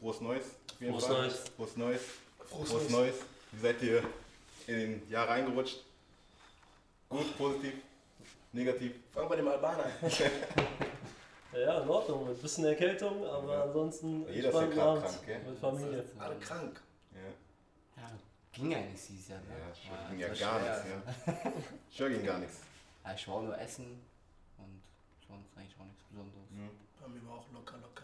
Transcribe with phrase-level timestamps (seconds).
[0.00, 0.44] frohes Neues.
[0.78, 1.16] Frohes Fall.
[1.22, 1.38] Neues.
[1.56, 2.02] Frohes Neues.
[2.48, 2.90] Frohes Frohes Neues.
[2.90, 3.14] Neues.
[3.52, 4.02] Wie seid ihr
[4.66, 5.78] in den Jahr reingerutscht?
[7.08, 7.74] Gut, positiv,
[8.52, 8.92] negativ?
[9.12, 9.92] Fang bei dem Albaner an.
[11.52, 13.62] Ja, in Ordnung, mit ein bisschen Erkältung, aber Ja.
[13.64, 15.40] ansonsten Jeder ist ja Abend krank, gell?
[15.40, 16.04] mit Familie.
[16.16, 16.80] Alle krank.
[17.12, 18.10] Ja, Ja,
[18.52, 19.40] ging eigentlich dieses Jahr.
[19.40, 19.46] Ne?
[19.58, 20.84] ja, schon War- ging ja gar nichts.
[21.26, 21.52] Ja.
[21.90, 22.58] Schon ging gar nichts.
[23.04, 24.00] Ja, ich war nur essen
[24.58, 24.80] und
[25.26, 26.50] sonst eigentlich auch nichts Besonderes.
[26.52, 26.70] Mhm.
[27.00, 27.99] Bei mir war auch locker, locker.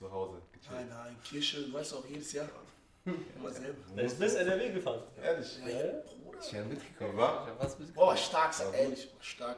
[0.00, 0.72] Zu Hause gechillt.
[0.72, 2.48] Nein, nein, Kirche, du weißt auch jedes Jahr.
[3.04, 3.78] Immer selber.
[3.94, 5.02] Der ist bis NRW gefahren.
[5.22, 5.58] Ehrlich?
[5.58, 5.92] Ja, Ja.
[6.24, 6.38] Bruder.
[6.40, 7.14] Ich wäre mitgekommen.
[7.18, 8.06] Ich hab was mitgekommen.
[8.06, 9.56] Boah, stark, sag ehrlich, war stark.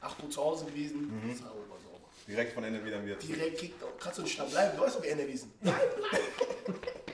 [0.00, 1.00] 8 Uhr zu Hause gewesen.
[1.22, 1.32] Mhm.
[1.36, 2.08] Sauber, sauber.
[2.26, 3.18] Direkt von Ende wieder wieder.
[3.20, 3.36] zurück.
[3.36, 3.96] Direkt kickt auch.
[4.00, 4.76] Kannst du nicht da bleiben?
[4.76, 5.52] Du weißt doch, wie Ende wiesen.
[5.60, 6.22] Bleib, bleib.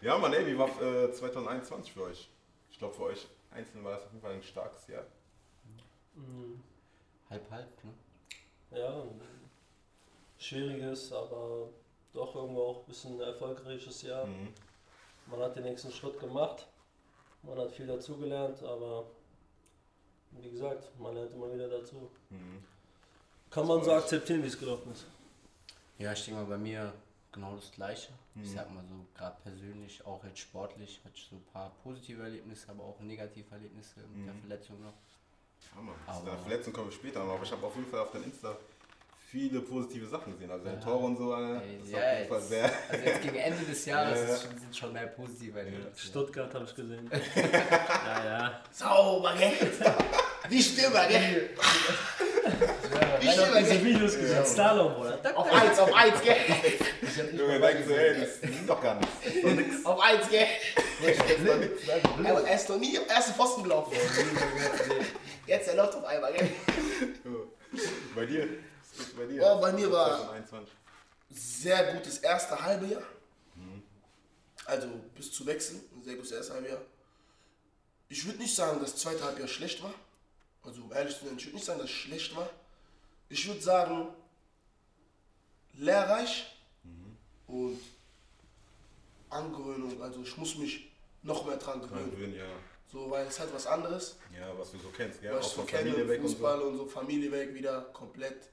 [0.00, 2.30] Ja, Mann, ey, wie war äh, 2021 für euch?
[2.70, 5.04] Ich glaube, für euch einzeln war das auf jeden Fall ein starkes Jahr.
[6.14, 6.62] Mhm.
[7.28, 8.78] Halb, halb, ne?
[8.78, 9.02] Ja,
[10.38, 11.70] schwieriges, aber
[12.12, 14.26] doch irgendwo auch ein bisschen erfolgreiches Jahr.
[14.26, 14.48] Mhm.
[15.26, 16.66] Man hat den nächsten Schritt gemacht,
[17.42, 19.04] man hat viel dazugelernt, aber
[20.32, 22.10] wie gesagt, man lernt immer wieder dazu.
[22.30, 22.62] Mhm.
[23.50, 25.06] Kann man so akzeptieren, wie es gelaufen ist.
[25.98, 26.92] Ja, ich denke mal bei mir
[27.32, 28.12] genau das Gleiche.
[28.36, 28.54] Ich Mhm.
[28.54, 32.68] sag mal so, gerade persönlich, auch jetzt sportlich, hatte ich so ein paar positive Erlebnisse,
[32.70, 34.40] aber auch negative Erlebnisse mit der Mhm.
[34.40, 34.92] Verletzung noch.
[35.74, 35.96] Ja, Mann.
[36.20, 38.24] Zu deiner Verletzung kommen wir später noch, aber ich habe auf jeden Fall auf deinem
[38.24, 38.56] Insta
[39.30, 40.50] viele positive Sachen gesehen.
[40.50, 40.82] Also deine Ja.
[40.84, 42.72] Tore und so, Alter, Ey, das ist ja, auf jeden Fall jetzt- sehr.
[42.88, 44.36] Also jetzt gegen Ende des Jahres Ja, ja.
[44.40, 46.06] schon, sind schon mehr positive Erlebnisse.
[46.06, 47.10] Stuttgart habe ich gesehen.
[47.36, 48.60] ja, ja.
[48.72, 49.52] Sauber, gell?
[50.50, 51.50] Die Stimme, gell?
[53.20, 53.84] Ich habe diese?
[53.84, 54.46] Videos gesehen.
[54.46, 55.18] Slalom, Bruder.
[55.36, 56.36] Auf eins, auf eins, gell?
[57.36, 59.84] Junge, denkst du, ey, das ist doch gar nichts.
[59.84, 60.46] Auf eins, gell?
[62.24, 63.92] Aber er ist noch nie am ersten Pfosten gelaufen.
[65.46, 66.48] Jetzt, er läuft auf einmal, gell?
[67.24, 67.52] So.
[68.14, 68.48] Bei dir?
[69.16, 69.42] Bei dir?
[69.44, 70.74] Oh, bei mir war- 2021.
[71.30, 73.02] Sehr gutes erste halbe Jahr.
[74.64, 76.80] Also bis zu wechseln, ein sehr gutes erste halbe Jahr.
[78.10, 79.92] Ich würde nicht sagen, dass das zweite Halbjahr schlecht war.
[80.62, 82.48] Also um ehrlich zu sein, ich würde nicht sagen, dass es schlecht war.
[83.30, 84.08] Ich würde sagen,
[85.74, 86.54] lehrreich
[87.46, 87.78] und
[89.30, 90.00] Angewöhnung.
[90.02, 90.90] Also ich muss mich
[91.22, 92.10] noch mehr dran gewöhnen.
[92.10, 92.46] Gewöhnen, ja.
[92.90, 94.16] So, weil es halt was anderes.
[94.34, 95.34] Ja, was du so kennst, gell?
[95.34, 96.64] was ich Auch so von kenne, Familie weg und Fußball so.
[96.68, 96.86] und so.
[96.86, 98.48] Familie weg wieder komplett.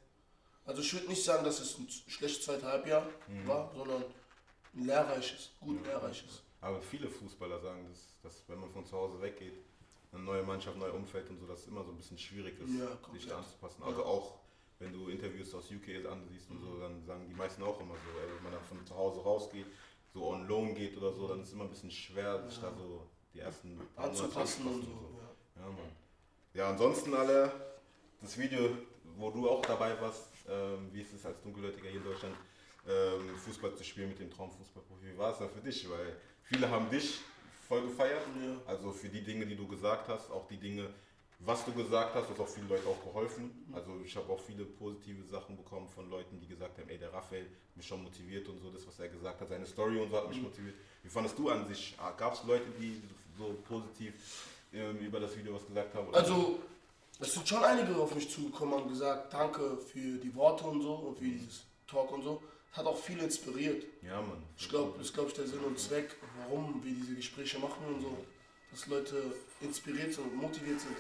[0.66, 3.08] Also ich würde nicht sagen, dass es ein schlechtes zweites Halbjahr
[3.46, 4.04] war, sondern
[4.74, 5.86] ein lehrreiches, gut Mhm.
[5.86, 5.92] Ja.
[5.94, 6.42] lehrreiches.
[6.62, 9.54] Aber viele Fußballer sagen, dass, dass wenn man von zu Hause weggeht,
[10.12, 12.72] eine neue Mannschaft, neues Umfeld und so, dass es immer so ein bisschen schwierig ist,
[12.80, 13.84] Ja, sich da anzupassen.
[13.84, 14.40] Also auch
[14.80, 16.66] wenn du Interviews aus UK ansiehst und Mhm.
[16.66, 19.22] so, dann sagen die meisten auch immer so, ey, wenn man dann von zu Hause
[19.22, 19.66] rausgeht,
[20.14, 22.70] so on loan geht oder so, dann ist es immer ein bisschen schwer, sich Ja.
[22.72, 24.90] da so die ersten Anzupassen und so.
[24.90, 25.16] anzupassen
[25.56, 25.62] Ja.
[25.64, 25.92] Ja, Mann.
[26.54, 27.52] Ja, ansonsten alle,
[28.22, 28.70] das Video,
[29.18, 32.36] wo du auch dabei warst, ähm, wie ist es als Dunkelhäutiger hier in Deutschland,
[32.88, 35.14] ähm, Fußball zu spielen mit dem Traumfußballprofi.
[35.14, 35.90] Wie war es denn für dich?
[35.90, 37.20] Weil viele haben dich
[37.68, 38.22] voll gefeiert.
[38.40, 38.58] Ja.
[38.68, 40.90] Also für die Dinge, die du gesagt hast, auch die Dinge,
[41.40, 43.66] was du gesagt hast, hat auch viele Leute auch geholfen.
[43.74, 47.12] Also ich habe auch viele positive Sachen bekommen von Leuten, die gesagt haben, ey, der
[47.12, 50.10] Raphael hat mich schon motiviert und so, das, was er gesagt hat, seine Story und
[50.10, 50.76] so hat mich motiviert.
[51.04, 51.98] Wie fandest du an sich?
[52.18, 53.02] Gab es Leute, die
[53.38, 54.14] so positiv
[54.72, 56.14] ähm, über das Video was gesagt haben?
[56.14, 56.60] Also,
[57.20, 60.94] es sind schon einige auf mich zugekommen und gesagt, danke für die Worte und so
[60.94, 62.42] und für dieses Talk und so.
[62.74, 63.86] Hat auch viele inspiriert.
[64.02, 64.44] ja, Mann.
[64.58, 67.86] Ich glaube, das ist, glaube ich, der Sinn und Zweck, warum wir diese Gespräche machen
[67.88, 68.18] und so.
[68.70, 70.98] Dass Leute inspiriert sind und motiviert sind.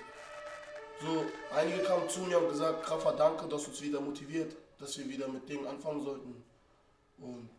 [1.01, 5.09] So, einige kamen zu mir und gesagt, Krafa, danke, dass uns wieder motiviert, dass wir
[5.09, 6.41] wieder mit Dingen anfangen sollten.
[7.17, 7.49] Und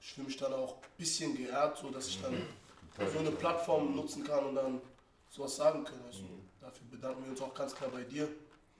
[0.00, 2.40] ich fühle mich dann auch ein bisschen geehrt, so dass ich dann
[3.12, 4.80] so eine Plattform nutzen kann und dann
[5.28, 6.00] sowas sagen kann.
[6.06, 6.22] Also,
[6.76, 8.28] Dafür bedanken wir uns auch ganz klar bei dir.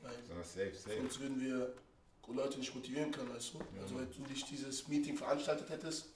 [0.02, 0.96] Weil Ja, safe, safe.
[0.96, 1.74] Sonst würden wir
[2.28, 3.58] Leute nicht motivieren können, weißt du?
[3.80, 6.06] Also wenn du nicht dieses Meeting veranstaltet hättest,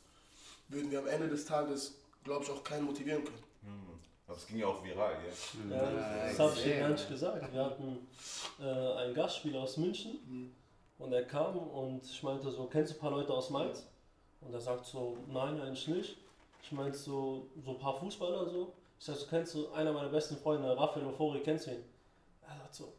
[0.69, 3.43] würden wir am Ende des Tages, glaube ich, auch keinen motivieren können.
[3.63, 3.99] Ja, Mann.
[4.27, 5.77] Aber es ging ja auch viral, ja.
[5.77, 7.53] Ja, das habe ich dir gar nicht gesagt.
[7.53, 8.07] Wir hatten
[8.61, 10.53] äh, einen Gastspieler aus München
[10.99, 13.87] und er kam und ich meinte so, kennst du ein paar Leute aus Mainz?
[14.41, 16.17] Und er sagt so, nein, eigentlich nicht.
[16.63, 18.73] Ich meinte so, so ein paar Fußballer so.
[19.01, 21.85] Ich sag so, kennst du einer meiner besten Freunde, Raphael Ofori, kennst du ihn?
[22.47, 22.93] Er sagt so,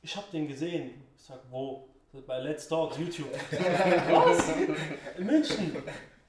[0.00, 1.02] ich habe den gesehen.
[1.14, 1.86] Ich sag, wo?
[2.26, 3.28] Bei Let's Talk, YouTube.
[3.50, 4.48] Was?
[5.18, 5.76] In München.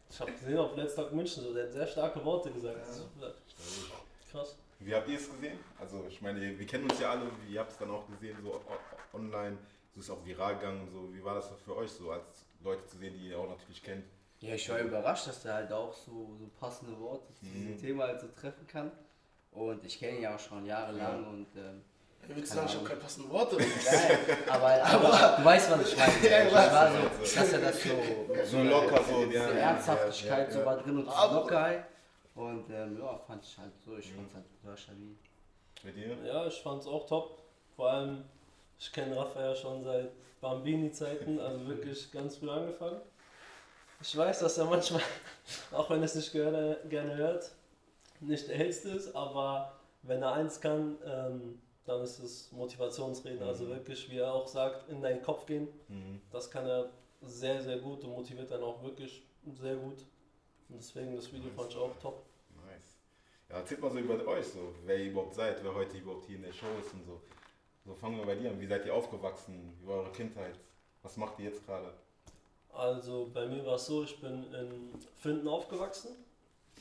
[0.09, 2.77] Ich habe gesehen auf Let's Talk München, so, der hat sehr starke Worte gesagt.
[4.31, 4.57] Krass.
[4.79, 5.59] Wie habt ihr es gesehen?
[5.79, 8.59] Also ich meine, wir kennen uns ja alle, ihr habt es dann auch gesehen, so
[9.13, 9.57] online,
[9.93, 11.13] so ist auch viral gegangen und so.
[11.13, 14.03] Wie war das für euch so, als Leute zu sehen, die ihr auch natürlich kennt?
[14.41, 17.77] Ja, ich war überrascht, dass der halt auch so, so passende Worte zu diesem Mhm.
[17.79, 18.91] Thema halt so treffen kann.
[19.55, 21.81] Und ich kenne ihn ja auch schon jahrelang und ähm,
[22.27, 23.57] Ja, willst du Keine sagen, ich habe keine passenden Worte?
[24.49, 26.13] Aber, aber du weißt, was ich meine.
[26.29, 27.89] Ja, ich ich weiß, war so, dass er das so,
[28.43, 30.65] So locker, so, diese ja, ja, Ernsthaftigkeit ja, so ja.
[30.65, 31.85] war drin und Aber- Lockerheit.
[32.35, 35.15] Und ähm, ja, fand ich halt so, ich fand es halt total stabil.
[35.81, 36.17] Bei dir?
[36.25, 37.39] Ja, ich fand es auch top.
[37.77, 38.25] Vor allem,
[38.77, 40.11] ich kenne ja schon seit
[40.41, 42.99] Bambini-Zeiten, also wirklich ganz früh angefangen.
[44.01, 45.01] Ich weiß, dass er manchmal,
[45.71, 47.51] auch wenn er es nicht gerne, gerne hört,
[48.21, 49.73] nicht der hellste ist, aber
[50.03, 53.43] wenn er eins kann, ähm, dann ist es Motivationsreden.
[53.43, 55.67] Also wirklich, wie er auch sagt, in deinen Kopf gehen.
[55.87, 56.21] Mhm.
[56.31, 56.89] Das kann er
[57.21, 59.23] sehr, sehr gut und motiviert dann auch wirklich
[59.61, 60.05] sehr gut.
[60.69, 62.25] Und deswegen das Video fand ich auch top.
[62.55, 62.97] Nice.
[63.49, 66.37] Ja, erzählt mal so über euch, so, wer ihr überhaupt seid, wer heute überhaupt hier
[66.37, 67.21] in der Show ist und so.
[67.85, 68.59] So fangen wir bei dir an.
[68.59, 69.73] Wie seid ihr aufgewachsen?
[69.79, 70.57] Wie war eure Kindheit?
[71.03, 71.93] Was macht ihr jetzt gerade?
[72.73, 76.15] Also bei mir war es so, ich bin in Finden aufgewachsen.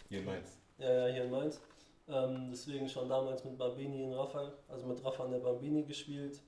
[0.08, 0.63] Hier in Mainz.
[0.84, 1.62] Ja, ja, hier in Mainz.
[2.08, 6.42] Ähm, deswegen schon damals mit Bambini in Rafa, also mit Rafa an der Bambini gespielt.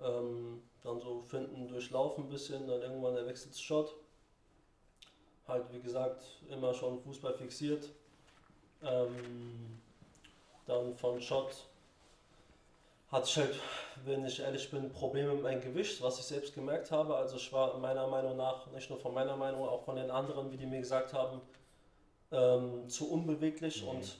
[0.00, 3.96] Ähm, dann so Finden durchlaufen ein bisschen, dann irgendwann der Wechsel zu Schott.
[5.48, 7.88] Halt, wie gesagt, immer schon Fußball fixiert.
[8.84, 9.80] Ähm,
[10.66, 11.66] dann von Schott
[13.10, 13.60] hatte ich halt,
[14.04, 17.16] wenn ich ehrlich bin, Probleme mit meinem Gewicht, was ich selbst gemerkt habe.
[17.16, 20.52] Also ich war meiner Meinung nach, nicht nur von meiner Meinung, auch von den anderen,
[20.52, 21.40] wie die mir gesagt haben,
[22.34, 23.88] ähm, zu unbeweglich Mhm.
[23.90, 24.16] und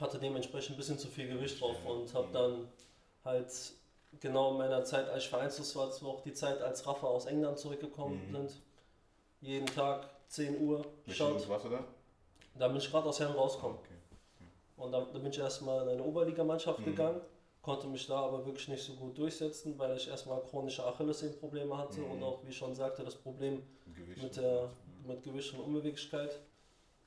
[0.00, 2.32] hatte dementsprechend ein bisschen zu viel Gewicht drauf und habe mhm.
[2.32, 2.68] dann
[3.24, 3.48] halt
[4.20, 7.58] genau in meiner Zeit, als ich vereinslos war, auch die Zeit, als Rafa aus England
[7.58, 8.32] zurückgekommen Mhm.
[8.36, 8.60] sind.
[9.40, 10.84] Jeden Tag 10 Uhr.
[11.06, 11.84] Jugend warst du da?
[12.56, 13.78] Da bin ich gerade aus Herren rausgekommen.
[13.78, 13.94] Okay.
[14.76, 16.84] Und dann, dann bin ich erstmal in eine Oberligamannschaft Mhm.
[16.86, 17.20] gegangen,
[17.62, 22.00] konnte mich da aber wirklich nicht so gut durchsetzen, weil ich erstmal chronische Achillessehnenprobleme hatte
[22.00, 22.10] Mhm.
[22.12, 23.62] und auch, wie ich schon sagte, das Problem
[23.94, 24.22] Gewicht.
[24.22, 24.68] mit, der,
[25.06, 26.40] mit Gewicht und Unbeweglichkeit.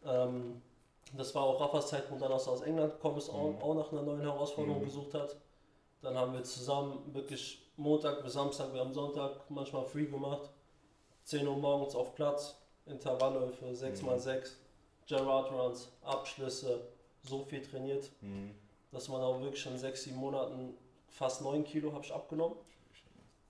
[0.08, 0.62] Ähm,
[1.14, 3.62] das war auch Raffas Zeitpunkt, dann als er aus England gekommen ist, auch, Mhm.
[3.62, 4.86] auch nach einer neuen Herausforderung Mhm.
[4.86, 5.36] gesucht hat.
[6.02, 10.50] Dann haben wir zusammen wirklich Montag bis Samstag, wir haben Sonntag manchmal free gemacht.
[11.24, 12.56] 10 Uhr morgens auf Platz,
[12.86, 14.56] Intervallläufe, 6x6,
[15.08, 16.82] Gerard Runs, Abschlüsse,
[17.24, 18.54] so viel trainiert, Mhm.
[18.92, 20.78] dass man auch wirklich in 6, 7 Monaten
[21.10, 22.58] fast 9 Kilo habe ich abgenommen.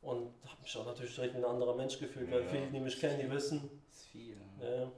[0.02, 2.48] Und habe mich auch natürlich direkt ein anderer Mensch gefühlt, weil Ja.
[2.50, 4.36] viele, die mich kennen, die wissen, Das ist viel.
[4.60, 4.82] ne?
[4.84, 4.92] ja,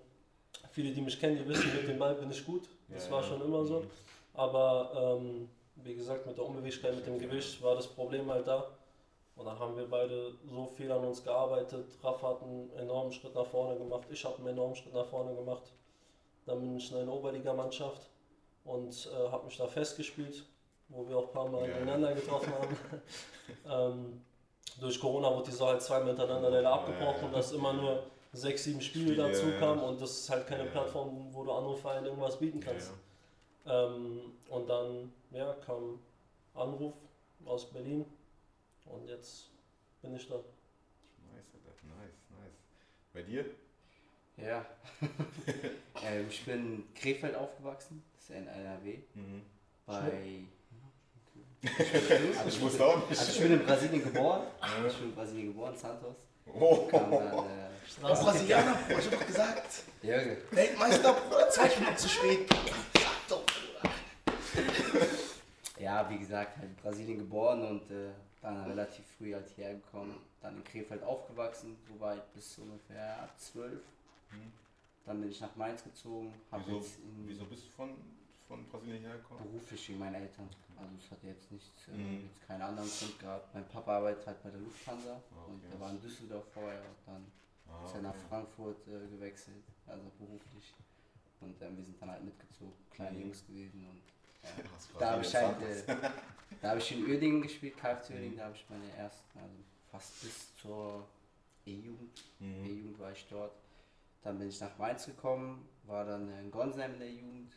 [0.71, 2.67] viele, die mich kennen, die wissen, mit dem Ball bin ich gut.
[2.89, 3.79] Das war schon immer so.
[3.81, 3.89] Mhm.
[4.33, 8.67] Aber ähm, wie gesagt, mit der Unbeweglichkeit, mit dem Gewicht war das Problem halt da.
[9.35, 11.85] Und dann haben wir beide so viel an uns gearbeitet.
[12.03, 14.07] Raff hat einen enormen Schritt nach vorne gemacht.
[14.09, 15.63] Ich habe einen enormen Schritt nach vorne gemacht.
[16.45, 18.01] Dann bin ich in eine Oberligamannschaft
[18.65, 20.43] und äh, habe mich da festgespielt,
[20.89, 21.75] wo wir auch ein paar Mal Ja.
[21.77, 22.77] ineinander getroffen haben.
[23.95, 24.21] ähm,
[24.79, 27.35] durch Corona wurde die so halt zweimal hintereinander leider Ja, abgebrochen, ja, ja.
[27.37, 30.65] dass immer nur sechs, sieben Spiele Spiele, dazu kamen und das ist halt keine.
[30.65, 32.91] Plattform, wo du anderen Vereinen irgendwas bieten kannst.
[32.91, 32.95] ja.
[33.69, 35.99] Ähm, und dann ja, kam
[36.53, 36.93] Anruf
[37.45, 38.05] aus Berlin
[38.85, 39.49] und jetzt
[40.01, 40.35] bin ich da.
[40.35, 41.75] Nice, Alter.
[41.87, 42.57] Nice, nice.
[43.13, 43.45] Bei dir?
[44.37, 44.65] Ja.
[46.03, 48.99] ähm, ich bin in Krefeld aufgewachsen, das ist in NRW.
[49.13, 49.41] Mhm.
[49.85, 50.43] Bei.
[52.47, 53.19] Ich wusste auch nicht.
[53.19, 54.47] Also ich bin in Brasilien geboren.
[54.87, 56.28] Ich bin in Brasilien geboren, Santos.
[56.53, 56.87] Oh.
[56.87, 57.31] Kam dann, äh,
[58.01, 59.83] Das Brasilianer, Bruder, ich hab doch gesagt.
[60.01, 60.37] Jürgen.
[60.51, 62.49] Weltmeister, Bruder, zwei Minuten zu spät.
[62.93, 65.05] Sag doch, Bruder.
[65.79, 68.11] Ja, wie gesagt, halt in Brasilien geboren und äh,
[68.41, 70.15] dann relativ früh halt hierher gekommen.
[70.41, 73.81] Dann in Krefeld aufgewachsen, soweit bis ungefähr zwölf.
[74.31, 74.51] Mhm.
[75.05, 77.89] Dann bin ich nach Mainz gezogen, Wieso, jetzt in, wieso bist du von,
[78.49, 79.43] von Brasilien hergekommen?
[79.43, 80.49] beruflich wegen meinen Eltern.
[80.75, 82.23] Also es hat jetzt nichts, äh, Mhm.
[82.25, 83.53] jetzt keinen anderen Grund gehabt.
[83.53, 85.67] Mein Papa arbeitet halt bei der Lufthansa Ah, und okay.
[85.71, 87.31] der war in Düsseldorf vorher und dann
[87.69, 88.25] Ah, ist er nach okay.
[88.27, 90.73] Frankfurt äh, gewechselt, also beruflich.
[91.41, 93.21] Und ähm, wir sind dann halt mitgezogen, kleine Mhm.
[93.25, 94.01] Jungs gewesen und
[94.43, 94.49] ja.
[94.75, 95.83] Aus Da habe ich halt, äh,
[96.61, 98.37] da habe ich in Uerdingen gespielt, KFC Uerdingen, Mhm.
[98.37, 99.53] da habe ich meine ersten, also
[99.91, 101.05] fast bis zur
[101.67, 102.65] E-Jugend, Mhm.
[102.65, 103.51] E-Jugend war ich dort.
[104.23, 107.53] Dann bin ich nach Mainz gekommen, war dann in Gonsheim in der Jugend,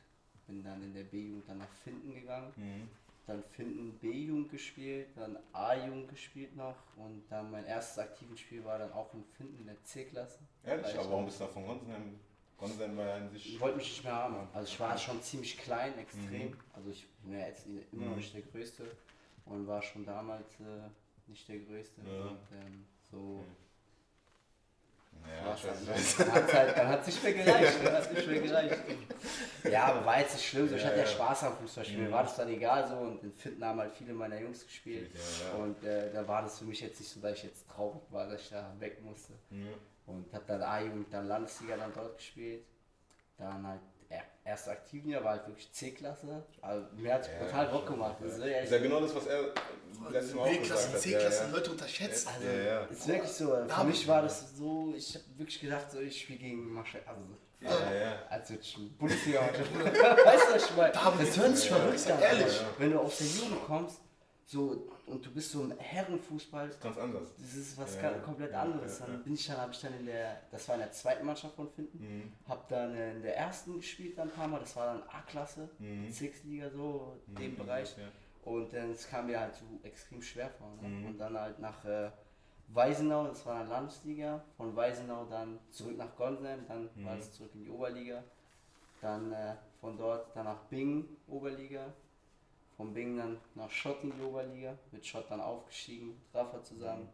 [0.47, 2.89] bin dann in der B-Jugend dann nach Finden gegangen, Mhm.
[3.27, 8.79] dann Finden B-Jugend gespielt, dann A-Jugend gespielt noch und dann mein erstes aktives Spiel war
[8.79, 10.39] dann auch in Finden in der C-Klasse.
[10.65, 12.21] Ehrlich, aber ich warum bist du da von Gonsen?
[12.59, 13.55] Gonsen war ja in sich.
[13.55, 14.37] Ich wollte mich nicht mehr haben.
[14.53, 16.51] Also ich war schon ziemlich klein, extrem.
[16.51, 16.57] Mhm.
[16.73, 18.17] Also ich bin ja jetzt immer noch Mhm.
[18.19, 18.85] nicht der Größte
[19.47, 20.89] und war schon damals äh,
[21.29, 22.01] nicht der Größte.
[22.07, 22.23] Ja.
[22.27, 23.45] Und ähm, so
[25.45, 26.53] Ja, ich weiß, ich weiß.
[26.55, 27.73] Halt, dann hat nicht mehr gereicht.
[27.85, 28.79] Dann hat's nicht mehr gereicht.
[29.71, 30.69] Ja, aber war jetzt nicht schlimm.
[30.69, 31.07] So, ich Ja, hatte ja.
[31.07, 32.09] Spaß am Fußballspielen.
[32.09, 32.13] Mhm.
[32.13, 35.11] War das dann egal so und in Fitten haben halt viele meiner Jungs gespielt.
[35.59, 38.29] Und äh, da war das für mich jetzt nicht so, dass ich jetzt traurig war,
[38.29, 39.33] dass ich da weg musste.
[39.51, 39.69] Mhm.
[40.07, 42.65] Und habe dann A-Jugend, dann Landesliga dann dort gespielt.
[43.39, 43.81] Dann halt
[44.45, 46.43] erste aktiven Jahr war halt wirklich C-Klasse.
[46.61, 48.17] Also mir hat Ja, total Bock gemacht.
[48.21, 48.27] ja.
[48.27, 49.41] Das ist, ist ja genau das, was er
[50.11, 51.01] letztes Mal auch gesagt hat.
[51.01, 51.55] C-Klassen, Ja, ja.
[51.57, 52.29] Leute unterschätzen.
[52.35, 52.81] Also, Ja, ja.
[52.85, 53.47] ist wirklich so.
[53.47, 56.99] Für Da mich war das so, ich habe wirklich gedacht, so, ich spiele gegen Masche.
[57.07, 57.21] Also,
[57.61, 58.23] Ja, ja.
[58.29, 60.93] als würde ich ein Bundesliga Weißt du, was ich meine?
[60.93, 62.21] Das hört sich verrückt an.
[62.21, 62.61] ehrlich.
[62.79, 64.01] Wenn du aus der Jugend kommst
[64.47, 67.35] so, und du bist so im Herrenfußball, Ganz anders.
[67.37, 68.99] das ist was Ja, komplett anderes.
[69.01, 69.21] ja, Dann ja.
[69.23, 71.69] bin ich dann, habe ich dann in der, das war in der zweiten Mannschaft von
[71.71, 72.33] Finden, Mhm.
[72.49, 76.11] hab dann in der ersten gespielt dann ein paar Mal, das war dann A-Klasse, Mhm.
[76.11, 77.97] Six-Liga so, dem Mhm, Bereich.
[78.45, 80.69] Und dann es kam mir halt so extrem schwer vor.
[80.81, 80.89] Ne?
[80.89, 81.07] Mhm.
[81.07, 82.11] Und dann halt nach äh,
[82.69, 87.05] Weisenau, das war dann Landesliga, von Weisenau dann zurück nach Gondheim, dann Mhm.
[87.05, 88.23] war es zurück in die Oberliga.
[89.01, 91.93] Dann äh, von dort dann nach Bingen, Oberliga.
[92.83, 97.09] Von Bingen dann nach Schott in die Oberliga, mit Schott dann aufgestiegen, mit Rafa zusammen.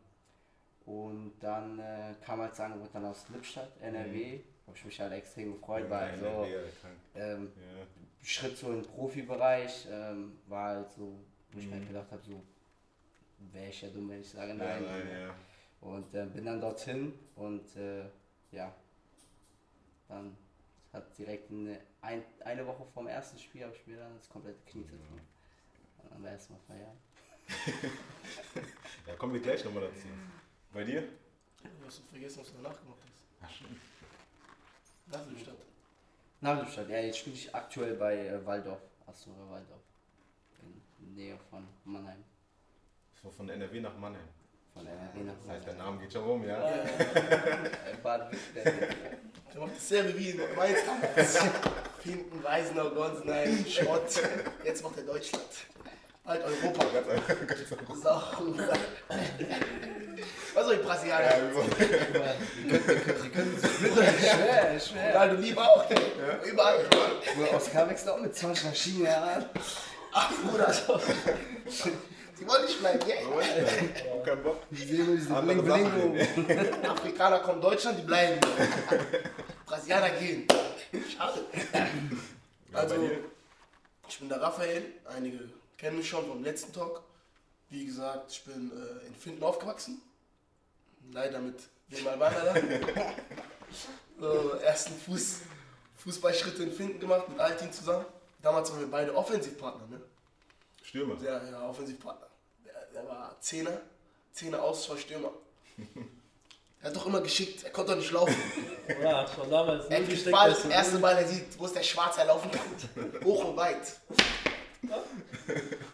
[0.86, 4.40] Und dann äh, kam halt das Angebot dann aus Lippstadt, NRW.
[4.66, 6.96] Habe ich mich halt extrem gefreut, weil Ja, so ja, krank.
[7.16, 7.86] ähm, Ja.
[8.22, 11.18] Schritt so in den Profibereich ähm, war halt so,
[11.52, 11.78] wo ich mir Mhm.
[11.80, 12.42] halt gedacht habe, so
[13.52, 14.82] wäre ich ja dumm, wenn ich sage Ja, nein.
[14.82, 15.34] nein, ja.
[15.86, 18.04] Und äh, bin dann dorthin und äh,
[18.52, 18.74] ja,
[20.08, 20.34] dann
[20.94, 24.60] hat direkt eine, ein, eine Woche vorm ersten Spiel habe ich mir dann das komplette
[24.64, 25.20] Knie zertreten.
[26.10, 27.00] Und dann erstmal Feierabend.
[29.06, 30.06] Ja, kommen wir gleich nochmal dazu.
[30.72, 31.00] Bei dir?
[31.00, 33.24] Du hast vergessen, was du danach gemacht hast.
[33.42, 33.80] Ach, stimmt.
[35.06, 35.56] Nach der Stadt.
[36.42, 36.90] Na, du Stadt.
[36.90, 39.80] Ja, jetzt spiele ich aktuell bei äh, Waldorf, Astora Waldorf.
[41.00, 42.22] In Nähe von Mannheim.
[43.22, 44.28] So Von NRW nach Mannheim.
[44.74, 45.94] Von NRW nach Das heißt, der Mannheim.
[45.94, 46.58] Name geht schon rum, ja?
[46.60, 46.84] Ja.
[46.84, 48.96] Äh, Baden-Württemberg.
[49.54, 51.38] Der macht dasselbe wie in Mainz damals.
[52.02, 54.22] Finden, Weisenau, Gonsenheim, Schrott.
[54.62, 55.46] Jetzt macht er Deutschland.
[56.28, 56.84] Halt Europa.
[56.92, 57.46] Ganz einfach.
[57.88, 58.04] Ganz.
[60.54, 61.24] Was soll ich Brasilianer?
[61.24, 61.62] Ja, so.
[63.22, 63.70] Sie können sich
[64.30, 65.14] schwer, schwer.
[65.14, 65.84] Ronaldo lieber auch.
[66.44, 66.84] Überall.
[67.34, 69.46] Bruder, Oscar wechselt auch mit 20 Maschinen heran.
[70.12, 70.66] Ach, Bruder.
[72.38, 73.16] Die wollen nicht bleiben, gell?
[74.12, 74.58] Hab keinen Bock.
[74.70, 76.84] Ich sehe nur diese Bling Sachen Bling.
[76.88, 78.38] Afrikaner kommen Deutschland, die bleiben.
[79.66, 80.46] Brasilianer gehen.
[81.16, 81.40] Schade.
[81.72, 82.94] Ja, Also-?
[84.08, 84.82] Ich bin der Raphael.
[85.04, 85.38] Einige
[85.78, 87.02] kennen mich schon vom letzten Talk.
[87.70, 90.02] Wie gesagt, ich bin äh, in Finden aufgewachsen.
[91.12, 91.58] Leider mit
[91.88, 92.54] dem Albaner da.
[94.20, 95.40] so, ersten Fuß,
[95.96, 98.04] Fußballschritte in Finden gemacht mit Altin zusammen.
[98.42, 100.00] Damals waren wir beide Offensivpartner, ne?
[100.82, 101.16] Stürmer.
[101.16, 102.26] Der, ja, Offensivpartner.
[102.64, 103.80] Der, der war Zehner.
[104.32, 105.30] Zehner aus, zwei Stürmer.
[106.80, 108.36] Er hat doch immer geschickt, er konnte doch nicht laufen.
[109.02, 111.82] Ja, schon damals Er kriegt Ball, dass du- erste Ball, er sieht, wo ist der
[111.82, 113.24] Schwarze, er laufen kann.
[113.24, 113.82] Hoch und weit.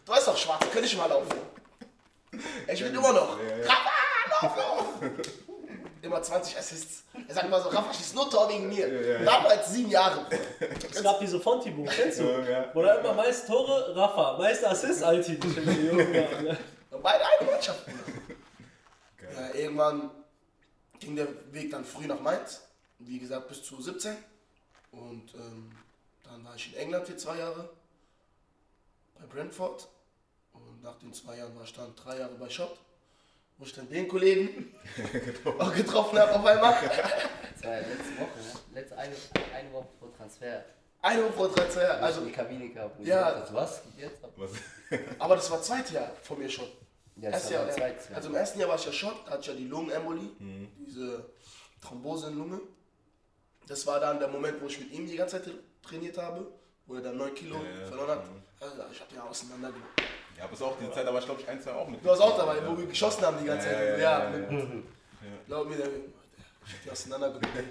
[0.04, 1.38] Du weißt doch, Schwarze, könnte ich mal laufen.
[2.66, 3.38] Er spielt immer noch.
[3.40, 3.64] Ja, ja.
[3.66, 5.11] Rafa, lauf, lauf.
[6.02, 7.04] Immer 20 Assists.
[7.28, 8.87] Er sagt immer so, Rafa schießt nur Tor wegen mir.
[8.88, 9.25] Ja, ja.
[9.25, 10.26] Damals sieben Jahre.
[10.90, 12.25] Es gab diese Fonti-Buch, kennst du?
[12.25, 12.70] Ja, ja.
[12.75, 15.34] Wo da immer meist Tore, Rafa, meist Assist, Alti.
[15.34, 15.44] Ich
[16.90, 17.87] Und beide eine Mannschaft.
[19.34, 20.11] Ja, irgendwann
[20.99, 22.62] ging der Weg dann früh nach Mainz.
[22.99, 24.16] Wie gesagt, bis zu 17.
[24.92, 25.70] Und ähm,
[26.25, 27.68] dann war ich in England für zwei Jahre.
[29.28, 29.88] Bei Brentford.
[30.52, 32.76] Und nach den zwei Jahren war ich dann drei Jahre bei Schott.
[33.59, 34.75] Wo ich dann den Kollegen
[35.59, 36.73] auch getroffen habe auf einmal.
[37.54, 38.61] Das war ja letzte Woche, ne?
[38.75, 39.14] Letzte eine,
[39.57, 40.64] eine Woche vor Transfer.
[41.02, 42.00] Eine Woche vor Jahre.
[42.02, 42.99] Also in die Kabine gehabt.
[42.99, 43.31] und Ja.
[43.31, 43.83] dachte, was?
[43.97, 44.19] Jetzt?
[44.37, 44.50] Was?
[45.21, 46.66] aber das war zweite Jahr von mir schon.
[47.16, 47.90] Ja, das Jahr, Jahr.
[48.12, 50.69] Also im ersten Jahr war ich ja Schott, da hatte ich ja die Lungenembolie, Mhm.
[50.85, 51.25] diese
[51.81, 52.61] Thrombose in Lunge.
[53.69, 56.45] Das war dann der Moment, wo ich mit ihm die ganze Zeit trainiert habe,
[56.87, 57.87] wo er dann 9 Kilo Ja, ja.
[57.87, 58.25] verloren hat.
[58.26, 58.43] Mhm.
[58.61, 59.88] Also ich hab den auseinandergenommen.
[60.37, 62.03] Ja, aber es auch diese Zeit, aber ich glaube, ich ein, zwei auch mit.
[62.03, 62.69] Du warst auch dabei, ja.
[62.69, 63.88] wo wir geschossen haben die ganze Ja, Zeit.
[63.88, 65.29] ja, Ja, ja, mit- ja.
[65.47, 67.64] glaub mir, der, ich hab die auseinandergenommen.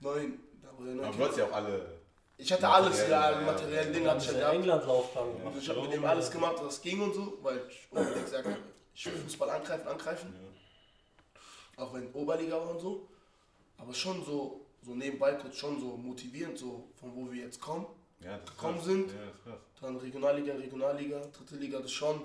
[0.00, 2.00] Neun, da wo der neun Aber du hast ja auch alle.
[2.38, 4.50] Ich hatte alles, ja, materiellen Dinge hatte ich ja.
[4.52, 5.28] England-Laufgang.
[5.46, 8.46] Also ich habe mit dem alles gemacht, was ging und so, weil ich unbedingt gesagt
[8.46, 8.56] habe,
[8.94, 10.34] ich will Fußball angreifen, angreifen.
[11.76, 13.08] Auch wenn Oberliga war und so.
[13.78, 17.86] Aber schon so, so nebenbei kurz schon so motivierend, so von wo wir jetzt kommen.
[18.20, 19.10] Ja, Gekommen sind.
[19.46, 19.56] Ja.
[19.80, 22.20] Dann Regionalliga, Regionalliga, dritte Liga, das ist schon,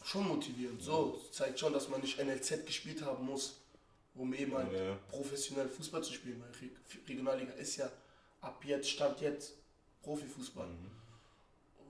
[0.00, 0.82] das schon motivierend.
[0.82, 3.58] So, das zeigt schon, dass man nicht NLZ gespielt haben muss,
[4.14, 4.70] um eben halt
[5.08, 6.40] professionell Fußball zu spielen.
[6.42, 7.90] Weil Re- Regionalliga ist ja
[8.42, 9.54] ab jetzt, Stand jetzt
[10.02, 10.66] Profifußball.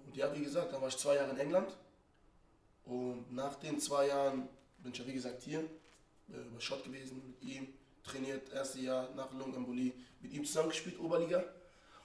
[0.07, 1.77] Und ja, wie gesagt, dann war ich zwei Jahre in England.
[2.85, 5.67] Und nach den zwei Jahren bin ich ja, wie gesagt, hier äh,
[6.53, 7.69] bei Schott gewesen, mit ihm
[8.05, 11.45] trainiert, erste Jahr nach Lungenembolie, mit ihm zusammengespielt, Oberliga.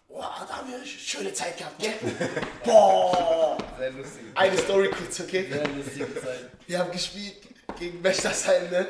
[0.08, 1.94] Boah, da haben wir eine schöne Zeit gehabt, gell?
[2.64, 3.58] Boah!
[3.78, 4.22] Sehr lustig.
[4.36, 5.48] Eine Story kurz, okay?
[5.52, 6.50] Sehr lustige Zeit.
[6.66, 7.36] Wir haben gespielt
[7.78, 8.88] gegen Wächtersheim, ne?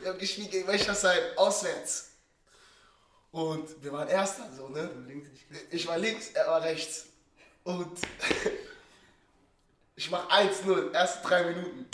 [0.00, 2.12] Wir haben gespielt gegen Wächtersheim auswärts.
[3.32, 4.90] Und wir waren Erster, so, ne?
[5.70, 7.06] Ich war links, er war rechts.
[7.64, 8.00] Und
[9.94, 11.86] ich mach 1-0, erste drei Minuten.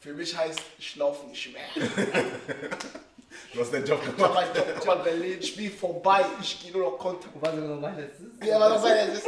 [0.00, 1.62] Für mich heißt, ich laufe nicht mehr.
[3.52, 4.34] Du hast deinen Job Ich gemacht.
[4.34, 7.28] mein Job gemacht, Berlin, Spiel vorbei, ich gehe nur noch Konter.
[7.40, 8.26] War sogar noch mein letztes?
[8.46, 8.84] Ja, war das
[9.18, 9.26] ist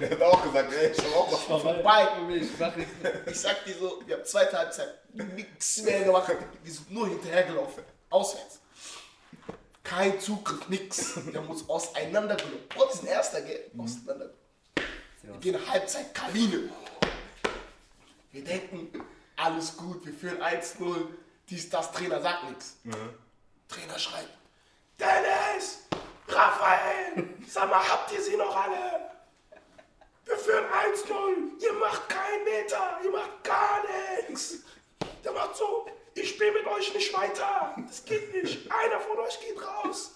[0.00, 1.62] Er hat auch gesagt, ey, ich hab auch was.
[1.62, 2.08] vorbei.
[2.36, 3.26] Ich mehr.
[3.26, 6.32] Ich sag dir so, wir haben zweite Halbzeit nichts mehr gemacht.
[6.62, 7.84] Wir sind nur hinterhergelaufen.
[8.10, 8.60] Auswärts.
[9.82, 11.16] Kein Zugriff, nix.
[11.26, 12.60] Wir haben uns auseinandergenommen.
[12.74, 13.70] Und wir sind Erster, gell?
[13.78, 14.30] Auseinander.
[15.22, 16.70] Wir gehen Halbzeit Kabine.
[18.32, 19.04] Wir denken,
[19.36, 21.06] alles gut, wir führen 1-0.
[21.48, 22.76] Dies, das, Trainer sagt nichts.
[23.68, 24.28] Trainer schreit,
[24.98, 25.80] Dennis,
[26.28, 29.10] Raphael, sag mal, habt ihr sie noch alle?
[30.24, 33.82] Wir führen 1-0, ihr macht keinen Meter, ihr macht gar
[34.28, 34.54] nichts.
[35.22, 37.74] Der macht so, ich spiele mit euch nicht weiter.
[37.86, 38.70] Das geht nicht.
[38.70, 40.12] Einer von euch geht raus.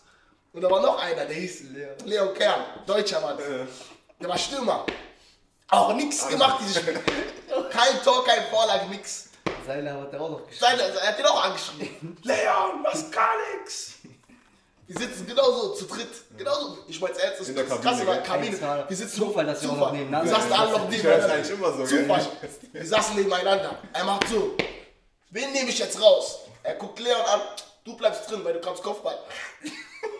[0.52, 3.36] Und da war noch einer, der hieß Leo, Leo Kern, deutscher Mann.
[4.20, 4.86] Der war Stürmer.
[5.68, 6.98] Auch nichts gemacht dieses Spiel.
[7.70, 9.27] Kein Tor, kein Vorlage, nix.
[9.68, 10.78] Seine hat er auch noch geschrieben.
[10.78, 12.16] Seine, er hat den auch angeschrieben.
[12.22, 13.96] Leon, machst gar nichts.
[14.86, 16.08] Wir sitzen genauso zu dritt.
[16.38, 16.78] Genauso.
[16.88, 17.80] Ich mein's ernst, das In der das
[18.24, 20.96] Kabine, Wir sitzen Zufall, dass wir auch noch nebeneinander Wir saßen alle noch höre das
[20.96, 21.34] nebeneinander.
[21.34, 22.00] eigentlich immer so, gell?
[22.06, 22.26] Zufall.
[22.72, 23.78] Wir saßen nebeneinander.
[23.92, 24.56] Er macht so.
[25.28, 26.38] Wen nehme ich jetzt raus?
[26.62, 27.40] Er guckt Leon an.
[27.84, 29.18] Du bleibst drin, weil du kannst Kopfball.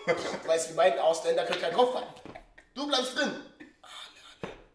[0.05, 2.05] Du weißt, wie beiden Ausländer können kein Kopfball.
[2.75, 3.35] Du bleibst drin.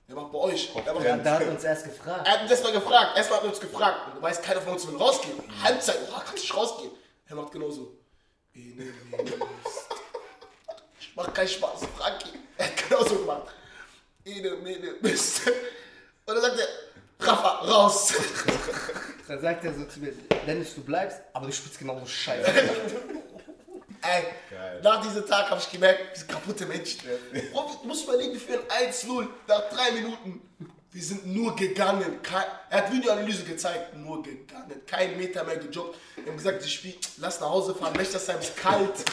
[0.08, 0.72] Der macht bei euch.
[0.84, 2.26] Der macht Ja, da hat uns erst gefragt.
[2.26, 4.06] er hat uns erstmal gefragt, erstmal hat er uns gefragt.
[4.08, 5.34] Und du weißt, keiner von uns will rausgehen.
[5.62, 6.90] Halbzeit, oh, kannst du nicht rausgehen?
[7.26, 7.96] Er macht genauso.
[11.00, 12.38] Ich mach keinen Spaß, Frankie.
[12.58, 13.48] Er hat genauso gemacht.
[14.24, 15.46] Ene, mene, Mist.
[15.46, 18.14] Und dann sagt er, Rafa, raus.
[19.26, 20.12] Dann sagt er so zu mir,
[20.46, 22.50] Dennis, du bleibst, aber du spielst genauso scheiße.
[24.06, 24.80] Ey, Geil.
[24.82, 27.00] nach diesem Tag habe ich gemerkt, wir sind kaputte Menschen.
[27.52, 30.42] Bro, du musst überlegen, wir führen 1-0 nach drei Minuten.
[30.92, 32.22] Wir sind nur gegangen.
[32.22, 34.80] Kein, er hat Videoanalyse gezeigt, nur gegangen.
[34.86, 35.96] Kein Meter mehr gejoggt.
[36.16, 37.96] Wir haben gesagt, das Spiel, lass nach Hause fahren.
[37.98, 39.04] Wächtersheim ist kalt,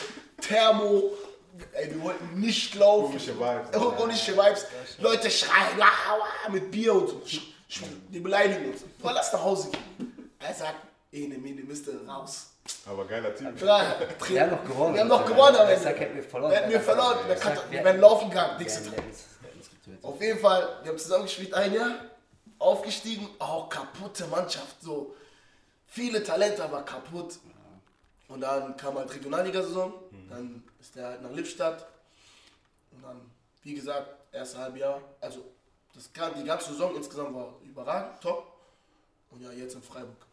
[0.42, 1.12] Thermo.
[1.74, 3.08] Ey, wir wollten nicht laufen.
[3.14, 3.78] Komische Vibes.
[3.78, 4.68] Oh, Komische Vibes.
[5.00, 7.42] Leute schreien, ah, ah, mit Bier und so.
[8.10, 8.82] Die beleidigen uns.
[9.00, 10.32] Boah, lass nach Hause gehen.
[10.40, 10.76] Er sagt,
[11.12, 12.51] ene, mene, Miste, raus.
[12.86, 13.60] Aber geiler Typ.
[13.62, 14.94] Wir haben noch gewonnen.
[14.94, 15.78] Wir haben noch gewonnen Ende.
[15.84, 16.52] Sack hätten wir verloren.
[16.52, 17.18] Wir hätten wir verloren.
[17.28, 18.58] Wir, kann, wir wären laufen gegangen.
[18.60, 20.04] hätten uns getötet.
[20.04, 21.92] Auf jeden Fall, wir haben zusammengespielt ein Jahr,
[22.60, 25.16] aufgestiegen, auch kaputte Mannschaft, so
[25.88, 27.40] viele Talente, aber kaputt.
[28.28, 29.94] Und dann kam halt Regionalliga-Saison,
[30.30, 31.86] dann ist der halt nach Lippstadt
[32.92, 33.30] und dann,
[33.64, 35.44] wie gesagt, erste Halbjahr, also
[35.94, 38.48] das, die ganze Saison insgesamt war überragend, top.
[39.32, 40.26] Und ja, jetzt in Freiburg.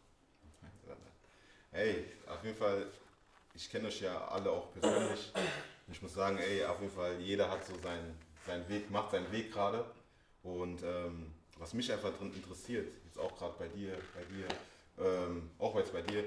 [1.71, 2.87] Ey, auf jeden Fall,
[3.53, 5.31] ich kenne euch ja alle auch persönlich.
[5.91, 9.31] Ich muss sagen, ey, auf jeden Fall, jeder hat so seinen, seinen Weg, macht seinen
[9.31, 9.85] Weg gerade.
[10.43, 14.47] Und ähm, was mich einfach drin interessiert, jetzt auch gerade bei dir, bei dir,
[15.05, 16.23] ähm, auch jetzt bei dir,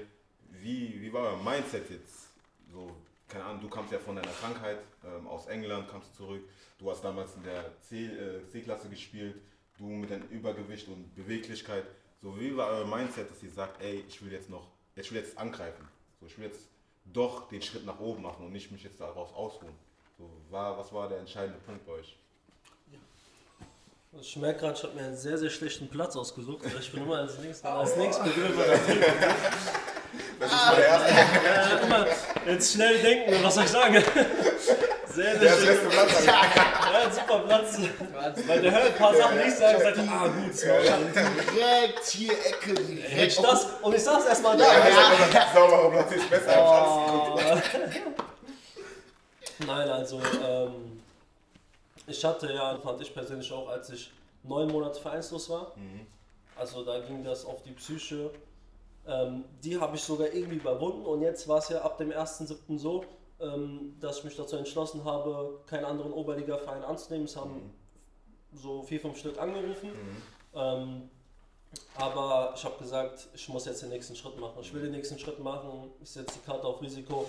[0.49, 2.27] wie, wie war euer Mindset jetzt?
[2.71, 2.95] So,
[3.27, 6.43] keine Ahnung, du kamst ja von deiner Krankheit ähm, aus England, kamst zurück.
[6.77, 9.35] Du hast damals in der äh, C-Klasse gespielt,
[9.77, 11.85] du mit deinem Übergewicht und Beweglichkeit.
[12.21, 15.19] So, wie war euer Mindset, dass ihr sagt, ey, ich will jetzt noch, ich will
[15.19, 15.87] jetzt angreifen.
[16.19, 16.67] So, ich will jetzt
[17.05, 19.73] doch den Schritt nach oben machen und nicht mich jetzt daraus ausruhen.
[20.17, 22.17] So, war, was war der entscheidende Punkt bei euch?
[24.21, 26.63] Ich merke gerade, ich habe mir einen sehr, sehr schlechten Platz ausgesucht.
[26.79, 29.05] Ich bin immer als nächstes, als nächstes berührt bei der Tür.
[30.39, 31.85] Das ist mal der erste.
[31.85, 32.07] Immer
[32.45, 34.03] jetzt schnell denken, was soll ich sagen?
[35.07, 36.29] Sehr, Der sehr hat das schön.
[36.93, 37.77] Ja, super Platz.
[38.47, 41.53] Weil der hört ein paar Sachen nicht sagen und sagt, ah gut, war.
[41.53, 43.31] Direkt hier, Ecke, direkt.
[43.31, 44.63] ich das, und ich saß erstmal da.
[44.65, 45.53] Ja, ja.
[45.53, 46.53] Sauberer Platz ist besser.
[46.55, 47.39] Oh.
[49.65, 51.01] Nein, also ähm,
[52.07, 54.11] ich hatte ja, fand ich persönlich auch, als ich
[54.43, 55.73] neun Monate vereinslos war,
[56.55, 58.29] also da ging das auf die Psyche,
[59.07, 62.77] ähm, die habe ich sogar irgendwie überwunden und jetzt war es ja ab dem 1.7.
[62.77, 63.05] so,
[63.39, 67.25] ähm, dass ich mich dazu entschlossen habe, keinen anderen Oberliga-Verein anzunehmen.
[67.25, 67.73] Es haben
[68.53, 69.91] so vier, fünf Stück angerufen.
[70.53, 71.09] Ähm,
[71.95, 74.57] aber ich habe gesagt, ich muss jetzt den nächsten Schritt machen.
[74.61, 75.91] Ich will den nächsten Schritt machen.
[76.01, 77.25] Ich setze die Karte auf Risiko.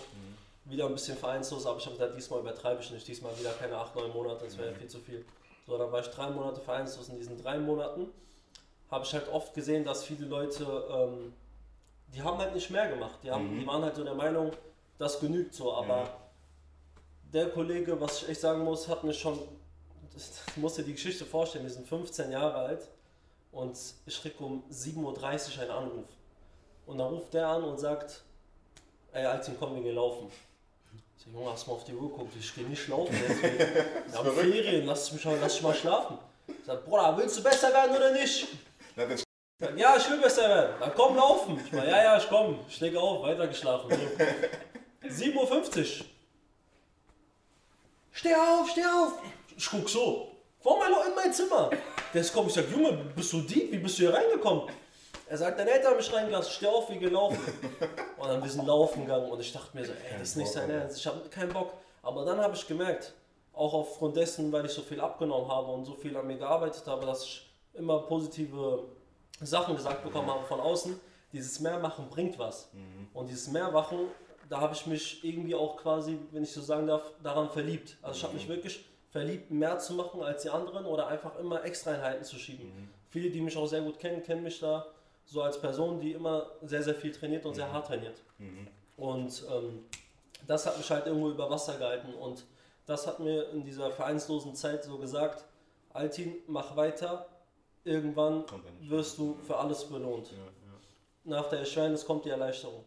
[0.67, 3.07] Wieder ein bisschen vereinslos, aber ich habe gesagt, diesmal übertreibe ich nicht.
[3.07, 5.25] Diesmal wieder keine 8, 9 Monate, das wäre viel zu viel.
[5.67, 7.09] So, dann war ich drei Monate vereinslos.
[7.09, 8.09] In diesen drei Monaten
[8.91, 11.33] habe ich halt oft gesehen, dass viele Leute, ähm,
[12.15, 13.19] die haben halt nicht mehr gemacht.
[13.23, 14.53] Die, haben, die waren halt so der Meinung,
[14.99, 15.73] das genügt so.
[15.73, 16.09] Aber
[17.33, 19.39] der Kollege, was ich echt sagen muss, hat mich schon,
[20.17, 22.89] ich muss dir die Geschichte vorstellen, wir sind 15 Jahre alt
[23.53, 23.77] und
[24.07, 26.09] ich krieg um 7.30 Uhr einen Anruf.
[26.87, 28.23] Und dann ruft der an und sagt,
[29.13, 30.31] ey Altin, komm, wir gehen laufen.
[31.17, 33.15] Ich sag, Junge, hast mal auf die Uhr geguckt, ich gehe nicht laufen.
[33.19, 36.19] Wir haben Ferien, lass mich, mal, lass mich mal schlafen.
[36.47, 38.47] Ich sag, Bruder, willst du besser werden oder nicht?
[39.77, 40.75] Ja, ich will besser werden.
[40.79, 41.59] Dann komm laufen.
[41.65, 42.59] Ich mal, ja, ja, ich komm.
[42.69, 43.91] Ich lege auf, weitergeschlafen.
[43.91, 43.97] So.
[45.09, 46.07] 7.50 Uhr.
[48.13, 49.13] Steh auf, steh auf.
[49.57, 50.31] Ich guck so.
[50.61, 51.71] Vor mein in mein Zimmer.
[52.13, 53.73] Der ist kommt, ich sag, Junge, bist du Dieb?
[53.73, 54.69] Wie bist du hier reingekommen?
[55.27, 57.41] Er sagt, deine Eltern haben mich reingelassen, steh auf, wie gelaufen.
[58.17, 60.53] Und dann wir sind laufen gegangen und ich dachte mir so, ey, das ist nicht
[60.53, 61.73] sein Ernst, ich habe keinen Bock.
[62.03, 63.15] Aber dann habe ich gemerkt,
[63.53, 66.87] auch aufgrund dessen, weil ich so viel abgenommen habe und so viel an mir gearbeitet
[66.87, 68.85] habe, dass ich immer positive
[69.41, 71.01] Sachen gesagt bekommen habe von außen,
[71.33, 72.71] dieses Mehrmachen bringt was.
[73.13, 74.09] Und dieses Mehrmachen,
[74.49, 77.97] da habe ich mich irgendwie auch quasi, wenn ich so sagen darf, daran verliebt.
[78.03, 81.65] Also ich habe mich wirklich verliebt, mehr zu machen als die anderen oder einfach immer
[81.65, 82.91] Extraeinheiten zu schieben.
[83.11, 84.87] Viele, die mich auch sehr gut kennen, kennen mich da
[85.25, 88.23] so als Person, die immer sehr, sehr viel trainiert und sehr hart trainiert.
[88.97, 89.85] Und ähm,
[90.47, 92.45] das hat mich halt irgendwo über Wasser gehalten und
[92.87, 95.45] das hat mir in dieser vereinslosen Zeit so gesagt,
[95.93, 97.27] Altin, mach weiter,
[97.85, 98.45] irgendwann
[98.83, 100.31] wirst du für alles belohnt.
[100.33, 100.47] Ja, ja.
[101.25, 102.85] Nach der Erschwernis kommt die Erleichterung.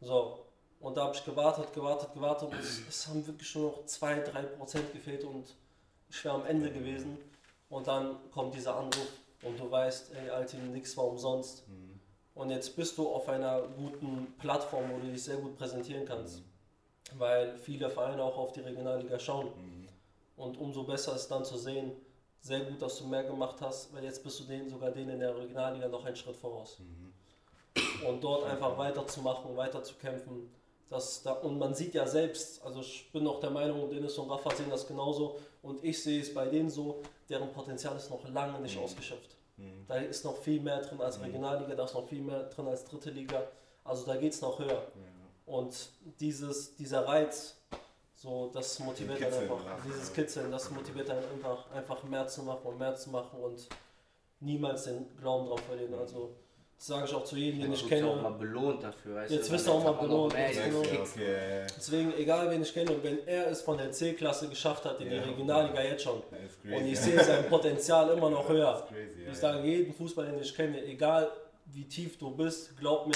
[0.00, 0.43] So,
[0.84, 4.92] und da habe ich gewartet, gewartet, gewartet und es, es haben wirklich nur noch 2-3%
[4.92, 5.56] gefehlt und
[6.10, 7.16] ich wäre am Ende gewesen.
[7.70, 9.08] Und dann kommt dieser Anruf
[9.42, 11.64] und du weißt, ey Altin, nix war umsonst.
[12.34, 16.42] Und jetzt bist du auf einer guten Plattform, wo du dich sehr gut präsentieren kannst.
[17.16, 19.52] Weil viele Vereine auch auf die Regionalliga schauen.
[20.36, 21.92] Und umso besser ist dann zu sehen,
[22.42, 25.20] sehr gut, dass du mehr gemacht hast, weil jetzt bist du denen, sogar denen in
[25.20, 26.76] der Regionalliga noch einen Schritt voraus.
[28.06, 30.50] Und dort einfach weiterzumachen, weiterzukämpfen.
[30.90, 34.30] Das da, und man sieht ja selbst, also ich bin auch der Meinung, Dennis und
[34.30, 38.28] Rafa sehen das genauso und ich sehe es bei denen so, deren Potenzial ist noch
[38.28, 39.34] lange nicht ausgeschöpft.
[39.86, 42.84] Da ist noch viel mehr drin als Regionalliga, da ist noch viel mehr drin als
[42.84, 43.46] dritte Liga.
[43.84, 44.82] Also da geht es noch höher.
[45.46, 47.56] Und dieses, dieser Reiz,
[48.14, 49.78] so, das motiviert Kitzeln, einfach, ja.
[49.84, 53.68] dieses Kitzeln, das motiviert einen einfach, einfach mehr zu machen und mehr zu machen und
[54.40, 55.94] niemals den Glauben drauf verlieren.
[55.94, 56.43] Also, das
[56.86, 58.38] sage ich auch zu jedem, den ich Du wirst ja auch mal kenne.
[58.38, 59.14] belohnt dafür.
[59.16, 60.80] Weißt Jetzt du, wirst du auch mal belohnt, Ja, genau.
[60.80, 61.66] okay.
[61.76, 65.08] Deswegen, egal wen ich kenne, und wenn er es von der C-Klasse geschafft hat in
[65.08, 65.22] die Ja.
[65.22, 68.72] Regionalliga jetzt schon, Das crazy, und ich sehe sein Potenzial immer noch höher.
[68.80, 71.30] Das crazy, Ich sage jeden Fußballer, den ich kenne, egal
[71.66, 73.14] wie tief du bist, glaub mir,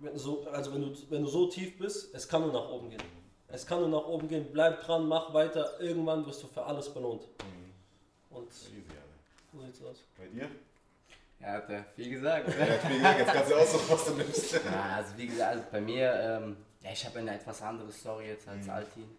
[0.00, 2.70] wenn du so, also wenn du, wenn du so tief bist, es kann nur nach
[2.70, 3.02] oben gehen.
[3.48, 6.88] Es kann nur nach oben gehen, bleib dran, mach weiter, irgendwann wirst du für alles
[6.88, 7.22] belohnt.
[8.30, 9.02] Und Easy, ja.
[9.52, 10.02] so sieht's aus.
[10.16, 10.48] Bei dir?
[11.40, 12.48] Ja, hat er viel gesagt.
[12.48, 14.52] Ja, deswegen, jetzt kannst du aussuchen, was du nimmst.
[14.52, 18.26] Ja, also wie gesagt, also bei mir, ähm, ja, ich habe eine etwas andere Story
[18.28, 18.70] jetzt als Mhm.
[18.70, 19.10] Altin.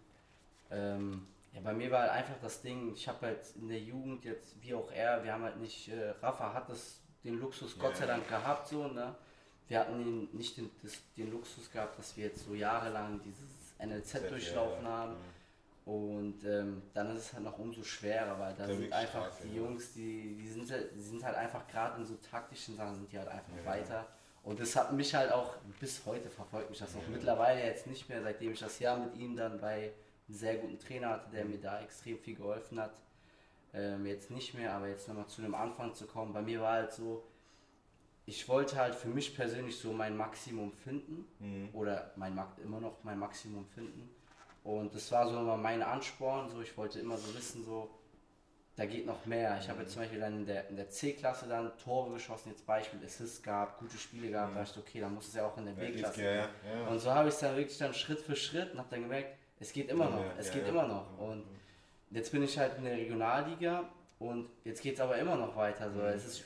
[0.70, 4.24] Ähm, ja, bei mir war halt einfach das Ding, ich habe halt in der Jugend
[4.24, 7.92] jetzt, wie auch er, wir haben halt nicht, äh, Rafa hat das, den Luxus Gott
[7.94, 7.96] Ja.
[8.00, 9.14] sei Dank gehabt, so, ne?
[9.68, 13.42] Wir hatten den, nicht den, das, den Luxus gehabt, dass wir jetzt so jahrelang dieses
[13.78, 15.16] NLZ durchlaufen haben.
[15.84, 19.48] Und ähm, dann ist es halt noch umso schwerer, weil da sind einfach stark, die
[19.56, 19.62] ja.
[19.62, 23.10] Jungs, die, die, sind, halt- die sind halt einfach gerade in so taktischen Sachen sind
[23.10, 23.64] die halt einfach Ja.
[23.64, 24.06] weiter.
[24.44, 27.02] Und das hat mich halt auch bis heute verfolgt mich das noch.
[27.02, 27.08] Ja.
[27.10, 29.92] Mittlerweile jetzt nicht mehr, seitdem ich das Jahr mit ihm dann bei einem
[30.28, 32.92] sehr guten Trainer hatte, der mir da extrem viel geholfen hat.
[33.74, 36.32] Ähm, jetzt nicht mehr, aber jetzt nochmal zu dem Anfang zu kommen.
[36.32, 37.24] Bei mir war halt so,
[38.26, 41.68] ich wollte halt für mich persönlich so mein Maximum finden Mhm.
[41.72, 44.08] oder mein immer noch mein Maximum finden.
[44.64, 46.48] Und das war so immer mein Ansporn.
[46.48, 47.90] So, ich wollte immer so wissen, so,
[48.76, 49.58] da geht noch mehr.
[49.60, 52.66] Ich habe jetzt zum Beispiel dann in der, in der C-Klasse dann Tore geschossen, jetzt
[52.66, 54.56] Beispiel Assists gehabt, gute Spiele gehabt.
[54.56, 56.22] Da dachte ich, okay, dann muss es ja auch in der B-Klasse.
[56.22, 56.86] ja, ja, ja.
[56.88, 59.36] Und so habe ich es dann wirklich dann Schritt für Schritt und habe dann gemerkt,
[59.58, 61.18] es geht immer noch, es geht immer noch.
[61.18, 61.44] Und
[62.10, 65.90] jetzt bin ich halt in der Regionalliga und jetzt geht es aber immer noch weiter.
[65.92, 66.00] So.
[66.00, 66.44] Es ist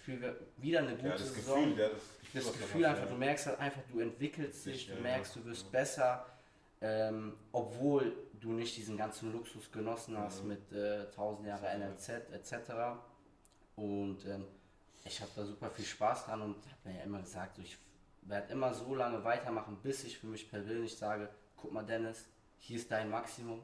[0.57, 4.01] wieder eine gute Saison Gefühl, das Gefühl, das Gefühl einfach, du merkst halt einfach, du
[4.01, 6.27] entwickelst dich, du merkst, du wirst besser,
[6.87, 10.49] ähm, obwohl du nicht diesen ganzen Luxus genossen hast Mhm.
[10.49, 12.53] mit äh, 1000 Jahre NLZ etc.
[13.75, 14.45] Und ähm,
[15.05, 17.77] ich habe da super viel Spaß dran und habe mir ja immer gesagt, so, ich
[18.23, 22.27] werde immer so lange weitermachen, bis ich für mich persönlich sage, guck mal Dennis,
[22.59, 23.63] hier ist dein Maximum,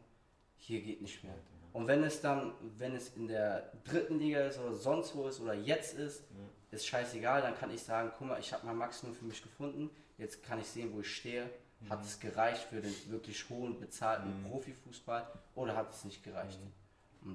[0.59, 1.35] hier geht nicht mehr.
[1.73, 5.41] Und wenn es dann, wenn es in der dritten Liga ist oder sonst wo ist
[5.41, 6.25] oder jetzt ist,
[6.71, 9.91] ist scheißegal, dann kann ich sagen, guck mal, ich habe mein Maximum für mich gefunden,
[10.19, 11.49] jetzt kann ich sehen, wo ich stehe.
[11.91, 14.49] Hat es gereicht für den wirklich hohen, bezahlten Mhm.
[14.51, 16.59] Profifußball oder hat es nicht gereicht?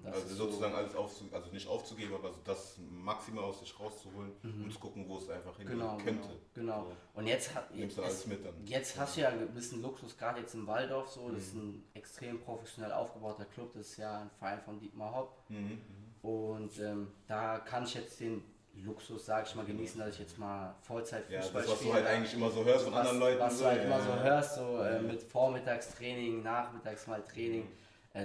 [0.03, 4.33] Das Also sozusagen alles aufzu also nicht aufzugeben, aber so das Maximum aus sich rauszuholen
[4.43, 6.27] und zu gucken, wo es einfach hingehen Genau, könnte.
[6.53, 6.83] genau, genau.
[6.89, 6.95] So.
[7.19, 8.53] Und jetzt, hat, jetzt, alles mit dann.
[8.65, 11.61] jetzt hast du ja ein bisschen Luxus, gerade jetzt im Waldorf so, das ist Mhm.
[11.69, 15.37] ein extrem professionell aufgebauter Club, das ist ja ein Verein von Dietmar Hopp.
[15.49, 15.79] Mhm.
[16.21, 18.43] Und ähm, da kann ich jetzt den
[18.83, 21.83] Luxus, sag ich mal, genießen, dass ich jetzt mal Vollzeit Ja, Fußball das, was du
[21.85, 21.93] spiele.
[21.95, 23.39] halt eigentlich immer so hörst von was, anderen Leuten.
[23.39, 24.23] was so, du halt ja, immer so ja.
[24.23, 25.07] hörst, so äh, Mhm.
[25.07, 27.67] mit Vormittagstraining, nachmittags mal Training, äh,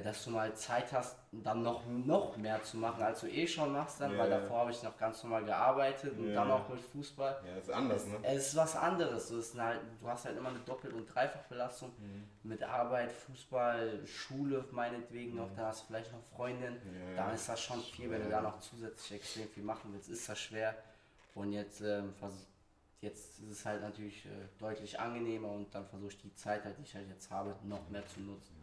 [0.01, 3.73] dass du mal Zeit hast, dann noch, noch mehr zu machen, als du eh schon
[3.73, 6.35] machst dann, Ja, weil davor habe ich noch ganz normal gearbeitet und Ja.
[6.37, 7.41] dann auch mit Fußball.
[7.45, 8.17] Ja, ist anders, ne?
[8.23, 9.29] Es ist was anderes.
[9.29, 12.29] So ist halt, du hast halt immer eine Doppel- und Dreifachbelastung Mhm.
[12.45, 16.75] mit Arbeit, Fußball, Schule meinetwegen noch, dann hast du vielleicht noch Freundin.
[17.17, 20.09] Ja, Dann ist das schon viel, wenn du da noch zusätzlich extrem viel machen willst,
[20.09, 20.75] ist das schwer.
[21.35, 22.15] Und jetzt, ähm,
[23.01, 24.29] jetzt ist es halt natürlich äh,
[24.59, 27.89] deutlich angenehmer und dann versuche ich die Zeit, halt, die ich halt jetzt habe, noch
[27.89, 28.62] mehr zu nutzen.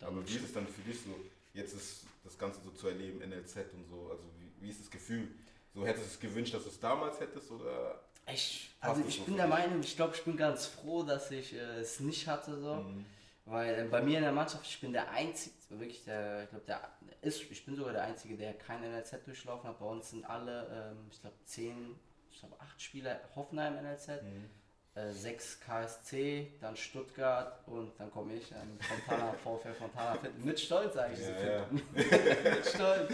[0.00, 1.14] Aber wie ist es dann für dich so,
[1.52, 4.90] jetzt ist das Ganze so zu erleben, NLZ und so, also wie, wie ist das
[4.90, 5.28] Gefühl?
[5.74, 8.00] So hättest du es gewünscht, dass du es damals hättest oder?
[8.32, 9.46] Ich, also ich bin der?
[9.48, 12.76] Meinung, ich glaube, ich bin ganz froh, dass ich äh, es nicht hatte so.
[12.76, 13.04] Mhm.
[13.46, 16.64] Weil äh, bei mir in der Mannschaft, ich bin der Einzige, wirklich der, ich glaube,
[16.66, 16.80] der
[17.20, 19.78] ist, ich bin sogar der Einzige, der kein NLZ durchlaufen hat.
[19.78, 21.94] Bei uns sind alle, ähm, ich glaube, zehn,
[22.30, 24.48] ich glaube, acht Spieler Hoffenheim NLZ, Mhm.
[24.96, 30.44] Äh, sechs KSC, dann Stuttgart und dann komme ich, ähm, Fontana, VfL Fontana Fit.
[30.44, 31.64] Mit Stolz sage ich Ja, diese ja.
[31.64, 32.44] Fit.
[32.44, 33.12] Mit Stolz.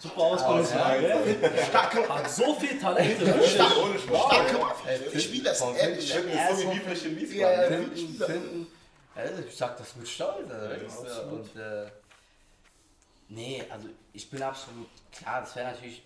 [0.00, 1.36] Super Ausbildungslage.
[1.68, 3.26] Starke Hat so viel Talente.
[3.26, 3.60] wirklich.
[3.60, 3.98] Ohne.
[3.98, 4.56] Starke
[4.88, 6.12] Äh, Ich spiele das ehrlich.
[6.12, 7.40] Finden- Schön, ist so wie Biblische Ja, Wiesbaden.
[7.72, 7.78] ja.
[7.78, 7.86] ne?
[7.96, 8.66] finden, finden.
[9.14, 10.50] Also ich sag das mit Stolz.
[10.50, 11.22] Also.
[11.28, 11.86] Und äh,
[13.28, 16.02] nee, also ich bin absolut klar, das wäre natürlich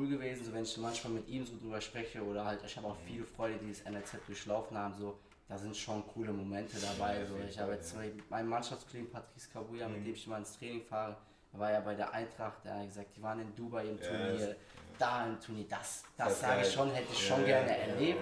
[0.00, 2.86] cool gewesen, so wenn ich manchmal mit ihm so drüber spreche oder halt, ich habe
[2.88, 7.24] auch viele Freunde, die das NLZ durchlaufen haben, so da sind schon coole Momente dabei.
[7.26, 7.36] So.
[7.48, 9.94] Ich habe jetzt Beispiel meinen Mannschaftskollegen Patrice Kabuya, Mhm.
[9.96, 11.16] mit dem ich immer ins Training fahre,
[11.52, 14.56] war ja bei der Eintracht, der hat gesagt, die waren in Dubai im Turnier,
[14.96, 18.20] da im Turnier, das, Das sage ich schon, hätte ich schon gerne erlebt.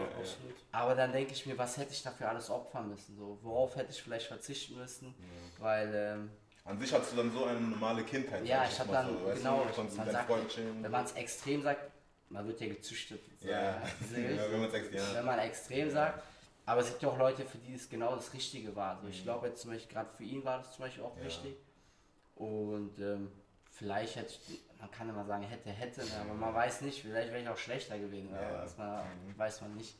[0.73, 3.15] Aber dann denke ich mir, was hätte ich dafür alles opfern müssen?
[3.17, 5.15] So, worauf hätte ich vielleicht verzichten müssen?
[5.59, 6.31] Weil, ähm,
[6.69, 8.45] An sich hattest du dann so eine normale Kindheit.
[8.45, 11.05] Ja, ich hab dann- so, weißt genau, Du, konntest man mit deinem sagt, wenn man
[11.05, 11.91] es extrem sagt,
[12.29, 13.21] man wird ja gezüchtet.
[13.41, 13.61] So, ja.
[13.63, 13.83] ja,
[14.51, 15.15] wenn man sagt, ja.
[15.15, 16.23] wenn man extrem sagt.
[16.67, 18.97] Aber es gibt ja auch Leute, für die es genau das Richtige war.
[18.97, 19.25] Also ich Mhm.
[19.25, 21.23] glaube jetzt zum Beispiel, gerade für ihn war das zum Beispiel auch Ja.
[21.25, 21.57] richtig.
[22.37, 23.33] Und ähm,
[23.71, 27.31] vielleicht hätte ich, man kann immer sagen, hätte, hätte, ne, aber man weiß nicht, vielleicht
[27.33, 28.31] wäre ich auch schlechter gewesen.
[28.35, 28.47] Ja.
[28.47, 29.39] Aber das man, Mhm.
[29.39, 29.97] weiß man nicht.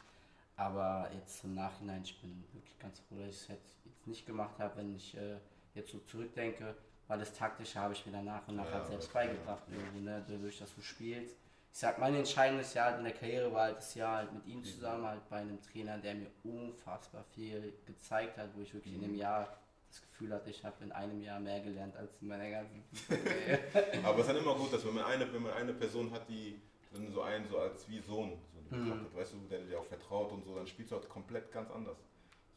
[0.57, 4.27] Aber jetzt im Nachhinein, ich bin wirklich ganz froh, dass ich es jetzt jetzt nicht
[4.27, 5.37] gemacht habe, wenn ich äh,
[5.79, 6.75] jetzt so zurückdenke,
[7.07, 9.63] weil das Taktische habe ich mir dann nach und nach Ja, halt selbst beigebracht.
[9.71, 10.25] Irgendwo, ne?
[10.29, 11.37] Dadurch, dass du spielst.
[11.73, 14.47] Ich sag, mein entscheidendes Jahr halt in der Karriere war halt das Jahr halt mit
[14.47, 18.95] ihm zusammen, halt bei einem Trainer, der mir unfassbar viel gezeigt hat, wo ich wirklich
[18.95, 19.57] in dem Jahr
[19.89, 22.83] das Gefühl hatte, ich habe in einem Jahr mehr gelernt als in meiner ganzen.
[24.05, 26.29] Aber es ist dann immer gut, dass wenn man eine, wenn man eine Person hat,
[26.29, 26.61] die
[26.93, 28.85] dann so einen so als wie Sohn so Mhm.
[28.85, 31.71] betrachtet, weißt du, der dir auch vertraut und so, dann spielst du halt komplett ganz
[31.71, 31.97] anders.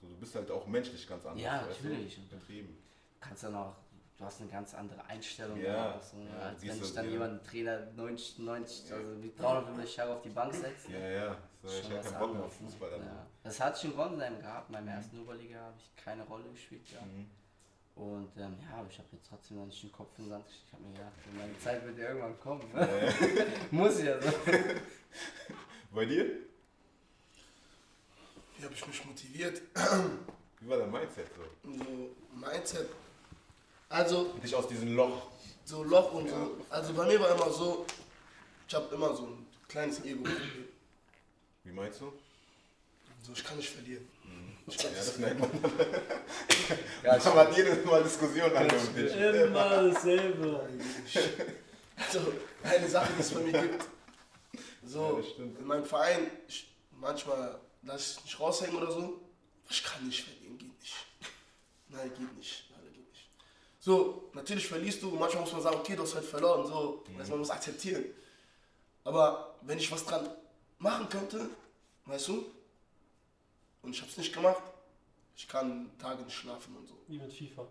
[0.01, 1.43] So, du bist halt auch menschlich ganz anders.
[1.43, 2.15] Ja, weißt natürlich.
[2.15, 2.35] Du?
[2.37, 2.77] Betrieben.
[3.21, 3.75] Kannst dann auch,
[4.17, 7.11] du hast eine ganz andere Einstellung, Ja, auch so, ja, als wenn ich dann ja.
[7.11, 10.91] jemanden Trainer 90, 90 also wie 350 Jahre auf die Bank setze.
[10.91, 11.37] Ja, ja.
[11.61, 12.67] So, ist ich schon habe was keinen Bock mehr auf ne?
[12.67, 12.89] Fußball.
[13.43, 13.97] Das hatte ich in
[14.39, 17.05] gehabt, in meinem ersten Oberliga habe ich keine Rolle gespielt gehabt.
[17.07, 17.29] Mhm.
[17.95, 20.45] Und ähm, ja, aber ich habe jetzt trotzdem noch nicht den Kopf in den Sand
[20.45, 20.67] gesteckt.
[20.67, 22.73] Ich habe mir gedacht, meine Zeit wird ja irgendwann kommen.
[22.73, 22.79] Ne?
[22.79, 23.45] Ja, ja.
[23.71, 24.29] Muss ja so.
[25.91, 26.25] Bei dir?
[28.57, 29.61] Wie habe ich mich motiviert?
[30.59, 31.71] Wie war dein Mindset so?
[31.71, 32.89] So, Mindset.
[33.91, 35.27] Also, Dich aus diesem Loch.
[35.65, 36.57] so Loch und so.
[36.69, 37.85] Also bei mir war immer so,
[38.67, 40.23] ich habe immer so ein kleines Ego.
[41.63, 42.13] Wie meinst du?
[43.21, 44.07] So, ich kann nicht verlieren.
[44.67, 45.49] Ich Ja, kann das merkt man.
[47.03, 49.11] Ja, Man hat jedes Mal Diskussionen an dem Tisch.
[49.13, 50.69] Immer dasselbe.
[51.97, 53.83] Also, eine Sache, die es bei mir gibt.
[54.53, 55.59] Ja, So, stimmt.
[55.59, 59.19] in meinem Verein, ich, manchmal lasse ich nicht raushängen oder so.
[59.69, 60.95] Ich kann nicht verlieren, geht nicht.
[61.89, 62.70] Nein, geht nicht.
[63.83, 66.65] So, natürlich verlierst du manchmal muss man sagen, okay, du hast halt verloren.
[66.67, 67.19] So, Mhm.
[67.19, 68.05] also man muss akzeptieren.
[69.03, 70.29] Aber wenn ich was dran
[70.77, 71.49] machen könnte,
[72.05, 72.45] weißt du,
[73.81, 74.61] und ich habe es nicht gemacht,
[75.35, 76.93] ich kann Tage nicht schlafen und so.
[77.07, 77.65] Wie mit FIFA.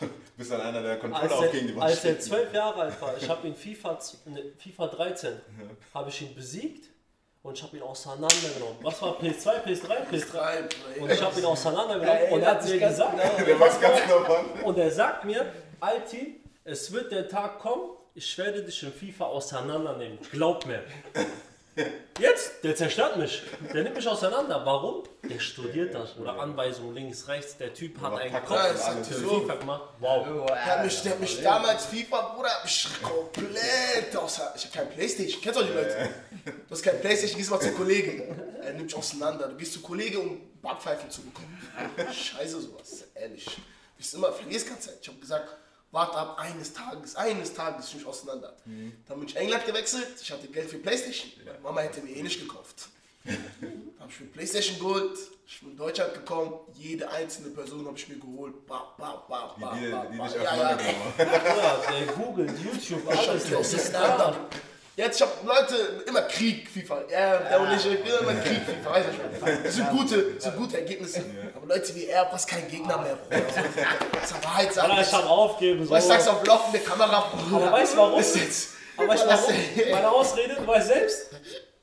[0.00, 2.82] Du bist dann einer, der Controller auch gegen die er, Wand als er zwölf Jahre
[2.82, 5.40] alt war, ich habe ihn FIFA, ne, FIFA 13,
[5.94, 6.90] habe ich ihn besiegt
[7.48, 8.76] und ich habe ihn auseinandergenommen.
[8.82, 10.30] Was war PS2, PS3, PS3?
[10.30, 11.00] Drei, drei.
[11.00, 13.16] Und ich habe ihn auseinandergenommen und er hat mir gesagt,
[14.06, 14.62] genau wann.
[14.64, 15.46] und er sagt mir,
[15.80, 20.18] Alti, es wird der Tag kommen, ich werde dich in FIFA auseinandernehmen.
[20.30, 20.82] Glaub mir.
[22.18, 23.42] Jetzt, der zerstört mich.
[23.72, 24.60] Der nimmt mich auseinander.
[24.64, 25.04] Warum?
[25.28, 26.16] Der studiert das.
[26.16, 27.56] Oder Anweisungen links, rechts.
[27.56, 29.40] Der Typ hat Aber einen Kopf so.
[29.40, 29.82] FIFA gemacht.
[30.00, 30.46] Wow.
[30.46, 34.54] Der hat mich, der hat mich damals FIFA, Bruder, hat mich komplett außer.
[34.56, 36.10] Ich hab kein Playstation, kennst du die Leute?
[36.44, 38.22] Du hast kein Playstation, gehst mal zu Kollegen.
[38.62, 39.48] Er nimmt dich auseinander.
[39.48, 41.58] Du gehst zu Kollegen, um Backpfeifen zu bekommen.
[42.12, 43.44] Scheiße, sowas, ehrlich.
[43.44, 43.52] Du
[43.98, 44.98] bist immer, verlierst keine Zeit.
[45.02, 45.48] Ich hab gesagt,
[45.90, 48.56] warte ab, eines Tages, eines Tages ich auseinander.
[48.64, 52.22] Dann bin ich England gewechselt, ich hatte Geld für Playstation, meine Mama hätte mir eh
[52.22, 52.88] nicht gekauft.
[54.08, 58.08] Habe ich mir Playstation geholt, ich bin in Deutschland gekommen, jede einzelne Person habe ich
[58.08, 58.66] mir geholt.
[58.66, 60.26] Ba, ba, ba, ba, Die, die, ba, die ba.
[60.28, 60.78] dich Ja, ja.
[60.78, 63.50] Ja, Google, YouTube, alles.
[63.50, 63.92] Das ist.
[64.96, 67.02] Jetzt, ich hab Leute, immer Krieg, FIFA.
[67.10, 68.90] Er, er und ich, immer Krieg, FIFA.
[68.90, 69.62] Weißt du schon.
[69.62, 71.22] Das sind gute, das sind gute Ergebnisse.
[71.54, 73.16] Aber Leute wie er, passt kein Gegner mehr.
[73.16, 73.42] Bruder.
[74.12, 74.88] Das ist Wahrheit sagen.
[74.88, 75.86] Kann er schon aufgeben.
[75.86, 75.98] So.
[75.98, 77.30] Sagst du auf laufende Kamera?
[77.52, 78.18] Aber weißt du warum?
[78.20, 79.90] Ist jetzt, Aber weißt du Was- warum?
[79.92, 81.30] Meine Ausrede, du weißt selbst.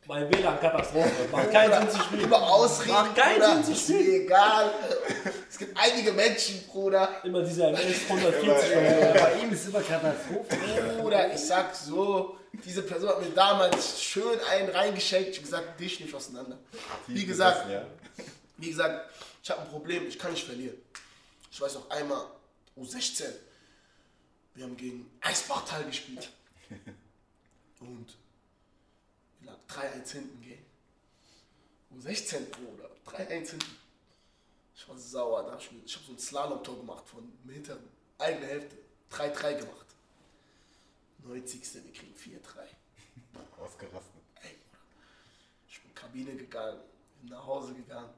[0.08, 1.28] Mein WLAN-Katastrophe.
[1.32, 2.24] Macht keinen Sinn zu spielen.
[2.26, 3.56] Immer ausreden, Macht keinen Bruder.
[3.56, 4.22] Sinn zu Ist mir spielen.
[4.26, 4.72] egal.
[5.50, 7.22] Es gibt einige Menschen, Bruder.
[7.24, 8.72] Immer dieser MS 140.
[8.72, 10.58] Äh, bei ihm ist immer Katastrophe.
[11.00, 15.30] Bruder, ich sag so, diese Person hat mir damals schön einen reingeschenkt.
[15.32, 16.58] Ich hab gesagt, dich nicht auseinander.
[17.08, 17.66] Wie gesagt.
[18.58, 19.10] Wie gesagt,
[19.44, 20.78] ich habe ein Problem, ich kann nicht verlieren.
[21.52, 22.26] Ich weiß noch einmal,
[22.78, 23.24] U16,
[24.54, 26.30] wir haben gegen Eisbachtal gespielt.
[27.80, 28.08] Und
[29.70, 30.60] 3-1 hinten, gell?
[31.98, 33.78] U16, Bruder, 3-1 hinten.
[34.76, 37.88] Ich war sauer, da hab ich, ich habe so ein Slalom-Tor gemacht von dem hinteren,
[38.18, 38.78] eigene Hälfte,
[39.12, 39.86] 3-3 gemacht.
[41.24, 41.74] 90.
[41.86, 42.40] wir kriegen 4-3.
[43.60, 44.22] Ausgerastet.
[44.42, 44.84] Ey, Bruder.
[45.68, 46.82] Ich bin in die Kabine gegangen,
[47.22, 48.14] bin nach Hause gegangen.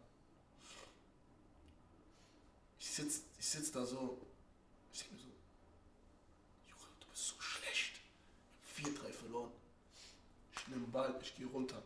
[2.80, 4.20] Ich sitz, ich sitz da so.
[4.92, 5.28] Ich denke mir so,
[6.68, 7.94] Junge, du bist so schlecht.
[8.78, 9.52] Ich hab 4-3 verloren.
[10.68, 11.82] Ich nehme den Ball, ich gehe runter.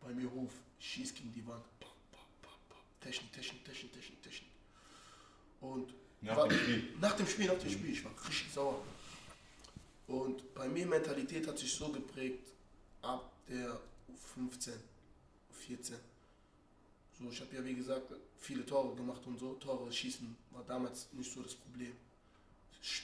[0.00, 1.64] Bei mir Hof, ich schieß gegen die Wand.
[3.00, 4.50] Technik, Technik, Technik, Technik, Technik.
[5.60, 6.94] Und Nach war- dem Spiel.
[7.00, 7.90] Nach dem Spiel, nach dem Spiel.
[7.92, 8.82] Ich war richtig sauer.
[10.08, 12.48] Und bei mir Mentalität hat sich so geprägt,
[13.02, 13.78] ab der
[14.34, 14.72] 15,
[15.50, 15.96] 14.
[17.18, 19.54] So, ich habe ja wie gesagt viele Tore gemacht und so.
[19.54, 21.94] Tore schießen war damals nicht so das Problem.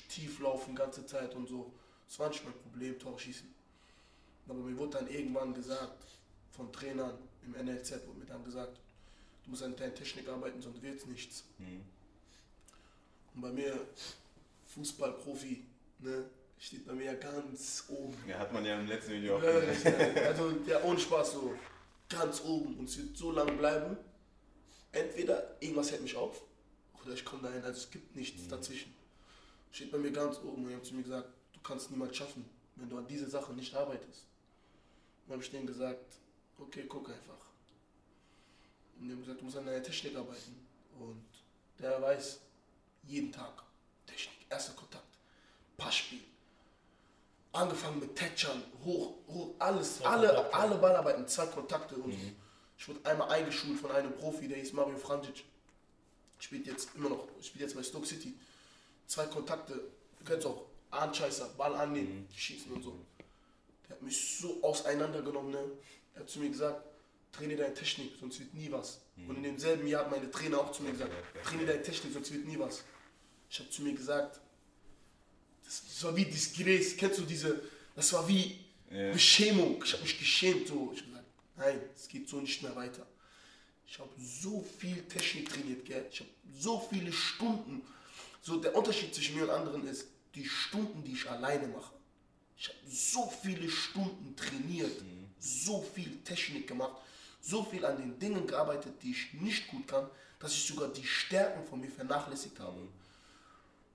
[0.08, 1.72] Tief laufen ganze Zeit und so.
[2.08, 3.54] Das war nicht mein Problem, Tore schießen.
[4.48, 6.04] Aber mir wurde dann irgendwann gesagt,
[6.50, 8.78] von Trainern im NLZ wurde mir dann gesagt,
[9.44, 11.44] du musst an deiner Technik arbeiten, sonst wird es nichts.
[11.58, 11.82] Mhm.
[13.34, 13.86] Und bei mir,
[14.74, 15.64] Fußballprofi,
[16.00, 16.24] ne,
[16.58, 18.16] steht bei mir ja ganz oben.
[18.28, 19.94] Ja, hat man ja im letzten Video auch gesehen.
[20.26, 21.54] also ja, ohne Spaß so,
[22.08, 23.96] ganz oben und es wird so lange bleiben.
[24.92, 26.42] Entweder irgendwas hält mich auf
[27.02, 28.92] oder ich komme dahin, also es gibt nichts dazwischen.
[29.72, 32.44] Steht bei mir ganz oben und ich habe zu mir gesagt, du kannst niemals schaffen,
[32.76, 34.26] wenn du an diese Sache nicht arbeitest.
[35.30, 36.16] Dann habe ich denen gesagt,
[36.58, 37.38] okay, guck einfach.
[38.98, 40.66] Und die haben gesagt, du musst an deiner Technik arbeiten.
[40.98, 41.24] Und
[41.78, 42.40] der weiß,
[43.04, 43.62] jeden Tag,
[44.08, 45.06] Technik, erster Kontakt,
[45.76, 46.18] Passspiel.
[47.52, 50.54] Angefangen mit Tätschern, hoch, hoch, alles, Zwei alle, Kontakte.
[50.54, 52.12] alle Ballarbeiten, zwei Kontakte und
[52.76, 55.44] ich wurde einmal eingeschult von einem Profi, der hieß Mario Frantic.
[56.40, 58.34] Spielt jetzt immer noch, spielt jetzt bei Stoke City.
[59.06, 59.74] Zwei Kontakte,
[60.18, 62.98] du kennst auch Anscheißer, Ball annehmen, schießen und so.
[63.90, 65.64] Der hat mich so auseinandergenommen, ne?
[66.14, 66.80] Er hat zu mir gesagt,
[67.32, 69.00] trainier deine Technik, sonst wird nie was.
[69.28, 71.12] Und in demselben Jahr hat meine Trainer auch zu mir gesagt,
[71.44, 72.84] trainier deine Technik, sonst wird nie was.
[73.50, 74.40] Ich habe zu mir gesagt,
[75.64, 77.60] das, das war wie Disgrace, kennst du diese,
[77.96, 78.58] das war wie
[78.90, 79.12] Ja.
[79.12, 79.82] Beschämung.
[79.84, 80.92] Ich habe mich geschämt so.
[80.94, 81.26] Ich habe gesagt,
[81.56, 83.06] nein, es geht so nicht mehr weiter.
[83.86, 86.06] Ich habe so viel Technik trainiert, gell?
[86.10, 87.82] Ich habe so viele Stunden.
[88.40, 91.92] So der Unterschied zwischen mir und anderen ist, die Stunden, die ich alleine mache.
[92.60, 95.00] Ich habe so viele Stunden trainiert,
[95.38, 96.92] so viel Technik gemacht,
[97.40, 100.06] so viel an den Dingen gearbeitet, die ich nicht gut kann,
[100.38, 102.86] dass ich sogar die Stärken von mir vernachlässigt habe.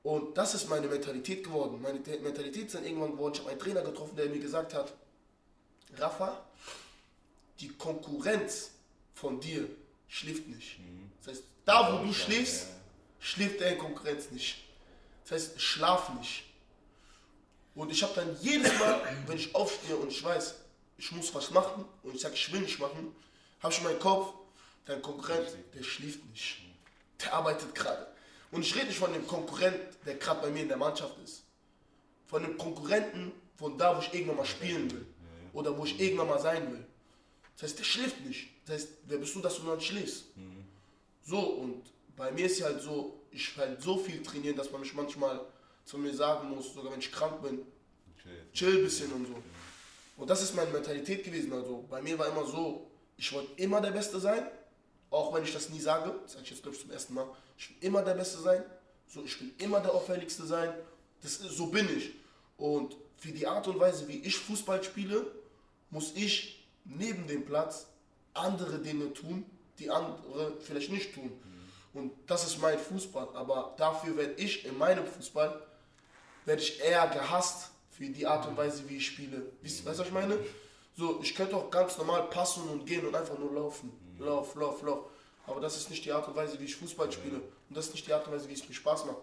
[0.02, 1.80] Und das ist meine Mentalität geworden.
[1.80, 3.34] Meine Te- Mentalität ist dann irgendwann geworden.
[3.36, 4.94] Ich habe einen Trainer getroffen, der mir gesagt hat,
[5.98, 6.44] Rafa,
[7.60, 8.72] die Konkurrenz
[9.14, 9.70] von dir
[10.08, 10.80] schläft nicht.
[11.20, 12.68] Das heißt, da wo du schläfst,
[13.20, 14.58] schläft deine Konkurrenz nicht.
[15.24, 16.44] Das heißt, schlaf nicht.
[17.76, 20.56] Und ich habe dann jedes Mal, wenn ich aufstehe und ich weiß,
[20.98, 23.14] ich muss was machen und ich sage, ich will nicht machen,
[23.60, 24.34] habe ich in meinem Kopf,
[24.86, 26.62] dein Konkurrent, der schläft nicht.
[27.22, 28.08] Der arbeitet gerade.
[28.52, 31.44] Und ich rede nicht von dem Konkurrent, der gerade bei mir in der Mannschaft ist.
[32.28, 35.06] Von dem Konkurrenten, von da, wo ich irgendwann mal spielen will.
[35.54, 36.86] Oder wo ich irgendwann mal sein will.
[37.56, 38.48] Das heißt, der schläft nicht.
[38.66, 40.26] Das heißt, wer bist du, dass du nicht schläfst?
[41.24, 41.84] So, und
[42.16, 45.42] bei mir ist ja halt so, ich halt so viel trainieren, dass man mich manchmal
[45.86, 47.62] zu mir sagen muss, sogar wenn ich krank bin,
[48.54, 49.36] chill ein bisschen und so.
[50.18, 51.54] Und das ist meine Mentalität gewesen.
[51.54, 54.48] Also bei mir war immer so, ich wollte immer der Beste sein,
[55.10, 57.28] auch wenn ich das nie sage, das sage ich jetzt glaube ich zum ersten Mal,
[57.58, 58.64] ich will immer der Beste sein,
[59.08, 60.74] so ich will immer der Auffälligste sein,
[61.22, 62.12] das ist, so bin ich.
[62.58, 65.26] Und für die Art und Weise, wie ich Fußball spiele,
[65.90, 67.88] muss ich neben dem Platz
[68.34, 69.46] andere Dinge tun,
[69.80, 71.32] die andere vielleicht nicht tun.
[71.94, 73.30] Und das ist mein Fußball.
[73.34, 75.62] Aber dafür werde ich in meinem Fußball
[76.46, 79.52] werde ich eher gehasst für die Art und Weise, wie ich spiele.
[79.62, 80.38] Weißt du, was ich meine?
[80.98, 83.92] So, ich könnte auch ganz normal passen und gehen und einfach nur laufen.
[84.20, 85.06] Lauf, lauf, lauf.
[85.48, 87.38] Aber das ist nicht die Art und Weise, wie ich Fußball spiele.
[87.70, 89.18] Und das ist nicht die Art und Weise, wie es mir Spaß macht.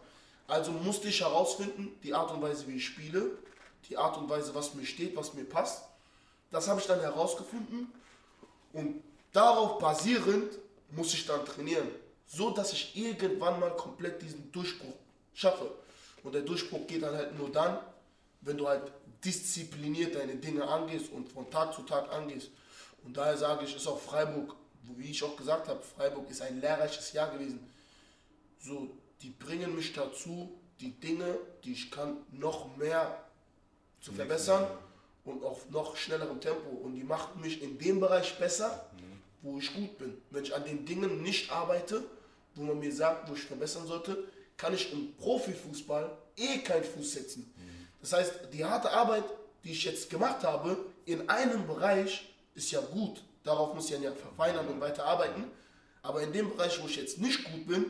[0.47, 3.31] Also musste ich herausfinden, die Art und Weise, wie ich spiele,
[3.89, 5.85] die Art und Weise, was mir steht, was mir passt.
[6.51, 7.91] Das habe ich dann herausgefunden
[8.73, 9.03] und
[9.33, 10.53] darauf basierend
[10.91, 11.89] muss ich dann trainieren,
[12.27, 14.95] so dass ich irgendwann mal komplett diesen Durchbruch
[15.35, 15.71] schaffe.
[16.23, 17.79] Und der Durchbruch geht dann halt nur dann,
[18.41, 18.93] wenn du halt
[19.25, 22.51] diszipliniert deine Dinge angehst und von Tag zu Tag angehst.
[23.05, 24.55] Und daher sage ich, ist auch Freiburg,
[24.97, 27.61] wie ich auch gesagt habe, Freiburg ist ein lehrreiches Jahr gewesen.
[28.61, 33.25] So, die bringen mich dazu, die Dinge, die ich kann, noch mehr
[34.01, 34.67] zu verbessern
[35.25, 36.71] und auf noch schnellerem Tempo.
[36.71, 38.87] Und die macht mich in dem Bereich besser,
[39.43, 40.17] wo ich gut bin.
[40.31, 42.03] Wenn ich an den Dingen nicht arbeite,
[42.55, 44.25] wo man mir sagt, wo ich verbessern sollte,
[44.63, 47.53] kann ich im Profifußball eh keinen Fuß setzen.
[48.01, 49.25] Das heißt, die harte Arbeit,
[49.65, 53.25] die ich jetzt gemacht habe, in einem Bereich ist ja gut.
[53.43, 55.51] Darauf muss ich ja verfeinern und weiter arbeiten.
[56.03, 57.87] Aber in dem Bereich, wo ich jetzt nicht gut bin,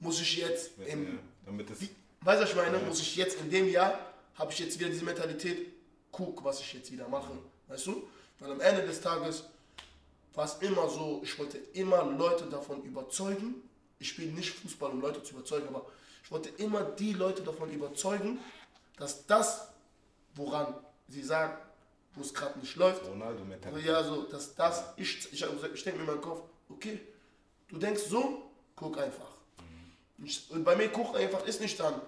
[0.00, 1.90] muss ich jetzt im, Ja, damit es wie,
[2.22, 2.78] weißt du, was ich meine?
[2.78, 3.96] Muss ich jetzt in dem Jahr,
[4.34, 5.68] habe ich jetzt wieder diese Mentalität,
[6.10, 7.32] guck, was ich jetzt wieder mache.
[7.68, 8.02] Weißt du?
[8.40, 9.44] Weil am Ende des Tages
[10.34, 13.62] war es immer so, ich wollte immer Leute davon überzeugen.
[14.00, 15.86] Ich spiele nicht Fußball, um Leute zu überzeugen, aber
[16.26, 18.40] ich wollte immer die Leute davon überzeugen,
[18.96, 19.68] dass das,
[20.34, 20.74] woran
[21.06, 21.56] sie sagen,
[22.14, 23.44] wo es gerade nicht läuft, Ronaldo
[23.78, 27.00] ja, so, dass das, ich, ich, ich denke mir in meinem Kopf, okay,
[27.68, 29.36] du denkst so, guck einfach.
[30.18, 32.00] Ich, und bei mir guck einfach ist nicht dann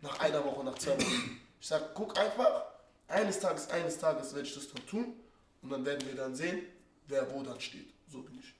[0.00, 1.40] nach einer Woche, nach zwei Wochen.
[1.60, 2.66] Ich sag, guck einfach,
[3.08, 5.14] eines Tages, eines Tages werde ich das dann tun
[5.62, 6.62] und dann werden wir dann sehen,
[7.08, 7.92] wer wo dann steht.
[8.06, 8.54] So bin ich.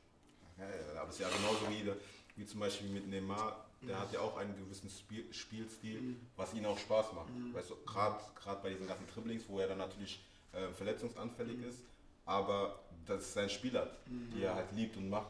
[0.58, 1.92] Ja, ja, aber es ist ja genauso wie,
[2.34, 6.64] wie zum Beispiel mit Neymar, der hat ja auch einen gewissen Spiel, Spielstil, was ihm
[6.64, 7.28] auch Spaß macht.
[7.54, 8.20] Weißt du, gerade
[8.62, 11.80] bei diesen ganzen Dribblings, wo er dann natürlich äh, verletzungsanfällig ist,
[12.24, 15.28] aber das ist sein Spielart, die er halt liebt und macht.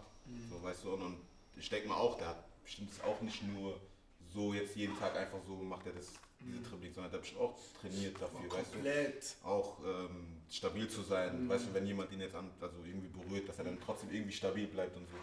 [0.51, 1.17] So, weißt du, und, und
[1.57, 3.79] ich denke mal auch, der hat bestimmt es auch nicht nur
[4.33, 7.43] so jetzt jeden Tag einfach so macht er das, diese Dribblings, sondern der hat bestimmt
[7.43, 8.79] auch trainiert dafür, weißt du?
[9.45, 11.49] auch ähm, stabil zu sein.
[11.49, 14.33] Weißt du, wenn jemand ihn jetzt an, also irgendwie berührt, dass er dann trotzdem irgendwie
[14.33, 15.17] stabil bleibt und so.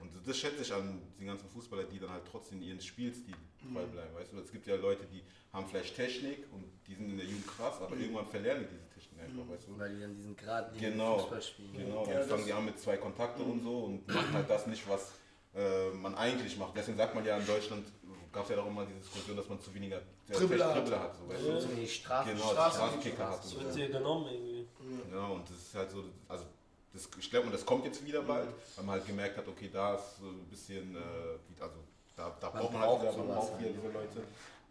[0.00, 3.84] Und das schätze ich an den ganzen Fußballer, die dann halt trotzdem ihren Spielstil treu
[3.86, 4.14] bleiben.
[4.14, 5.22] Weißt du, es gibt ja Leute, die
[5.52, 8.88] haben vielleicht Technik und die sind in der Jugend krass, aber irgendwann verlernen die diese
[8.90, 9.78] Technik einfach, weißt du.
[9.78, 11.72] Weil die dann diesen Gradlinigen Genau, Fußball spielen.
[11.76, 12.02] genau.
[12.06, 14.66] Ja, Dann das- fangen die an mit zwei Kontakte und so und machen halt das
[14.68, 15.12] nicht, was
[15.54, 16.76] äh, man eigentlich macht.
[16.76, 17.84] Deswegen sagt man ja in Deutschland,
[18.30, 20.90] gab es ja auch immer diese Diskussion, dass man zu weniger äh, Dribbler hat.
[20.90, 21.16] Hat.
[21.16, 21.60] So, weißt du?
[21.60, 22.32] So wenig Strafen.
[22.36, 23.38] Genau, Straßenkicker hat.
[23.42, 24.68] Das wird dir genommen irgendwie.
[25.12, 26.44] Ja, und das ist halt so, also
[26.98, 29.94] das, ich glaube, das kommt jetzt wieder bald, weil man halt gemerkt hat, okay, da
[29.94, 31.76] ist so ein bisschen, äh, also
[32.16, 34.22] da, da Man braucht man halt wieder, man braucht wieder diese Leute.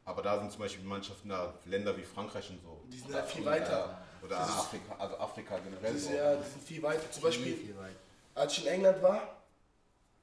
[0.06, 2.82] Aber da sind zum Beispiel Mannschaften, da, Länder wie Frankreich und so.
[2.92, 4.02] Die sind halt viel weiter.
[4.24, 5.94] Oder Das Afrika, also Afrika generell.
[5.94, 7.12] Das ist ja, die sind viel weiter.
[7.12, 7.76] Zum Beispiel,
[8.36, 9.22] als ich in England war,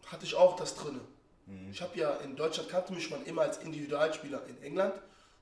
[0.06, 1.00] hatte ich auch das drinne.
[1.70, 4.46] Ich habe ja in Deutschland kannte mich man immer als Individualspieler.
[4.46, 4.94] In England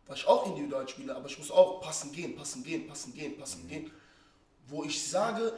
[0.07, 3.69] war ich auch Individualspieler, aber ich muss auch passen gehen, passen gehen, passen gehen, passen
[3.69, 3.91] gehen.
[4.67, 5.53] Wo ich sage,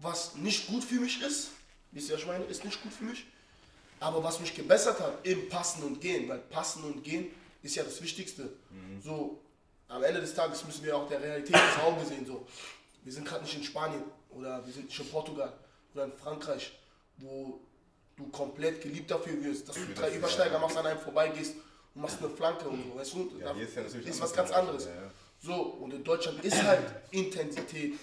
[0.00, 1.48] was nicht gut für mich ist,
[1.92, 3.26] wisst ihr, was ich meine, ist nicht gut für mich.
[4.00, 7.26] Aber was mich gebessert hat im Passen und Gehen, weil Passen und Gehen
[7.62, 8.48] ist ja das Wichtigste.
[9.04, 9.40] So,
[9.88, 12.26] am Ende des Tages müssen wir auch der Realität ins Auge sehen.
[12.26, 12.44] So,
[13.04, 15.52] wir sind gerade nicht in Spanien oder wir sind nicht in Portugal
[15.94, 16.72] oder in Frankreich,
[17.18, 17.60] wo
[18.16, 20.58] du komplett geliebt dafür wirst, dass du drei das- Übersteiger ja.
[20.58, 21.54] machst, an einem vorbeigehst
[21.94, 23.32] und machst eine Flanke und so, weißt du?
[23.38, 24.86] Ja, ist ja ist was ganz anderes.
[24.86, 24.90] ja.
[25.40, 27.94] So, und in Deutschland ist halt Intensität,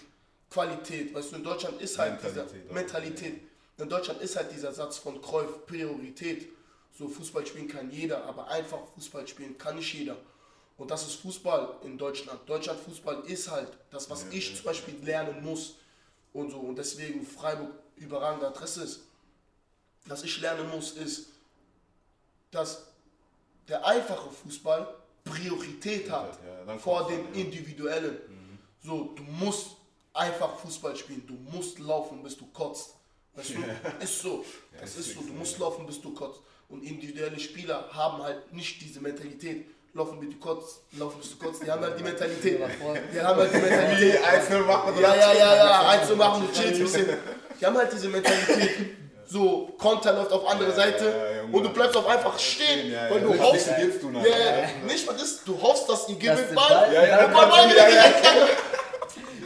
[0.49, 2.73] Qualität, weißt du, in Deutschland ist halt Mentalität dieser.
[2.73, 3.41] Mentalität.
[3.77, 6.49] In Deutschland ist halt dieser Satz von Cruyff, Priorität.
[6.97, 10.17] So, Fußball spielen kann jeder, aber einfach Fußball spielen kann nicht jeder.
[10.77, 12.41] Und das ist Fußball in Deutschland.
[12.47, 14.55] Deutschland Fußball ist halt das, was Ja, ich ja.
[14.55, 15.75] zum Beispiel lernen muss.
[16.33, 16.57] Und so.
[16.59, 19.01] Und deswegen Freiburg überragende Adresse ist.
[20.05, 21.27] Was ich lernen muss, ist,
[22.51, 22.87] dass
[23.67, 26.37] der einfache Fußball Priorität hat
[26.79, 28.17] vor dem individuellen.
[28.83, 29.71] So, du musst
[30.13, 32.95] einfach Fußball spielen, du musst laufen, bis du kotzt.
[33.35, 34.43] Weißt du, ist so.
[34.73, 36.41] Ja, Das ist so, du musst laufen, bis du kotzt.
[36.67, 39.67] Und individuelle Spieler haben halt nicht diese Mentalität.
[39.93, 41.63] Laufen, bis du kotzt, laufen, bis du kotzt.
[41.63, 42.59] Die haben halt die Mentalität.
[43.11, 44.23] Die haben halt die Mentalität.
[44.23, 47.17] Einzelne machen Ja, ja, ja, ja, eins zu machen, du chillst ein bisschen.
[47.59, 48.71] Die haben halt diese Mentalität.
[49.27, 51.57] So, Konter läuft auf andere Seite ja, ja, Junge.
[51.57, 53.67] und du bleibst auf einfach stehen, weil du hoffst.
[53.67, 56.93] du Ja, ja, nicht mal das, du hoffst, dass ihr gewinnt Ball.
[56.93, 58.49] Ja, ja, und Ball wieder-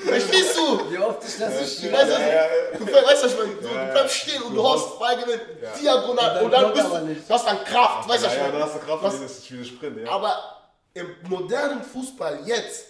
[0.05, 0.91] Verstehst du?
[0.91, 1.93] Wie oft ich das Du spiele.
[1.93, 3.53] weißt, Ja, ja, du weißt was ich meine?
[3.55, 3.85] Du ja.
[3.91, 5.41] bleibst stehen und du Du hoffst, Ball gewinnt
[5.81, 7.29] diagonal Und dann und dann kommt bist aber du, nicht.
[7.29, 9.45] du hast dann Kraft, weißt du was Ja, dann hast du Kraft Was- für dieses
[9.45, 10.11] für den Sprint, ja.
[10.11, 10.61] Aber
[10.93, 12.85] im modernen Fußball jetzt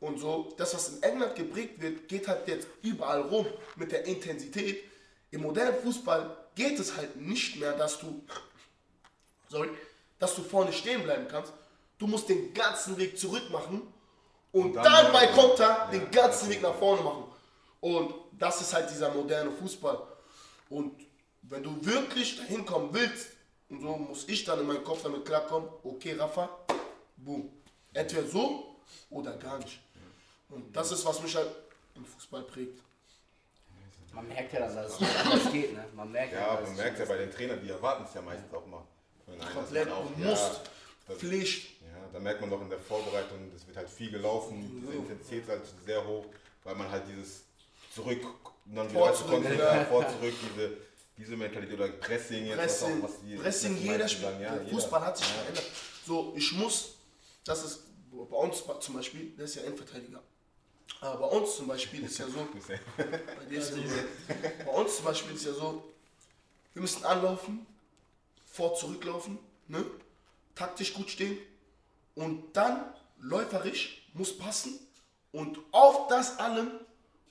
[0.00, 3.46] und so, das, was in England geprägt wird, geht halt jetzt überall rum
[3.76, 4.84] mit der Intensität.
[5.30, 8.22] Im modernen Fußball geht es halt nicht mehr, dass du,
[9.48, 9.68] sorry,
[10.18, 11.52] dass du vorne stehen bleiben kannst.
[11.98, 13.82] Du musst den ganzen Weg zurück machen
[14.52, 15.26] und, Und dann dann, bei.
[15.28, 17.24] Konter Ja, den das ganzen Weg nach vorne machen.
[17.80, 19.98] Und das ist halt dieser moderne Fußball.
[20.68, 20.92] Und
[21.42, 23.28] wenn du wirklich dahin kommen willst,
[23.68, 26.48] und so muss ich dann in meinem Kopf damit klarkommen, okay, Rafa,
[27.16, 27.50] boom.
[27.94, 28.76] Entweder so
[29.10, 29.80] oder gar nicht.
[30.50, 31.48] Und das ist, was mich halt
[31.94, 32.80] im Fußball prägt.
[34.14, 35.84] Man merkt ja dann, dass es nicht anders geht, ne?
[35.94, 38.52] Man merkt Ja, dass man merkt ja bei den Trainern, die erwarten es ja meistens
[38.52, 38.82] auch mal.
[39.54, 40.60] Komplett, das du ja, musst,
[41.08, 41.71] das- Pflicht.
[42.12, 45.48] Da merkt man doch in der Vorbereitung, es wird halt viel gelaufen, diese Intensität ist
[45.48, 46.26] halt sehr hoch,
[46.64, 47.44] weil man halt dieses
[47.94, 48.22] zurück,
[48.66, 49.84] dann wieder Vor, zurück, ja.
[49.86, 50.76] vor, zurück, diese,
[51.16, 54.24] diese Mentalität oder Pressing jetzt, Pressing, was auch, was die Pressing jeder meisten Spiel.
[54.24, 54.70] sagen, ja, jeder.
[54.70, 55.34] Fußball hat sich ja.
[55.34, 55.64] verändert.
[56.06, 56.94] So, ich muss,
[57.44, 57.80] das ist
[58.12, 60.22] bei uns zum Beispiel, der ist ja Endverteidiger.
[61.00, 62.46] Aber bei uns zum Beispiel ist ja so,
[62.96, 63.82] bei, dir ist ja so,
[64.64, 65.82] bei uns zum Beispiel ist ja so,
[66.74, 67.66] wir müssen anlaufen,
[68.46, 69.38] vor zurücklaufen,
[69.68, 69.84] ne?
[70.54, 71.38] taktisch gut stehen
[72.14, 72.84] und dann
[73.20, 74.78] läuferisch muss passen.
[75.32, 76.70] Und auf das allem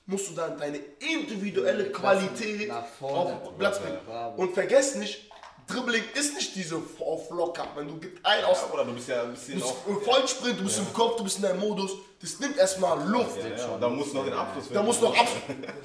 [0.06, 3.98] musst du dann deine individuelle Qualität auf den Platz bringen.
[4.36, 5.30] Und vergiss nicht,
[5.68, 9.08] Dribbling ist nicht diese auf locker, wenn du gibst ein aus, Ja, oder du bist
[9.08, 11.92] ja ein du bisschen im Vollsprint, du bist im Kopf, du bist in deinem Modus,
[12.20, 13.38] das nimmt erstmal Luft.
[13.38, 15.26] Ja, ja, da muss noch den Abschluss Da musst du noch ab,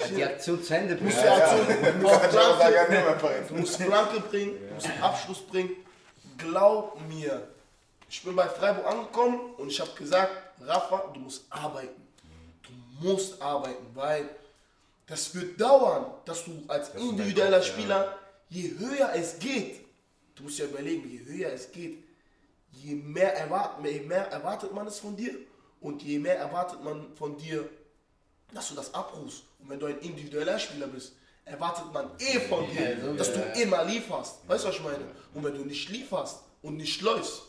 [0.09, 1.09] Die Aktion zu Ende bringen.
[1.11, 5.69] musst du Aktion, du musst ja, Flanke, du musst Flanke bringen, du musst Abschluss bringen.
[6.37, 7.47] Glaub mir,
[8.10, 10.32] ich bin bei Freiburg angekommen und ich habe gesagt,
[10.62, 12.08] Rafa, du musst arbeiten.
[12.64, 14.30] Du musst arbeiten, weil
[15.05, 17.74] das wird dauern, dass du als deinen individueller Kopf, ja.
[17.74, 18.18] Spieler,
[18.49, 19.86] je höher es geht,
[20.36, 22.03] du musst ja überlegen, je höher es geht,
[22.72, 25.34] je mehr, erwart, je mehr erwartet man es von dir
[25.82, 27.70] und je mehr erwartet man von dir,
[28.53, 29.43] dass du das abrufst.
[29.60, 31.14] Und wenn du ein individueller Spieler bist,
[31.45, 34.47] erwartet man eh von dir, Ja, dass ja, du immer lieferst.
[34.47, 35.05] Weißt du, was ich meine?
[35.34, 37.43] Und wenn du nicht lieferst und nicht läufst,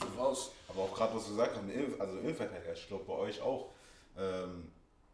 [0.00, 0.50] bist du raus.
[0.68, 3.40] Aber auch gerade, was du sagst, im Innen- also im Innenverteidiger, ich glaube bei euch
[3.40, 3.68] auch,
[4.18, 4.70] ähm,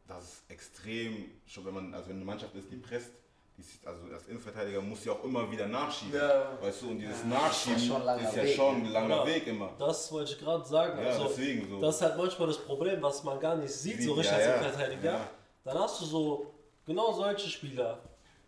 [0.07, 3.11] das ist extrem, schon wenn man, also wenn eine Mannschaft ist, die presst,
[3.57, 6.19] die ist, also als Innenverteidiger muss ja auch immer wieder nachschieben.
[6.19, 6.59] Ja.
[6.61, 9.27] Weißt du, und dieses Nachschieben ja langer ist ja Weg, schon ein langer Ja.
[9.27, 9.71] Weg immer.
[9.79, 10.99] Das wollte ich gerade sagen.
[11.03, 11.81] Ja, also, deswegen so.
[11.81, 14.37] Das ist halt manchmal das Problem, was man gar nicht sieht, so Sieht, richtig ja,
[14.39, 14.47] als.
[14.63, 15.13] Innenverteidiger.
[15.13, 15.31] Ja.
[15.65, 16.55] Dann hast du so
[16.87, 18.01] genau solche Spieler,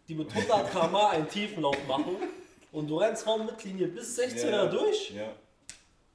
[0.08, 2.16] die mit 100 km einen Tiefenlauf machen
[2.72, 4.66] und du rennst von Mittellinie bis 16er Ja.
[4.66, 5.28] durch Ja.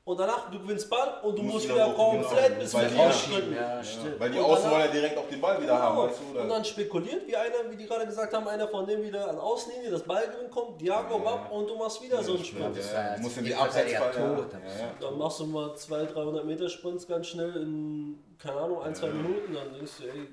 [0.07, 2.59] Und danach du gewinnst Ball und du Musst musst wieder komplett genau.
[2.61, 3.53] bis mit die- rausschieben.
[3.55, 4.19] Ja, stimmt.
[4.19, 6.39] Weil die Und Außen danach- wollen ja direkt auch den Ball wieder haben, weißt du?
[6.39, 9.37] Und dann spekuliert wie einer, wie die gerade gesagt haben, einer von denen wieder an
[9.37, 12.77] Außenlinie, das Ballgewinn kommt, Diago bab und du machst wieder so einen Sprint.
[12.77, 14.21] ja, ja du musst in die Abseitsfall, ja.
[14.49, 14.61] dann
[15.01, 15.11] Ja, ja.
[15.11, 19.53] Machst du mal 200, 300 Meter Sprints ganz schnell in, keine Ahnung, ein, zwei Minuten,
[19.53, 20.27] dann denkst du, ey,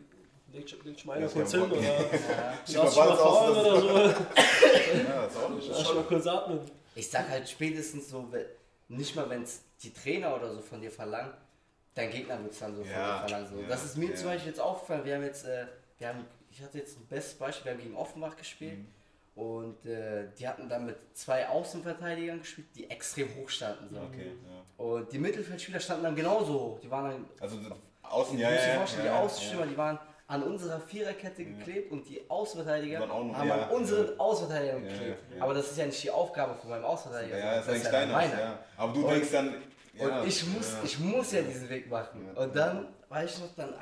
[0.52, 1.90] leg, leg ich mal einer Ja, kurz ja, hin oder Ja.
[2.84, 3.88] lass mal Ball fahren das- oder so.
[3.88, 4.14] Ja,
[5.24, 6.60] das ist auch nicht Lass ich mal kurz atmen.
[6.94, 8.24] Ich sag halt spätestens so,
[8.89, 11.32] nicht mal wenn es die Trainer oder so von dir verlangen,
[11.95, 13.49] dein Gegner wird es dann so Ja, von dir verlangen.
[13.55, 13.61] So.
[13.62, 14.14] ja, das ist mir ja.
[14.14, 15.66] zum Beispiel jetzt aufgefallen, wir haben jetzt, äh,
[15.99, 18.87] wir haben, ich hatte jetzt ein bestes Beispiel, wir haben gegen Offenbach gespielt Mhm.
[19.43, 23.89] und äh, die hatten dann mit zwei Außenverteidigern gespielt, die extrem hoch standen.
[23.95, 24.01] So.
[24.01, 24.85] Okay, ja.
[24.85, 26.80] Und die Mittelfeldspieler standen dann genauso hoch.
[26.80, 27.59] Die waren dann, Also
[28.03, 29.09] außen, ja, ja, ja, die.
[29.09, 34.16] Außenstürmer, die waren an unserer Viererkette geklebt und die Außenverteidiger haben ja, an unseren ja.
[34.18, 35.18] Außenverteidiger Ja, geklebt.
[35.36, 35.42] ja.
[35.42, 37.38] Aber das ist ja nicht die Aufgabe von meinem Außenverteidiger.
[37.38, 38.40] Ja, ja, das ist eigentlich ja meiner.
[38.40, 38.58] Ja.
[38.76, 39.54] Aber du Und- denkst dann.
[39.96, 40.78] Ja, Und ich muss, ja.
[40.82, 42.26] ich muss ja diesen Weg machen.
[42.34, 42.42] Ja.
[42.42, 43.74] Und dann war ich noch dann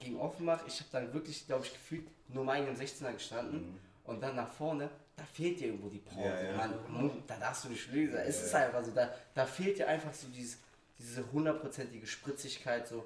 [0.00, 3.78] gegen Offenbach, ich habe dann wirklich, glaube ich, gefühlt nur meinen 16er gestanden.
[4.04, 6.18] Und dann nach vorne, da fehlt dir irgendwo die Pause.
[6.18, 6.24] Mhm.
[6.24, 6.56] Ja, ja.
[6.88, 8.16] Man, da darfst du nicht lösen.
[8.16, 10.58] Es ist einfach so, da, da fehlt dir einfach so dieses,
[10.98, 13.04] diese hundertprozentige Spritzigkeit, so,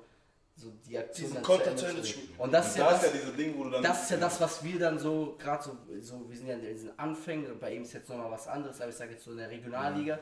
[0.56, 1.30] so die Aktion.
[1.30, 2.18] Diesen dann zu Ende zu.
[2.38, 3.82] Und das ist ja da das, ist ja dieses Ding, wo du dann.
[3.82, 6.62] das ist ja das, was wir dann so, gerade so, so, wir sind ja in
[6.62, 9.32] diesen Anfängen, und bei ihm ist jetzt nochmal was anderes, aber ich sage jetzt so
[9.32, 10.18] in der Regionalliga,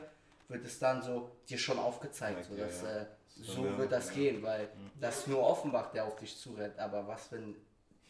[0.49, 3.01] wird es dann so dir schon aufgezeigt, so Ja, dass ja.
[3.01, 3.05] äh,
[3.41, 4.13] so Ja, wird das ja.
[4.15, 4.69] gehen, weil
[4.99, 7.55] das ist nur Offenbach, der auf dich zurennt, aber was wenn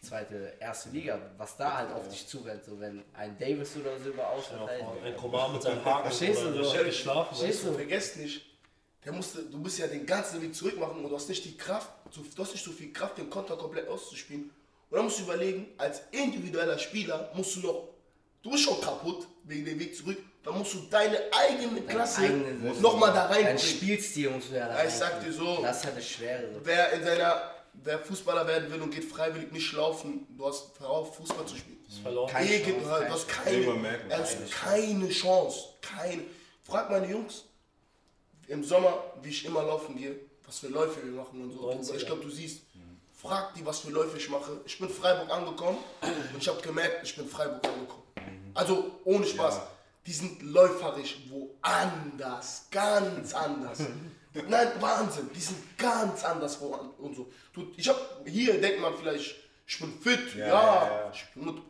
[0.02, 4.10] zweite, erste Liga, was da halt auf dich zurennt, so wenn ein Davis oder so
[4.10, 4.58] über außen
[5.06, 6.84] Ein Komar mit seinem Haken Verstehst du so?
[6.84, 7.36] geschlafen.
[7.36, 7.74] Verstehst du?
[7.74, 8.53] Vergesst nicht,
[9.06, 11.58] der musste, du musst ja den ganzen Weg zurück machen und du hast nicht die
[11.58, 14.50] Kraft, du hast nicht so viel Kraft, den Konter komplett auszuspielen.
[14.90, 17.90] Und dann musst du überlegen, als individueller Spieler musst du noch,
[18.42, 22.22] du bist schon kaputt wegen dem Weg zurück, dann musst du deine eigene Klasse
[22.80, 23.60] nochmal da Dein reinbringen.
[23.60, 25.62] Spielstil musst du ja da Ja, ich sag dir so.
[25.62, 26.50] Das ist ja das Schwere.
[26.64, 31.16] Wer in seiner, wer Fußballer werden will und geht freiwillig nicht laufen, du hast auf
[31.18, 31.84] Fußball zu spielen.
[31.88, 32.30] Ist verloren.
[32.30, 33.68] Keine Chance, du hast keine,
[34.10, 35.60] also keine keine Chance.
[35.82, 36.24] Keine.
[36.64, 37.46] Frag meine Jungs
[38.48, 40.16] im Sommer, wie ich immer laufen gehe.
[40.46, 41.72] was für Läufe wir machen und so.
[41.72, 41.96] 90er.
[41.98, 42.62] Ich glaube, du siehst,
[43.16, 44.60] frag die, was für Läufe ich mache.
[44.66, 45.78] Ich bin Freiburg angekommen
[46.34, 48.04] und ich habe gemerkt, ich bin Freiburg angekommen.
[48.54, 49.56] Also ohne Spaß.
[49.56, 49.68] Ja.
[50.06, 53.80] Die sind läuferisch woanders, ganz anders.
[54.50, 57.32] Nein, Wahnsinn, die sind ganz anders woanders und so.
[57.78, 59.36] Ich hab, hier denkt man vielleicht,
[59.66, 61.12] ich bin fit, ja, Ja, ja, ja.
[61.14, 61.62] ich bin,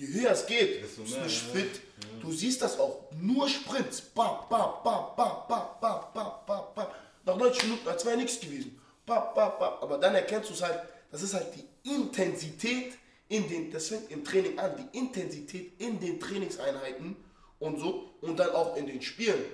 [0.00, 1.60] je höher es geht, Desto bist du mehr, nicht ja.
[1.60, 1.80] fit.
[2.20, 6.94] Du siehst das auch, nur Sprints, ba, ba, ba, ba, ba, ba, ba, ba, ba.
[7.24, 8.80] Nach 90 Minuten, als wäre nichts gewesen.
[9.04, 9.78] Ba, ba, ba.
[9.82, 10.80] Aber dann erkennst du es halt,
[11.10, 12.94] das ist halt die Intensität
[13.28, 17.16] in den, das fängt im Training an, die Intensität in den Trainingseinheiten
[17.58, 19.44] und so und dann auch in den Spielen.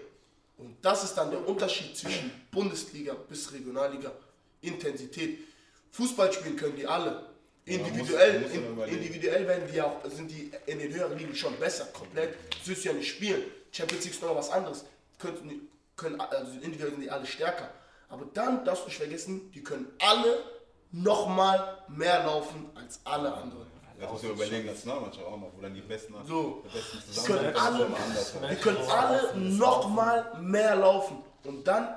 [0.59, 4.13] Und das ist dann der Unterschied zwischen Bundesliga bis Regionalliga.
[4.63, 5.39] Intensität.
[5.91, 7.36] Fußball spielen können die alle.
[7.67, 12.37] Individuell, in, individuell werden die auch, sind die in den höheren Ligen schon besser, komplett.
[12.51, 13.43] Das willst du ja nicht spielen.
[13.73, 14.85] Champions League ist noch was anderes.
[15.19, 17.69] Können, können, also individuell sind die alle stärker.
[18.09, 20.45] Aber dann darfst du nicht vergessen, die können alle
[20.93, 23.67] nochmal mehr laufen als alle anderen.
[23.99, 26.63] Das muss man überlegen, Nationalmannschaft auch noch, wo dann die Besten, So.
[26.67, 27.53] die Besten zusammen können
[28.15, 31.19] das alle, die können alle nochmal mehr laufen.
[31.43, 31.89] Und dann,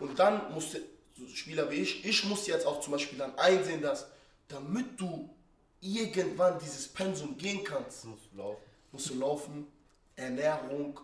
[0.00, 0.82] und dann musste
[1.16, 4.06] so Spieler wie ich, ich muss jetzt auch zum Beispiel dann einsehen, dass
[4.48, 5.28] damit du
[5.80, 8.62] irgendwann dieses Pensum gehen kannst, Musst du laufen.
[8.92, 9.66] musst du laufen,
[10.16, 10.98] Ernährung.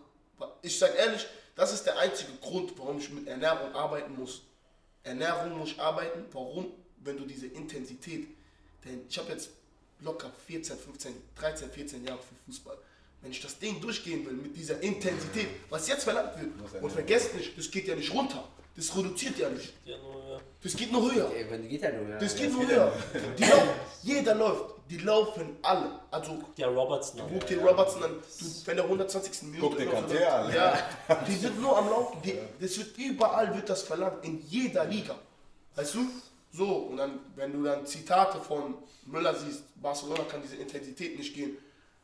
[0.61, 1.25] Ich sag ehrlich,
[1.55, 4.41] das ist der einzige Grund, warum ich mit Ernährung arbeiten muss.
[5.03, 6.25] Ernährung muss ich arbeiten.
[6.33, 6.71] Warum?
[6.97, 8.27] Wenn du diese Intensität,
[8.83, 9.51] denn ich habe jetzt
[10.01, 12.77] locker 14, 15, 13, 14 Jahre für Fußball.
[13.21, 17.33] Wenn ich das Ding durchgehen will mit dieser Intensität, was jetzt verlangt wird, und vergesst
[17.35, 18.47] nicht, das geht ja nicht runter.
[18.75, 19.73] Das reduziert ja nicht.
[19.85, 20.24] Ja, nur.
[20.65, 21.31] Das geht nur höher.
[21.31, 22.17] Ey, wenn die geht ja nur.
[22.17, 22.39] Das ja.
[22.39, 22.91] geht nur höher.
[23.37, 23.69] Die laufen,
[24.01, 24.65] jeder läuft.
[24.89, 25.99] Die laufen alle.
[26.09, 27.21] Also Ja, Robertson.
[27.31, 29.43] Guck dir Robertson an, du, wenn der 120.
[29.43, 30.51] Minute Guck dir läuft, Kanté an.
[30.51, 30.75] Ja,
[31.27, 32.19] die sind nur am Laufen.
[32.23, 35.15] Die, das wird überall wird das verlangt, in jeder Liga.
[35.75, 35.99] Weißt du?
[36.51, 38.73] So, und dann, wenn du dann Zitate von
[39.05, 41.59] Müller siehst, Barcelona kann diese Intensität nicht gehen,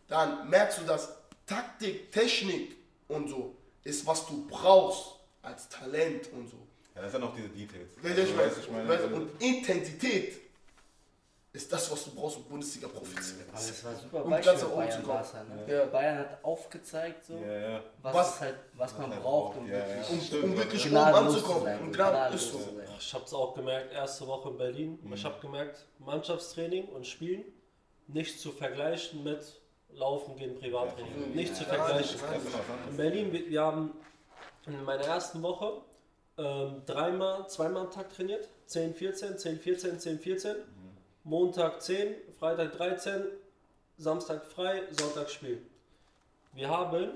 [0.08, 1.10] dann merkst du, dass
[1.48, 2.76] Taktik, Technik
[3.08, 6.58] und so ist, was du brauchst als Talent und so.
[6.96, 7.90] Ja, das sind auch diese Details.
[7.98, 10.42] Ich Also, du, weiß, ich meine, weißt du, und Intensität
[11.54, 13.50] ist das, was du brauchst, um Bundesliga-Profi zu werden.
[13.52, 14.92] Aber das war super Um Beispiel ganz nach oben Bayern
[15.26, 15.66] zu kommen.
[15.68, 15.74] Ne?
[15.74, 15.86] Ja.
[15.86, 17.84] Bayern hat aufgezeigt, so, ja, ja.
[18.02, 20.14] was, Was- halt, was man halt braucht, um ja, wirklich ja.
[20.16, 21.80] Um, Stimmt, um wirklich oben anzukommen.
[21.80, 22.60] Und gerade ist so.
[22.98, 25.00] Ich habe es auch gemerkt, erste Woche in Berlin.
[25.02, 25.14] Mhm.
[25.14, 27.44] Ich habe gemerkt, Mannschaftstraining und Spielen
[28.08, 29.40] nicht zu vergleichen mit
[29.94, 31.34] Laufen gegen Privattraining.
[31.36, 32.20] Nicht zu Ja, vergleichen.
[32.90, 32.96] In.
[32.98, 33.92] Berlin, wir, wir haben
[34.68, 35.82] in meiner ersten Woche
[36.42, 38.48] ähm, dreimal, zweimal am Tag trainiert.
[38.66, 40.56] 10, 14, 10, 14, 10, 14.
[41.24, 43.24] Montag 10, Freitag 13,
[43.98, 45.62] Samstag frei, Sonntag Spiel.
[46.54, 47.10] Wir haben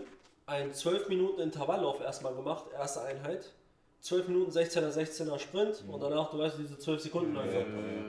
[0.46, 3.52] einen 12 Minuten Intervalllauf erstmal gemacht, erste Einheit.
[4.02, 7.66] 12 Minuten 16er, 16er Sprint und danach, du weißt, diese 12 Sekunden Läufe.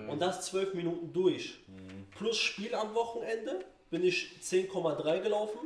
[0.08, 1.58] Und das 12 Minuten durch.
[2.18, 5.58] Plus Spiel am Wochenende bin ich 10,3 gelaufen.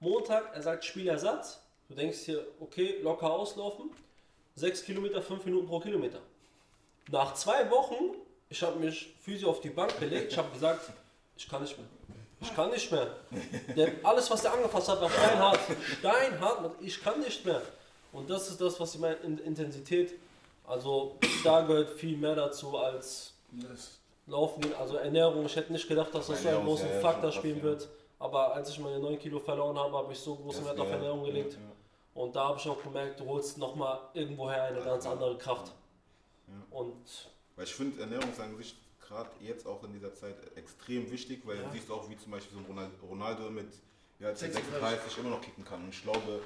[0.00, 1.60] Montag, er sagt Spielersatz.
[1.88, 3.90] Du denkst hier, okay, locker auslaufen.
[4.56, 6.20] 6 Kilometer, 5 Minuten pro Kilometer.
[7.10, 8.16] Nach zwei Wochen,
[8.48, 10.90] ich habe mich physisch auf die Bank gelegt, ich habe gesagt,
[11.36, 11.86] ich kann nicht mehr.
[12.40, 13.08] Ich kann nicht mehr.
[13.76, 15.58] Der, alles, was der angefasst hat, war steinhart.
[15.98, 17.62] Steinhart, ich kann nicht mehr.
[18.12, 20.14] Und das ist das, was ich meine, in Intensität.
[20.66, 23.32] Also da gehört viel mehr dazu als
[24.26, 24.74] Laufen gehen.
[24.74, 27.88] Also Ernährung, ich hätte nicht gedacht, dass das so einen großen ja Faktor spielen wird.
[28.18, 31.24] Aber als ich meine 9 Kilo verloren habe, habe ich so großen Wert auf Ernährung
[31.24, 31.54] gelegt.
[31.54, 31.58] ja.
[32.14, 35.72] Und da habe ich auch gemerkt, du holst nochmal irgendwoher eine ganz andere Kraft.
[36.70, 41.10] Und Weil ich finde, Ernährung ist an sich gerade jetzt auch in dieser Zeit extrem
[41.10, 41.62] wichtig, weil Ja.
[41.64, 43.68] du siehst auch, wie zum Beispiel so ein Ronald- Ronaldo mit
[44.20, 45.82] ja, 36 36 immer noch kicken kann.
[45.84, 46.40] Und ich glaube,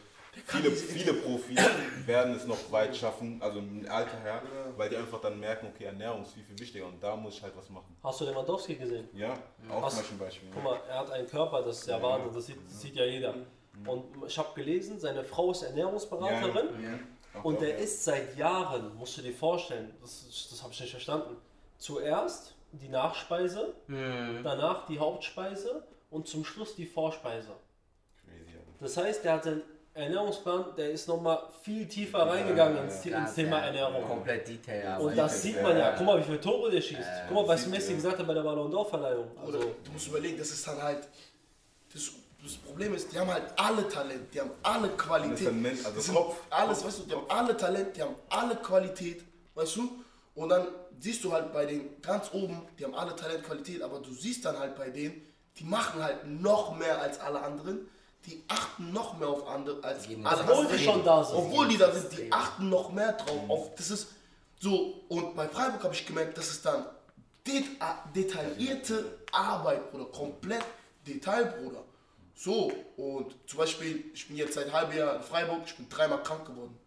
[0.47, 1.59] viele, viele Profis
[2.07, 4.43] werden es noch weit schaffen, also im Alter her,
[4.77, 7.43] weil die einfach dann merken, okay, Ernährung ist viel, viel wichtiger und da muss ich
[7.43, 7.95] halt was machen.
[8.03, 9.09] hast du Lewandowski gesehen?
[9.13, 9.35] Ja,
[9.71, 10.49] auch Was- zum Beispiel ein Beispiel.
[10.53, 12.03] Guck mal, er hat einen Körper, das ist ja Ja.
[12.03, 13.35] Wahnsinn, das sieht, das sieht ja jeder.
[13.87, 16.69] Und ich habe gelesen, seine Frau ist Ernährungsberaterin.
[17.35, 17.77] Auch Und der ja.
[17.77, 21.37] ist seit Jahren, musst du dir vorstellen, das, das habe ich nicht verstanden.
[21.77, 24.41] Zuerst die Nachspeise, Mhm.
[24.43, 27.51] danach die Hauptspeise und zum Schluss die Vorspeise.
[28.25, 28.61] Crazy, ja.
[28.81, 29.63] Das heißt, der hat seinen
[29.95, 34.07] Ernährungsplan, der ist nochmal viel tiefer reingegangen ins, The- ins Ganz, Thema ja, Ernährung.
[34.07, 34.99] Komplett Detail.
[35.01, 35.95] Und das sieht man ja.
[35.97, 37.01] Guck mal, wie viele Tore der schießt.
[37.01, 39.27] Äh, Guck mal, was Messi gesagt hat bei der Ballon d'Or-Verleihung.
[39.45, 41.09] Also, du musst überlegen, das ist dann halt.
[41.93, 42.11] Das,
[42.43, 45.33] das Problem ist, die haben halt alle Talent, die haben alle Qualität.
[45.33, 48.03] Das ist ein Mensch, also Kopf, Alles, Kopf, weißt du, die haben alle Talent, die
[48.03, 49.25] haben alle Qualität,
[49.55, 50.05] weißt du?
[50.35, 50.69] Und dann
[51.01, 54.45] siehst du halt bei den ganz oben, die haben alle Talent, Qualität, aber du siehst
[54.45, 55.21] dann halt bei denen,
[55.59, 57.89] die machen halt noch mehr als alle anderen,
[58.27, 60.59] die achten noch mehr auf andere als gehen alle anderen.
[60.59, 61.37] Obwohl die schon da sind.
[61.37, 63.49] Obwohl die da sind, die achten noch mehr drauf.
[63.49, 64.09] Auf, das ist,
[64.61, 66.85] So, und bei Freiburg habe ich gemerkt, dass es dann
[67.47, 67.65] det
[68.15, 70.65] detaillierte Arbeit, Bruder, komplett
[71.07, 71.83] Detail, Bruder.
[72.41, 76.23] So, und zum Beispiel, ich bin jetzt seit halbem Jahr in Freiburg, ich bin dreimal
[76.23, 76.79] krank geworden.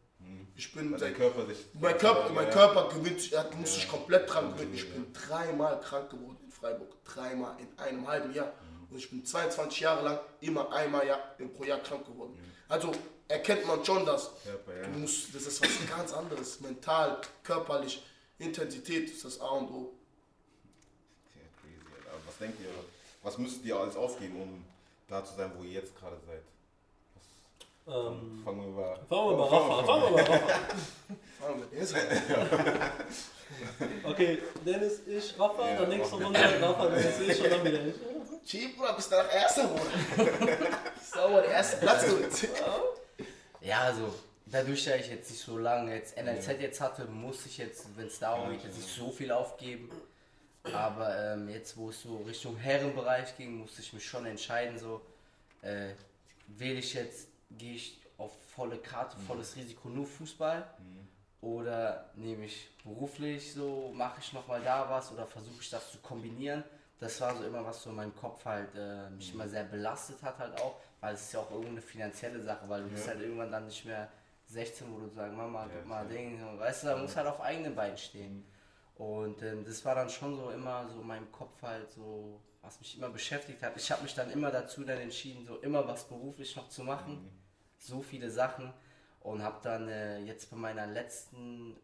[0.55, 1.57] Ich bin Weil seit, Körper sich.
[1.73, 2.51] mein Körper, mein Ja.
[2.51, 3.89] Körper gewinnt, er muss sich Ja.
[3.89, 4.51] komplett dran Ja.
[4.55, 4.73] gewöhnen.
[4.73, 7.03] Ich bin dreimal krank geworden in Freiburg.
[7.03, 8.53] Dreimal in einem halben Jahr.
[8.89, 12.37] Und ich bin 22 Jahre lang immer einmal Jahr, pro Jahr krank geworden.
[12.69, 12.93] Also
[13.27, 14.53] erkennt man schon, dass ja.
[14.87, 16.61] du musst, das ist was ganz anderes.
[16.61, 18.01] Mental, körperlich,
[18.37, 19.93] Intensität ist das A und O.
[21.33, 21.75] Tja, crazy,
[22.07, 22.17] Alter.
[22.25, 22.69] Was denkt ihr,
[23.23, 24.65] was müsst ihr alles aufgeben, um
[25.11, 26.41] da zu sein, wo ihr jetzt gerade seid?
[27.87, 28.99] Ähm, Fangen wir über.
[29.09, 29.85] fangen wir mal Rafa an.
[29.85, 30.61] Fangen wir mal Rafa an.
[31.39, 32.91] Fangen wir an.
[34.03, 36.23] Okay, Dennis, ich, Rafa, Ja, dann nächste Rafa.
[36.23, 37.95] Runde, Rafa, Dennis, ich und dann wieder ich.
[38.45, 40.57] Chief, Bruder, bist danach Erster, Bruder.
[41.13, 42.47] Sauber, der erste Platz, du jetzt.
[43.61, 44.13] Ja, also
[44.45, 48.07] dadurch, dass ich jetzt nicht so lange jetzt NLZ jetzt hatte, musste ich jetzt, wenn
[48.07, 49.91] es darum geht, jetzt nicht so viel aufgeben.
[50.73, 55.01] Aber ähm, jetzt, wo es so Richtung Herrenbereich ging, musste ich mich schon entscheiden, so
[55.61, 55.93] äh,
[56.47, 60.63] wähle ich jetzt, gehe ich auf volle Karte, volles Risiko nur Fußball
[61.41, 65.97] oder nehme ich beruflich so, mache ich nochmal da was oder versuche ich das zu
[65.99, 66.63] kombinieren.
[66.99, 70.21] Das war so immer was so in meinem Kopf halt äh, mich immer sehr belastet
[70.21, 73.07] hat halt auch, weil es ist ja auch irgendwo eine finanzielle Sache, weil du bist
[73.07, 73.13] Ja.
[73.13, 74.07] halt irgendwann dann nicht mehr
[74.45, 76.09] 16, wo du sagst, Mama, Ja, guck mal, ja.
[76.09, 78.45] Ding, weißt du, da musst halt auf eigenen Beinen stehen.
[79.01, 82.79] Und ähm, das war dann schon so immer so in meinem Kopf halt so, was
[82.79, 83.75] mich immer beschäftigt hat.
[83.75, 87.27] Ich habe mich dann immer dazu dann entschieden, so immer was beruflich noch zu machen.
[87.79, 88.71] So viele Sachen.
[89.21, 91.75] Und habe dann äh, jetzt bei meiner letzten,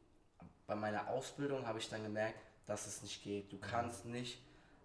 [0.68, 2.38] bei meiner Ausbildung habe ich dann gemerkt,
[2.68, 3.52] dass es nicht geht.
[3.52, 4.40] Du kannst nicht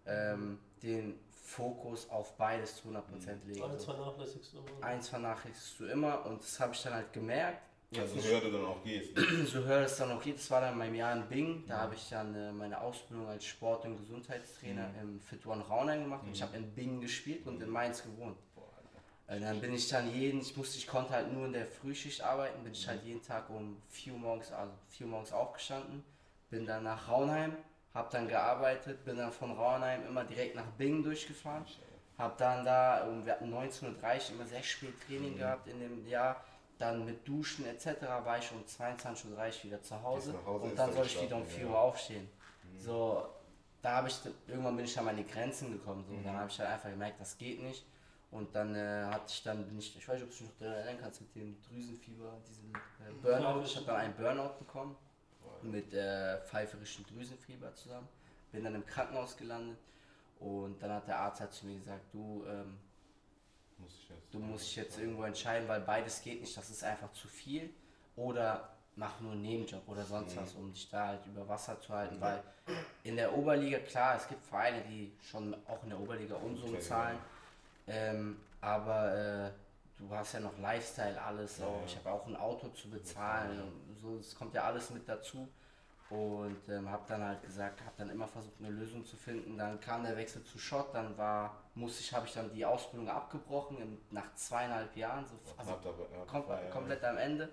[0.06, 3.62] ähm, den Fokus auf beides zu 100% legen.
[3.62, 4.86] Eins vernachlässigst du immer.
[4.86, 7.60] Eins vernachlässigst du immer und das habe ich dann halt gemerkt.
[7.99, 9.16] Also Jetzt höher du dann auch gehst.
[9.16, 9.22] Ne?
[9.47, 10.36] so höher es dann auch geht.
[10.36, 11.64] Das war dann in meinem Jahr in Bing.
[11.66, 16.05] Da habe ich dann äh, meine Ausbildung als Sport- und Gesundheitstrainer im Fit One Raunheim
[16.05, 16.22] gemacht.
[16.24, 18.36] Und ich habe in Bing gespielt und in Mainz gewohnt.
[19.32, 22.22] Äh, dann bin ich dann jeden, ich musste, ich konnte halt nur in der Frühschicht
[22.22, 26.05] arbeiten, bin ich halt jeden Tag um 4 Uhr morgens, also 4 Uhr morgens aufgestanden,
[26.51, 27.57] bin dann nach Raunheim,
[27.95, 31.64] habe dann gearbeitet, bin dann von Raunheim immer direkt nach Bingen durchgefahren,
[32.18, 36.07] habe dann da, um, wir hatten 19.30 Uhr immer sehr spät Training gehabt in dem
[36.07, 36.45] Jahr,
[36.82, 38.02] dann mit Duschen etc.
[38.24, 41.42] war ich um 22.30 Uhr wieder zu Hause, Hause, und dann soll ich wieder um
[41.42, 41.70] schlafen, 4 ja.
[41.70, 42.28] Uhr aufstehen.
[42.78, 43.28] So,
[43.80, 44.18] da habe ich,
[44.48, 46.04] irgendwann bin ich an meine Grenzen gekommen.
[46.08, 46.14] So.
[46.24, 47.84] Dann habe ich halt einfach gemerkt, das geht nicht.
[48.32, 50.58] Und dann äh, hatte ich dann, bin ich, ich weiß nicht, ob du dich noch
[50.58, 53.62] daran erinnern kannst, mit dem Drüsenfieber, diesen äh, Burnout.
[53.62, 54.96] Ich habe dann einen Burnout bekommen
[55.62, 58.08] mit äh, pfeiferischen Drüsenfieber zusammen.
[58.50, 59.78] Bin dann im Krankenhaus gelandet
[60.40, 62.78] und dann hat der Arzt halt zu mir gesagt, du, ähm,
[63.82, 64.34] Muss ich jetzt.
[64.34, 67.70] du musst dich jetzt irgendwo entscheiden, weil beides geht nicht, das ist einfach zu viel.
[68.16, 71.92] Oder mach nur einen Nebenjob oder sonst was, um dich da halt über Wasser zu
[71.94, 72.42] halten, weil
[73.04, 76.82] in der Oberliga, klar, es gibt Vereine, die schon auch in der Oberliga Unsummen Okay,
[76.84, 77.18] zahlen,
[77.86, 79.14] ähm, aber
[79.46, 79.50] äh,
[79.96, 81.80] du hast ja noch Lifestyle, alles, Ja, auch.
[81.80, 81.86] ja.
[81.86, 85.48] ich habe auch ein Auto zu bezahlen, und so, es kommt ja alles mit dazu.
[86.12, 89.56] Und ähm, habe dann halt gesagt, habe dann immer versucht, eine Lösung zu finden.
[89.56, 93.08] Dann kam der Wechsel zu Schott, dann war, musste ich, habe ich dann die Ausbildung
[93.08, 95.78] abgebrochen im, nach zweieinhalb Jahren, so, also
[96.26, 97.48] kom komplett am Ende.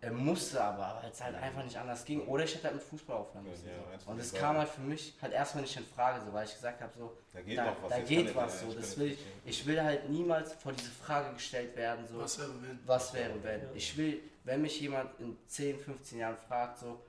[0.00, 2.26] Er musste aber, weil es halt einfach nicht anders ging.
[2.26, 3.66] Oder ich hätte halt mit Fußball aufhören müssen.
[3.68, 4.10] Ja, so.
[4.10, 6.80] Und es kam halt für mich halt erstmal nicht in Frage, so, weil ich gesagt
[6.80, 7.90] habe, so, Da geht da, was.
[7.90, 8.60] da geht was.
[8.60, 8.72] So.
[8.72, 12.50] Das will ich, ich will halt niemals vor diese Frage gestellt werden, so, Was wäre,
[12.62, 12.78] wenn?
[12.86, 13.60] was wäre wenn.
[13.74, 17.00] Ich will, wenn mich jemand in 10, 15 Jahren fragt, so,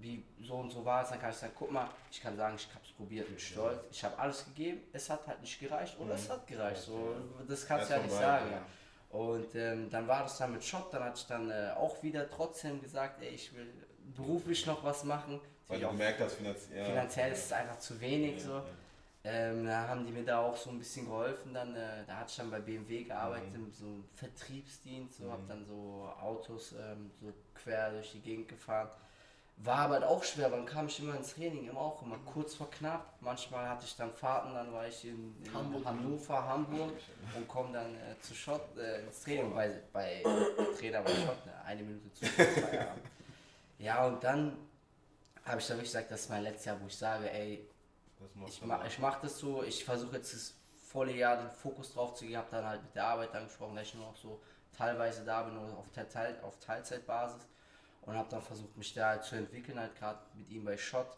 [0.00, 2.54] wie so und so war es, dann kann ich sagen, guck mal, ich kann sagen,
[2.56, 5.98] ich habe es probiert mit Stolz, ich habe alles gegeben, es hat halt nicht gereicht
[5.98, 6.82] oder es hat gereicht.
[6.82, 7.14] So,
[7.48, 8.50] das kannst du ja nicht beiden, sagen.
[8.52, 8.62] ja.
[9.18, 12.28] Und ähm, dann war das dann mit Shot, dann hatte ich dann äh, auch wieder
[12.30, 13.66] trotzdem gesagt, ey, ich will
[14.14, 15.40] beruflich noch was machen.
[15.66, 16.84] Weil du auch gemerkt hast, finanziell.
[16.84, 18.62] finanziell ist es einfach zu wenig Ja, so.
[19.24, 21.52] Ähm, da haben die mir da auch so ein bisschen geholfen.
[21.52, 23.72] Dann, äh, da hatte ich dann bei BMW gearbeitet, Mhm.
[23.72, 28.88] so einem Vertriebsdienst, so, hab dann so Autos ähm, so quer durch die Gegend gefahren.
[29.60, 32.54] War aber halt auch schwer, dann kam ich immer ins Training, immer auch immer kurz
[32.54, 33.14] vor knapp.
[33.20, 35.84] Manchmal hatte ich dann Fahrten, dann war ich in, in Hamburg.
[35.84, 36.92] Hannover, Hamburg
[37.34, 39.52] und komme dann äh, zu Schott äh, ins Training.
[39.52, 40.22] Bei, bei
[40.78, 43.04] Trainer bei Schott, ne, eine Minute zu Feierabend.
[43.78, 44.56] Ja, und dann
[45.44, 47.68] habe ich dann wirklich gesagt, das ist mein letztes Jahr, wo ich sage, ey,
[48.46, 50.54] ich, ma, ich mache das so, ich versuche jetzt das
[50.88, 53.88] volle Jahr den Fokus drauf zu geben, habe dann halt mit der Arbeit angesprochen, dass
[53.88, 54.40] ich nur noch so
[54.76, 57.46] teilweise da bin, nur auf, Teil, auf Teilzeitbasis
[58.08, 61.16] und habe dann versucht, mich da halt zu entwickeln, halt gerade mit ihm bei Shot.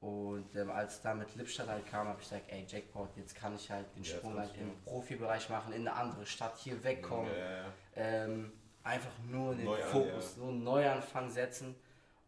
[0.00, 3.56] Und ähm, als da mit Lippstadt halt kam, habe ich gesagt, ey Jackpot, jetzt kann
[3.56, 7.30] ich halt den Ja, Sprung halt im Profibereich machen, in eine andere Stadt, hier wegkommen
[7.34, 7.64] Ja,
[7.96, 8.52] ähm,
[8.84, 10.42] einfach nur den Neu an, Fokus, ja.
[10.42, 11.74] so einen Neuanfang setzen.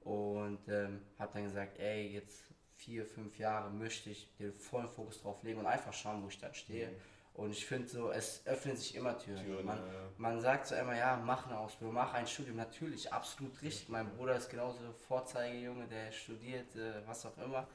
[0.01, 2.43] und ähm, habe dann gesagt, ey, jetzt
[2.77, 6.41] vier, fünf Jahre möchte ich den vollen Fokus drauf legen und einfach schauen, wo ich
[6.41, 6.91] dann stehe.
[7.39, 9.45] Und ich finde so, es öffnen sich immer Türen.
[9.45, 10.09] Türen, man, ja, ja.
[10.17, 12.57] man sagt so immer, ja, mach eine Ausbildung, mach ein Studium.
[12.57, 13.89] Natürlich, absolut richtig.
[13.89, 17.69] Mein Bruder ist genauso Vorzeigejunge, der studiert, äh, was auch immer.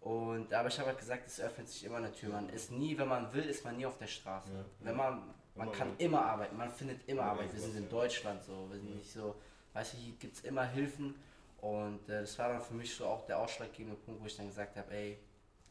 [0.00, 2.30] Und aber ich habe halt gesagt, es öffnet sich immer eine Tür.
[2.30, 4.48] Man ist nie, wenn man will, ist man nie auf der Straße.
[4.50, 4.64] Ja.
[4.80, 6.06] Wenn man, man Immer kann will.
[6.06, 7.52] immer arbeiten, man findet immer Immer Arbeit.
[7.52, 7.90] Wir sind in ja.
[7.90, 9.34] Deutschland so, wir sind nicht so,
[9.74, 11.14] weißt du, hier gibt es immer Hilfen.
[11.58, 14.46] Und äh, das war dann für mich so auch der ausschlaggebende Punkt, wo ich dann
[14.46, 15.18] gesagt habe, ey,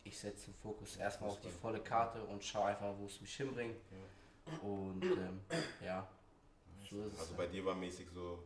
[0.03, 3.35] ich setze den Fokus erstmal auf die volle Karte und schaue einfach, wo es mich
[3.35, 3.77] hinbringt.
[4.61, 5.41] Und ähm,
[5.83, 6.07] ja,
[6.89, 7.19] so ist es.
[7.19, 8.43] Also bei dir war mäßig so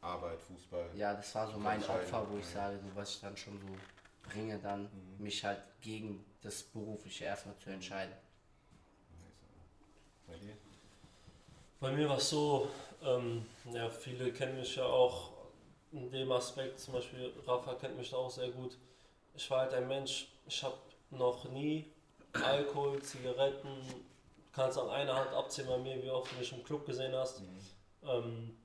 [0.00, 0.90] Arbeit, Fußball.
[0.94, 2.52] Ja, das war so mein Opfer, wo ich ja.
[2.52, 3.66] sage, so was ich dann schon so
[4.22, 5.24] bringe, dann Mhm.
[5.24, 8.14] mich halt gegen das Berufliche erstmal zu entscheiden.
[10.26, 10.56] Bei dir?
[11.80, 12.70] Bei mir war es so,
[13.02, 15.32] ähm, ja, viele kennen mich ja auch
[15.92, 18.76] in dem Aspekt, zum Beispiel Rafa kennt mich da auch sehr gut.
[19.34, 20.76] Ich war halt ein Mensch, ich habe
[21.10, 21.86] noch nie
[22.32, 23.68] Alkohol, Zigaretten,
[24.52, 27.42] kannst an einer Hand abzählen bei mir, wie oft du mich im Club gesehen hast.
[28.04, 28.56] Ähm,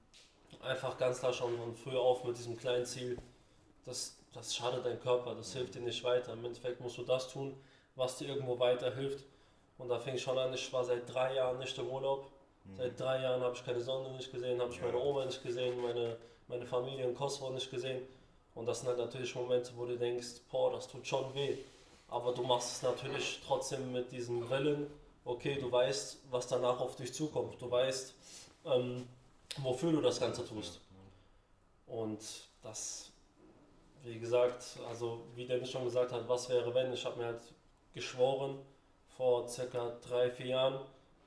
[0.62, 3.18] einfach ganz klar schon von früher auf mit diesem kleinen Ziel,
[3.86, 6.34] das, das schadet deinem Körper, das hilft dir nicht weiter.
[6.34, 7.56] Im Endeffekt musst du das tun,
[7.96, 9.26] was dir irgendwo weiterhilft.
[9.78, 12.32] Und da fing schon an, ich war seit drei Jahren nicht im Urlaub.
[12.78, 14.86] Seit drei Jahren habe ich keine Sonne nicht gesehen, habe ich Ja.
[14.86, 16.18] meine Oma nicht gesehen, meine,
[16.48, 18.02] meine Familie in Kosovo nicht gesehen.
[18.56, 21.58] Und das sind halt natürlich Momente, wo du denkst, boah, das tut schon weh.
[22.16, 24.90] Aber du machst es natürlich trotzdem mit diesem Willen,
[25.26, 27.62] okay, du weißt, was danach auf dich zukommt.
[27.62, 28.14] Du weißt,
[28.64, 29.06] ähm,
[29.58, 30.80] wofür du das Ganze tust.
[31.86, 32.22] Und
[32.64, 33.12] das,
[34.06, 37.42] wie gesagt, also wie Dennis schon gesagt hat, was wäre wenn, ich habe mir halt
[37.94, 38.60] geschworen,
[39.18, 40.80] vor circa drei, vier Jahren,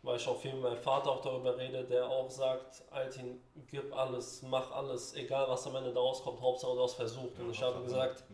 [0.03, 3.95] weil ich auch viel mit meinem Vater auch darüber rede, der auch sagt, Altin, gib
[3.95, 7.39] alles, mach alles, egal was am Ende daraus kommt, Hauptsache du hast versucht.
[7.39, 8.24] Und ich habe gesagt,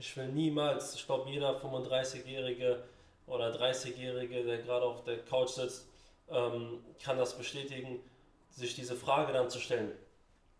[0.00, 2.82] ich will niemals, ich glaube jeder 35-Jährige
[3.26, 5.86] oder 30-Jährige, der gerade auf der Couch sitzt,
[6.30, 8.00] ähm, kann das bestätigen,
[8.50, 9.92] sich diese Frage dann zu stellen.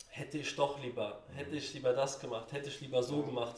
[0.08, 3.56] Hätte ich doch lieber, hätte ich lieber das gemacht, hätte ich lieber so gemacht.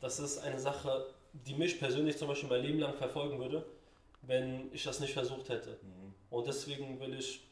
[0.00, 3.66] Das ist eine Sache, die mich persönlich zum Beispiel mein Leben lang verfolgen würde,
[4.22, 5.78] wenn ich das nicht versucht hätte.
[6.30, 7.42] Und deswegen will ich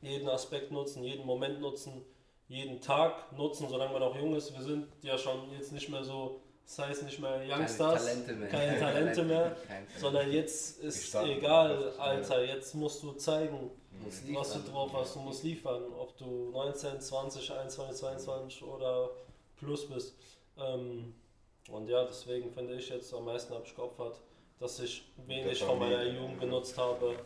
[0.00, 2.02] jeden Aspekt nutzen, jeden Moment nutzen,
[2.48, 4.54] jeden Tag nutzen, solange man auch jung ist.
[4.54, 8.32] Wir sind ja schon jetzt nicht mehr so, das heißt nicht mehr Youngstars, Keine Talente
[8.34, 8.48] mehr.
[8.50, 9.56] keine Talente mehr,
[9.98, 13.70] sondern jetzt ist starten, egal, Alter, jetzt musst du zeigen,
[14.04, 19.10] Muss was du drauf hast, du musst liefern, ob du 19, 20, 21, 22 oder
[19.56, 20.14] plus bist.
[20.58, 21.14] Ähm,
[21.70, 24.20] und ja, deswegen finde ich jetzt am meisten habe ich geopfert,
[24.60, 26.04] dass ich wenig von meiner.
[26.04, 27.16] Jugend genutzt habe,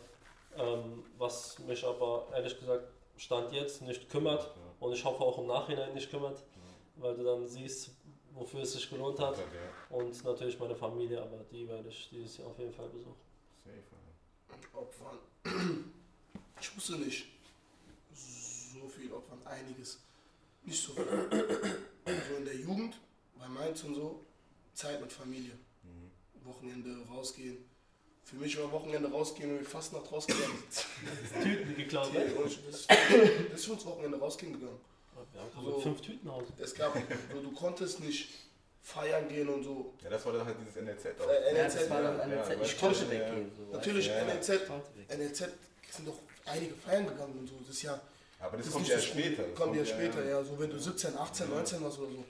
[0.57, 2.85] ähm, was mich aber ehrlich gesagt
[3.17, 6.43] Stand jetzt nicht kümmert und ich hoffe auch im Nachhinein nicht kümmert,
[6.95, 7.91] weil du dann siehst,
[8.33, 12.37] wofür es sich gelohnt hat Ja, und natürlich meine Familie, aber die werde ich dieses
[12.37, 13.15] Jahr auf jeden Fall besuchen.
[13.63, 15.19] safe, Opfern.
[16.61, 17.25] Ich wusste nicht
[18.15, 19.99] so viel opfern, einiges.
[20.63, 21.05] Nicht so viel.
[22.05, 22.97] So in der Jugend,
[23.37, 24.25] bei Mainz und so,
[24.73, 25.57] Zeit mit Familie.
[26.45, 27.57] Wochenende rausgehen.
[28.23, 31.43] Für mich war Wochenende rausgehen, wenn wir fast nach rausgegangen sind.
[31.43, 32.25] Tüten geklaut, ne?
[32.35, 34.79] Und das, das ist für uns Wochenende rausgehen gegangen.
[35.33, 35.79] Wir haben So.
[35.79, 36.43] fünf Tüten aus.
[36.59, 36.93] Es gab,
[37.33, 38.29] so, du konntest nicht
[38.81, 39.93] feiern gehen und so.
[40.03, 41.29] Ja, das war dann halt dieses NLZ auch.
[41.29, 43.09] Äh, Ja, NLZ, das war dann ja, eine ja, ich konnte ja.
[43.11, 43.51] weggehen.
[43.57, 44.23] So, Natürlich, Ja, ja.
[44.25, 44.49] NLZ.
[45.17, 45.37] NLZ
[45.91, 47.55] sind doch einige feiern gegangen und so.
[47.65, 47.99] Das ist ja.
[48.39, 49.43] Aber das ist kommt ja so- später.
[49.43, 50.43] Das Kommt ja später, ja.
[50.43, 51.55] So wenn du 17, 18, Ja.
[51.55, 52.23] 19 warst oder so.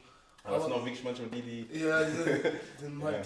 [0.45, 1.79] Aber das sind auch wirklich manchmal die, die.
[1.79, 3.25] Ja, die sind, die sind halt.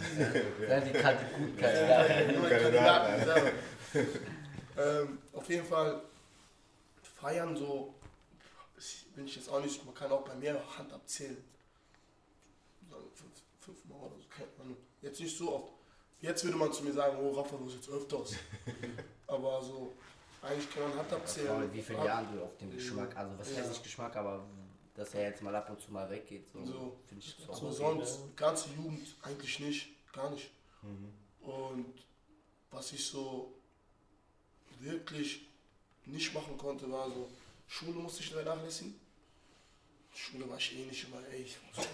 [0.70, 1.68] Ja, die kann die guten Ja,
[2.06, 2.34] Kandidaten.
[2.36, 3.48] junge Kandidaten, Kandidaten,
[4.78, 5.02] ja.
[5.02, 6.02] ähm, auf jeden Fall
[7.20, 7.94] feiern so,
[9.16, 11.44] bin ich jetzt auch nicht, man kann auch bei mir Hand abzählen.
[12.90, 14.76] Sagen fünf, fünfmal oder so, kennt man.
[15.02, 15.74] Jetzt nicht so oft.
[16.22, 18.34] Jetzt würde man zu mir sagen, oh Rafa, du bist jetzt öfters.
[19.28, 19.94] Aber so,
[20.42, 21.60] eigentlich kann man Hand abzählen.
[21.60, 23.58] Mit wie vielen Ab- Jahren du auf den Geschmack, also was Ja.
[23.58, 24.46] heißt nicht Geschmack, aber
[24.96, 26.98] dass er jetzt mal ab und zu mal weggeht, so, So.
[27.08, 28.26] finde ich So So sonst, ja.
[28.36, 30.50] ganze Jugend eigentlich nicht, gar nicht.
[31.42, 31.94] Und
[32.72, 33.54] was ich so
[34.80, 35.48] wirklich
[36.06, 37.30] nicht machen konnte, war so,
[37.68, 39.00] Schule musste ich leider nachlässigen.
[40.14, 41.86] Schule war ich eh nicht immer, ey, ich muss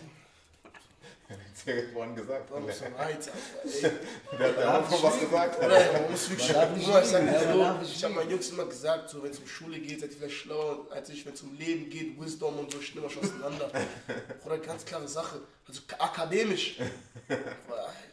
[1.29, 2.51] hat vorhin gesagt.
[2.51, 3.91] war Der so ein Reiz, Alter,
[4.31, 4.49] ey.
[4.51, 5.57] hat ja auch schon was gesagt.
[5.57, 9.23] Oder man muss wirklich, Man ich, sag so, ich habe meinen Jungs immer gesagt, so,
[9.23, 11.89] wenn es um Schule geht, seid ihr vielleicht schlauer als ich, wenn es um Leben
[11.89, 13.71] geht, Wisdom und so, ich nehme schon auseinander.
[14.45, 16.77] Oder ganz klare Sache, also akademisch.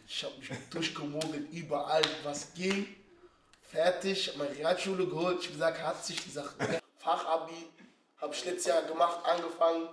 [0.06, 2.86] Ich habe mich durchgemogelt, überall, was ging.
[3.62, 6.80] Fertig, hab meine Realschule geholt, ich hab gesagt, hat sich die Sache.
[7.00, 7.66] Fachabi
[8.18, 9.88] habe ich letztes Jahr gemacht, angefangen.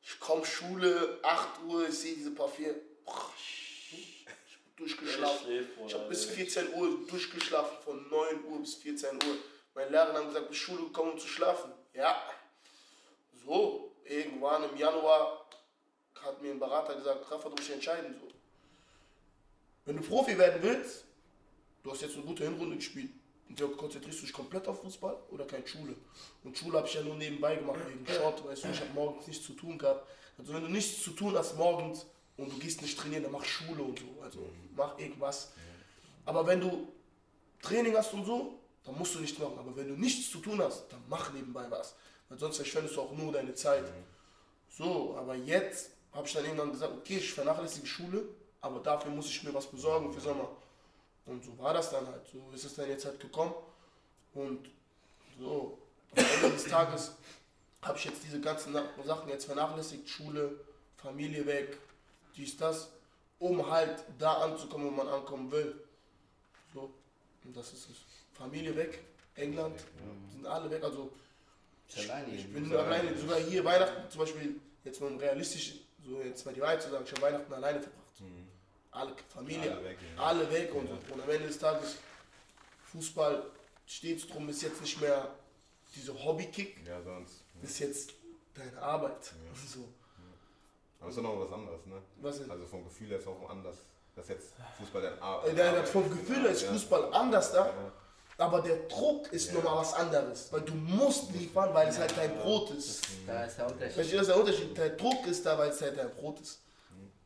[0.00, 2.74] Ich komme Schule, 8 Uhr, ich sehe diese paar vier.
[4.76, 5.68] Durchgeschlafen.
[5.86, 9.36] Ich habe bis 14 Uhr durchgeschlafen, von 9 Uhr bis 14 Uhr.
[9.74, 11.72] Meine Lehrer haben gesagt, bis Schule gekommen, um zu schlafen.
[11.94, 12.22] Ja.
[13.44, 15.46] So, irgendwann im Januar
[16.22, 18.20] hat mir ein Berater gesagt, Rafa, du musst dich entscheiden.
[18.20, 18.28] So.
[19.86, 21.04] Wenn du Profi werden willst,
[21.82, 23.10] du hast jetzt eine gute Hinrunde gespielt.
[23.58, 25.94] Ja, konzentrierst du dich komplett auf Fußball oder keine Schule?
[26.44, 29.26] Und Schule habe ich ja nur nebenbei gemacht wegen Sport, weißt du, ich habe morgens
[29.26, 30.06] nichts zu tun gehabt.
[30.38, 33.44] Also wenn du nichts zu tun hast morgens und du gehst nicht trainieren, dann mach
[33.44, 34.22] Schule und so.
[34.22, 34.40] Also
[34.74, 35.52] mach irgendwas.
[36.24, 36.88] Aber wenn du
[37.62, 39.58] Training hast und so, dann musst du nichts machen.
[39.58, 41.94] Aber wenn du nichts zu tun hast, dann mach nebenbei was.
[42.28, 43.84] Weil sonst verschwendest du auch nur deine Zeit.
[44.68, 48.24] So, aber jetzt habe ich dann irgendwann gesagt, okay, ich vernachlässige Schule,
[48.60, 50.50] aber dafür muss ich mir was besorgen für Sommer.
[51.26, 52.26] Und so war das dann halt.
[52.32, 53.54] So ist es dann jetzt halt gekommen.
[54.34, 54.70] Und
[55.38, 55.78] so,
[56.16, 57.12] am Ende des Tages
[57.82, 58.74] habe ich jetzt diese ganzen
[59.04, 60.08] Sachen jetzt vernachlässigt.
[60.08, 60.58] Schule,
[60.96, 61.78] Familie weg,
[62.36, 62.90] dies, das,
[63.38, 65.74] um halt da anzukommen, wo man ankommen will.
[66.72, 66.92] So,
[67.44, 67.96] und das ist es.
[68.32, 69.02] Familie weg,
[69.34, 69.80] England,
[70.32, 70.82] sind alle weg.
[70.84, 71.10] Also
[71.88, 72.44] ich hier.
[72.52, 76.82] bin alleine, sogar hier Weihnachten zum Beispiel, jetzt mal realistisch, so jetzt mal die Wahrheit
[76.82, 78.05] zu sagen, ich habe Weihnachten alleine verbracht.
[78.96, 80.22] Alle Familie, Alle weg, ja.
[80.22, 80.94] alle weg und so.
[81.14, 81.96] Und am Ende des Tages,
[82.92, 83.42] Fußball
[83.86, 85.28] steht drum, ist jetzt nicht mehr
[85.94, 87.42] dieser Hobbykick, Ja, sonst.
[87.62, 88.12] ist jetzt
[88.54, 89.32] deine Arbeit.
[89.72, 89.88] So.
[90.98, 92.02] Aber ist doch noch was anderes, ne?
[92.22, 92.50] Was ist?
[92.50, 93.76] Also vom Gefühl her ist auch anders.
[94.14, 96.72] Das jetzt Fußball dein Ar Äh, der- der- Vom Gefühl her ist Ja.
[96.72, 97.92] Fußball anders da, Ja.
[98.38, 100.50] aber der Druck ist nochmal was anderes.
[100.50, 103.06] Weil du musst liefern, weil es halt dein Brot ist.
[103.26, 103.92] Da ist der Unterschied.
[103.92, 104.76] Verstehst du, das ist der Unterschied?
[104.78, 106.60] Der Druck ist da, weil es halt dein Brot ist.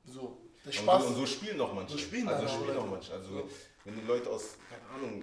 [0.06, 1.02] So, der Und Spaß.
[1.02, 1.92] so, und so spielen noch manche.
[1.92, 3.12] So spielen also spielen auch manche.
[3.12, 3.48] Also So.
[3.84, 5.22] wenn die Leute aus, keine Ahnung,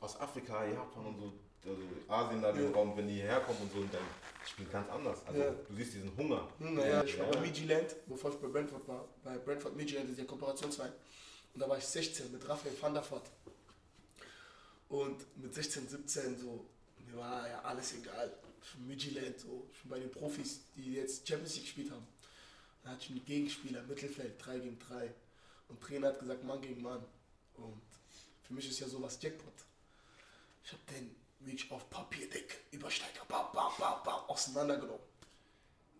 [0.00, 1.32] aus Afrika, Japan und so,
[1.68, 2.70] also Asien da den Ja.
[2.76, 4.02] Raum, wenn die herkommen und so, dann
[4.46, 5.18] spielen ganz anders.
[5.26, 5.50] Also Ja.
[5.50, 6.48] du siehst diesen Hunger.
[6.58, 7.32] Naja, ich war Ja.
[7.32, 9.04] bei Midtjylland, bevor ich bei Brentford war.
[9.24, 10.92] Bei Brentford Midtjylland ist der Kooperationsverein.
[11.54, 13.26] Und da war ich 16 mit Raphael van der Voort.
[14.88, 16.64] Und mit 16, 17 so,
[17.06, 18.32] mir war ja alles egal.
[18.60, 22.06] Für Midtjylland, so, ich bin bei den Profis, die jetzt Champions League gespielt haben.
[22.88, 25.14] Da hatte ich einen Gegenspieler, Mittelfeld, 3 gegen 3.
[25.68, 27.04] Und Trainer hat gesagt, Mann gegen Mann.
[27.52, 27.82] Und
[28.42, 29.52] für mich ist ja sowas Jackpot.
[30.64, 35.02] Ich habe den wirklich auf Papier dick, Übersteiger, bam, bam, bam, bam, auseinandergenommen.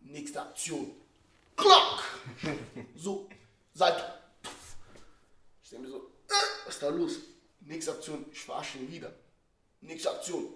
[0.01, 0.93] Nächste Aktion.
[1.57, 2.05] Klack!
[2.97, 3.28] So.
[4.43, 4.76] Puff.
[5.62, 7.16] Ich denke mir so, äh, was ist da los?
[7.61, 9.14] Nächste Aktion, ich verarsche ihn wieder.
[9.82, 10.55] Nächste Aktion.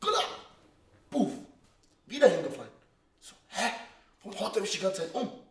[0.00, 0.26] Klack!
[1.08, 1.30] Puff.
[2.06, 2.72] Wieder hingefallen.
[3.20, 3.70] So, hä?
[4.24, 5.41] Warum haut er mich die ganze Zeit um?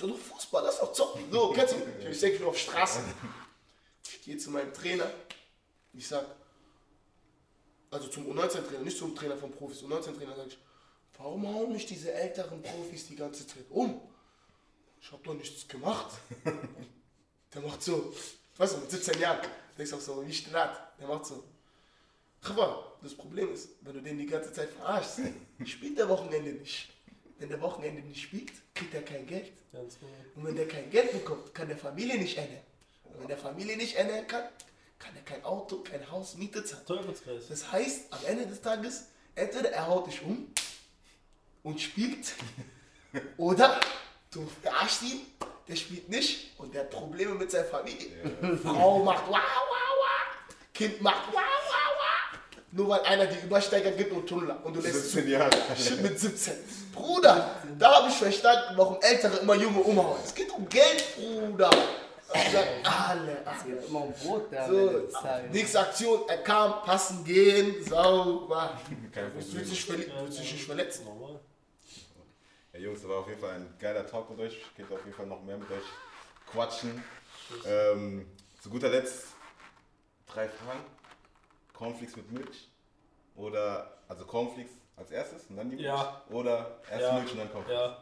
[0.00, 1.30] So, du Fußball, das ist doch zocken.
[1.30, 2.08] So, kennst du?
[2.08, 3.00] Ich denke, ich auf Straße.
[4.08, 5.10] Ich gehe zu meinem Trainer.
[5.92, 6.24] Ich sag,
[7.90, 10.58] also zum U19-Trainer, nicht zum Trainer von Profis, U19-Trainer sage ich,
[11.18, 14.00] warum hauen mich diese älteren Profis die ganze Zeit um?
[15.02, 16.12] Ich habe doch nichts gemacht.
[17.52, 18.14] Der macht so,
[18.56, 19.46] weißt du, mit 17 Jahren,
[19.76, 21.44] denkst du auch so, wie Strat, der macht so.
[22.44, 25.20] Aber das Problem ist, wenn du den die ganze Zeit verarschst,
[25.66, 26.88] spielt der Wochenende nicht.
[27.40, 29.50] Wenn der Wochenende nicht spielt, kriegt er kein Geld.
[29.72, 30.12] Ganz genau.
[30.36, 32.62] Und wenn der kein Geld bekommt, kann der Familie nicht ernähren.
[33.04, 34.44] Und wenn der Familie nicht ernähren kann,
[34.98, 36.84] kann er kein Auto, kein Haus, Miete zahlen.
[36.84, 37.48] Teufelskreis.
[37.48, 40.52] Das heißt, am Ende des Tages, entweder er haut dich um
[41.62, 42.34] und spielt,
[43.38, 43.80] oder
[44.30, 45.20] du verarschst ihn,
[45.66, 48.10] der spielt nicht und der hat Probleme mit seiner Familie.
[48.62, 51.59] Frau macht wow, wow, wow, Kind macht wow.
[52.72, 55.50] Nur weil einer die Übersteiger gibt und Tunnel und du lässt 17 Jahre.
[55.76, 56.54] Shit mit 17.
[56.94, 60.18] Bruder, da habe ich verstanden, warum Ältere immer Junge umhauen.
[60.24, 61.70] Es geht um Geld, Bruder.
[62.32, 62.66] Ich sag,
[63.08, 65.08] alle, Es geht immer um Brot da So,
[65.50, 68.78] nächste Aktion, er kam, passen, gehen, sauber.
[69.12, 70.08] Kein Du willst Problem.
[70.22, 71.04] willst dich nicht verletzen.
[71.06, 71.40] Normal.
[72.72, 74.64] Ja, Jungs, das war auf jeden Fall ein geiler Talk mit euch.
[74.76, 75.82] Geht auf jeden Fall noch mehr mit euch
[76.52, 77.02] quatschen.
[77.66, 78.26] Ähm,
[78.62, 79.24] zu guter Letzt
[80.32, 80.84] drei Fragen.
[81.80, 82.68] Cornflakes mit Milch
[83.36, 85.88] oder, also Cornflakes als erstes und dann die Milch?
[85.88, 86.20] Ja.
[86.30, 87.12] Oder erst Ja.
[87.14, 87.80] Milch und dann Cornflakes?
[87.82, 87.96] Ja.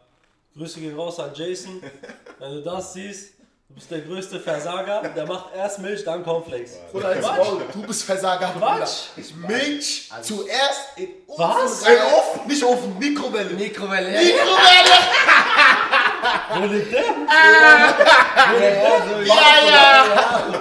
[0.56, 1.80] Grüße gehen raus an Jason.
[2.40, 3.34] Wenn du das siehst,
[3.68, 5.02] du bist der größte Versager.
[5.10, 6.72] Der macht erst Milch, dann Cornflakes.
[6.90, 9.10] Bruder, jetzt Maul, du bist Versager, Quatsch.
[9.14, 9.46] Bruder.
[9.48, 11.44] Milch Also- zuerst in Ofen.
[11.44, 11.86] Was?
[11.86, 11.96] rein.
[12.16, 12.46] Ofen?
[12.48, 13.50] Nicht Ofen, Mikrowelle.
[13.54, 14.10] Mikrowelle.
[14.10, 14.98] Mikrowelle!
[16.54, 17.00] Wo liegt der?
[17.04, 17.14] Ja,
[19.70, 20.04] ja!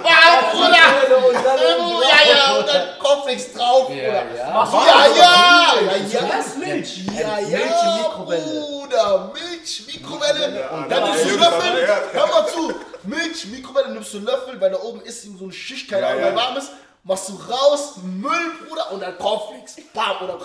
[0.02, 1.26] Wow, Bruder!
[1.28, 2.97] Und dann Oh, ja, ja, und dann
[3.28, 4.36] Cornflakes drauf, Ja, Bruder.
[4.36, 4.64] ja.
[4.64, 6.36] Ja, ja, ja, ja.
[6.36, 6.98] Erst Milch.
[7.18, 7.58] Ja, Milch ja,
[7.96, 8.60] in Mikrowelle.
[8.60, 10.60] Bruder, Milch, Mikrowelle.
[10.60, 12.00] Ja, Dann ja, nimmst du Löffel, ja.
[12.12, 12.74] hör mal zu.
[13.04, 16.22] Milch, Mikrowelle nimmst du Löffel, weil da oben ist so eine Schicht, keine Ja, Ahnung,
[16.24, 16.36] ja.
[16.36, 16.70] warm ist.
[17.04, 19.76] Machst du raus, Müll, Bruder, und dann Cornflakes.
[19.94, 20.36] Bam, oder.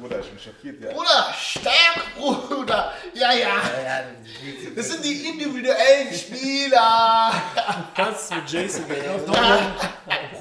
[0.00, 0.90] Bruder, ich bin schockiert, ja.
[0.92, 2.92] Bruder, stark, Bruder.
[3.14, 3.38] Ja, ja.
[3.38, 4.00] Ja, ja,
[4.42, 7.30] die- Das sind die individuellen Spieler.
[7.94, 9.02] Kannst du mit Jason gehen.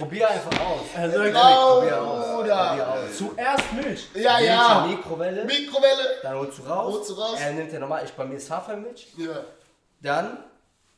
[0.04, 0.82] Probier einfach aus.
[0.96, 2.28] Er sagt, Genau, Probier aus.
[2.36, 3.18] Probier aus.
[3.18, 4.08] zuerst Milch.
[4.16, 4.86] Ja, Milch ja.
[4.88, 6.08] Mikrowelle, Mikrowelle.
[6.22, 6.94] dann holst du raus.
[6.94, 7.38] Holst du raus.
[7.40, 9.08] Er nimmt ja normal, ich bei mir ist Hafermilch.
[9.18, 9.42] Ja.
[10.02, 10.38] Dann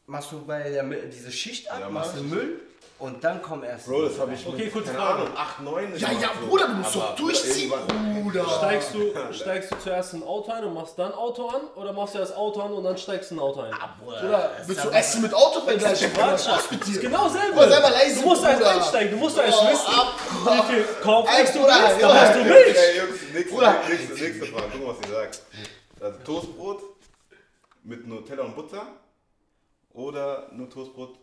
[0.07, 2.59] machst du bei der diese Schicht ab, Ja, machst mach du Müll
[2.97, 3.87] und dann kommt erst.
[3.87, 5.23] Bro, das habe ich Okay, kurze Frage.
[5.23, 7.73] Ahnung, 8, 9 Ja, ja, Bruder, du musst doch durchziehen,
[8.23, 8.45] Bruder.
[8.47, 11.61] Steigst du, steigst du zuerst in ein Auto ein und machst dann Auto an?
[11.75, 13.73] Oder machst du erst Auto an und dann steigst du in ein Auto ein?
[14.03, 16.13] Bruder, willst du Essen mit Auto vergleichen?
[16.13, 16.47] Quatsch.
[16.47, 17.01] Was mit ist dir?
[17.01, 17.53] genau selbe.
[17.53, 20.13] Bruder, sei mal leise, du musst erst einsteigen, du musst erst wissen, ab.
[20.45, 22.77] wie viel Cornflakes du willst, dann hast du Milch.
[22.77, 24.67] Ey, Jungs, nächste, nächste, nächste Frage.
[24.71, 25.41] Guck mal, was ihr sagt.
[25.99, 26.81] Also Toastbrot
[27.83, 28.87] mit Nutella und Butter
[29.93, 31.17] oder nur Toastbrot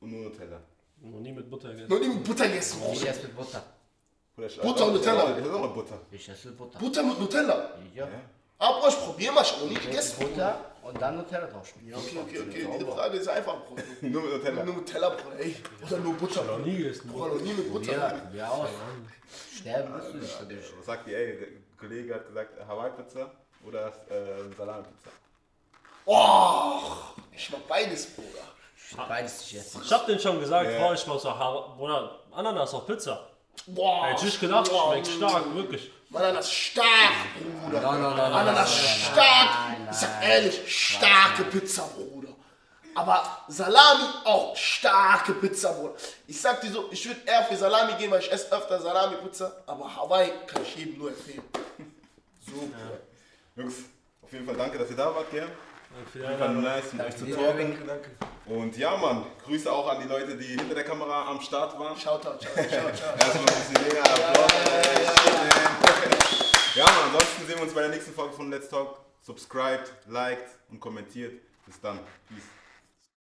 [0.00, 0.60] und nur Nutella?
[1.02, 1.90] Noch nie mit Butter gegessen.
[1.92, 3.62] Noch nie mit Butter gegessen, Ich esse mit Butter.
[4.36, 5.26] Ich- Butter und Nutella.
[5.32, 6.00] Das ist auch mit Butter.
[6.10, 6.78] Ich esse mit Butter.
[6.78, 7.70] Butter mit Nutella.
[7.94, 8.08] Ja.
[8.58, 10.16] Aber ich probier mal, ich hab noch nie gegessen.
[10.20, 11.74] Butter und dann Nutella drauf.
[11.84, 12.68] Ja, okay, okay, okay.
[12.78, 13.82] Diese Frage ist einfach, Bruder.
[14.00, 14.64] Nur mit Nutella.
[14.64, 15.56] Nur Nutella, Bruder, ey.
[15.84, 16.44] Oder nur Butter.
[16.44, 17.08] Noch nie gegessen.
[17.08, 17.92] Bruder, noch nie mit Butter.
[17.92, 18.68] Ja, probier aus.
[19.58, 20.72] Sterben du nicht dadurch.
[20.78, 21.38] Was sagt ihr, ey?
[21.38, 21.48] Der
[21.78, 23.30] Kollege hat gesagt Hawaii-Pizza
[23.66, 25.10] oder äh, Salami-Pizza.
[26.04, 26.80] Oh,
[27.32, 28.44] ich mach beides, Bruder.
[28.96, 29.82] Beides essen.
[29.84, 30.78] Ich hab den schon gesagt, Ja.
[30.78, 33.26] Frau, ich mach so Har- Bruder, Ananas auf Pizza.
[33.66, 34.06] Boah.
[34.06, 34.92] Hätte ich gedacht, boah.
[34.92, 35.90] schmeckt stark, wirklich.
[36.14, 36.86] Ananas stark,
[37.40, 37.80] Bruder.
[37.80, 39.48] Nein, nein, nein, Ananas nein, stark.
[39.68, 40.60] nein, Ich sag ehrlich,
[40.96, 42.28] starke Pizza, Bruder.
[42.94, 45.94] Aber Salami auch starke Pizza, Bruder.
[46.26, 49.50] Ich sag dir so, ich würde eher für Salami gehen, weil ich esse öfter Salami-Pizza.
[49.66, 51.42] Aber Hawaii kann ich jedem nur empfehlen.
[52.44, 53.00] So, Bruder.
[53.56, 53.74] Jungs,
[54.20, 55.48] auf jeden Fall danke, dass ihr da wart, gell?
[56.12, 56.62] Fall Einladung.
[56.62, 57.78] nice, mit euch zu talken.
[58.46, 61.96] Und ja, Mann, Grüße auch an die Leute, die hinter der Kamera am Start waren.
[61.96, 63.18] Shoutout, shoutout, shoutout.
[63.18, 64.52] Erstmal ein bisschen länger Applaus.
[66.74, 68.98] Ja, Mann, ansonsten sehen wir uns bei der nächsten Folge von Let's Talk.
[69.20, 71.34] Subscribed, liked und kommentiert.
[71.66, 71.98] Bis dann.
[72.28, 72.61] Peace.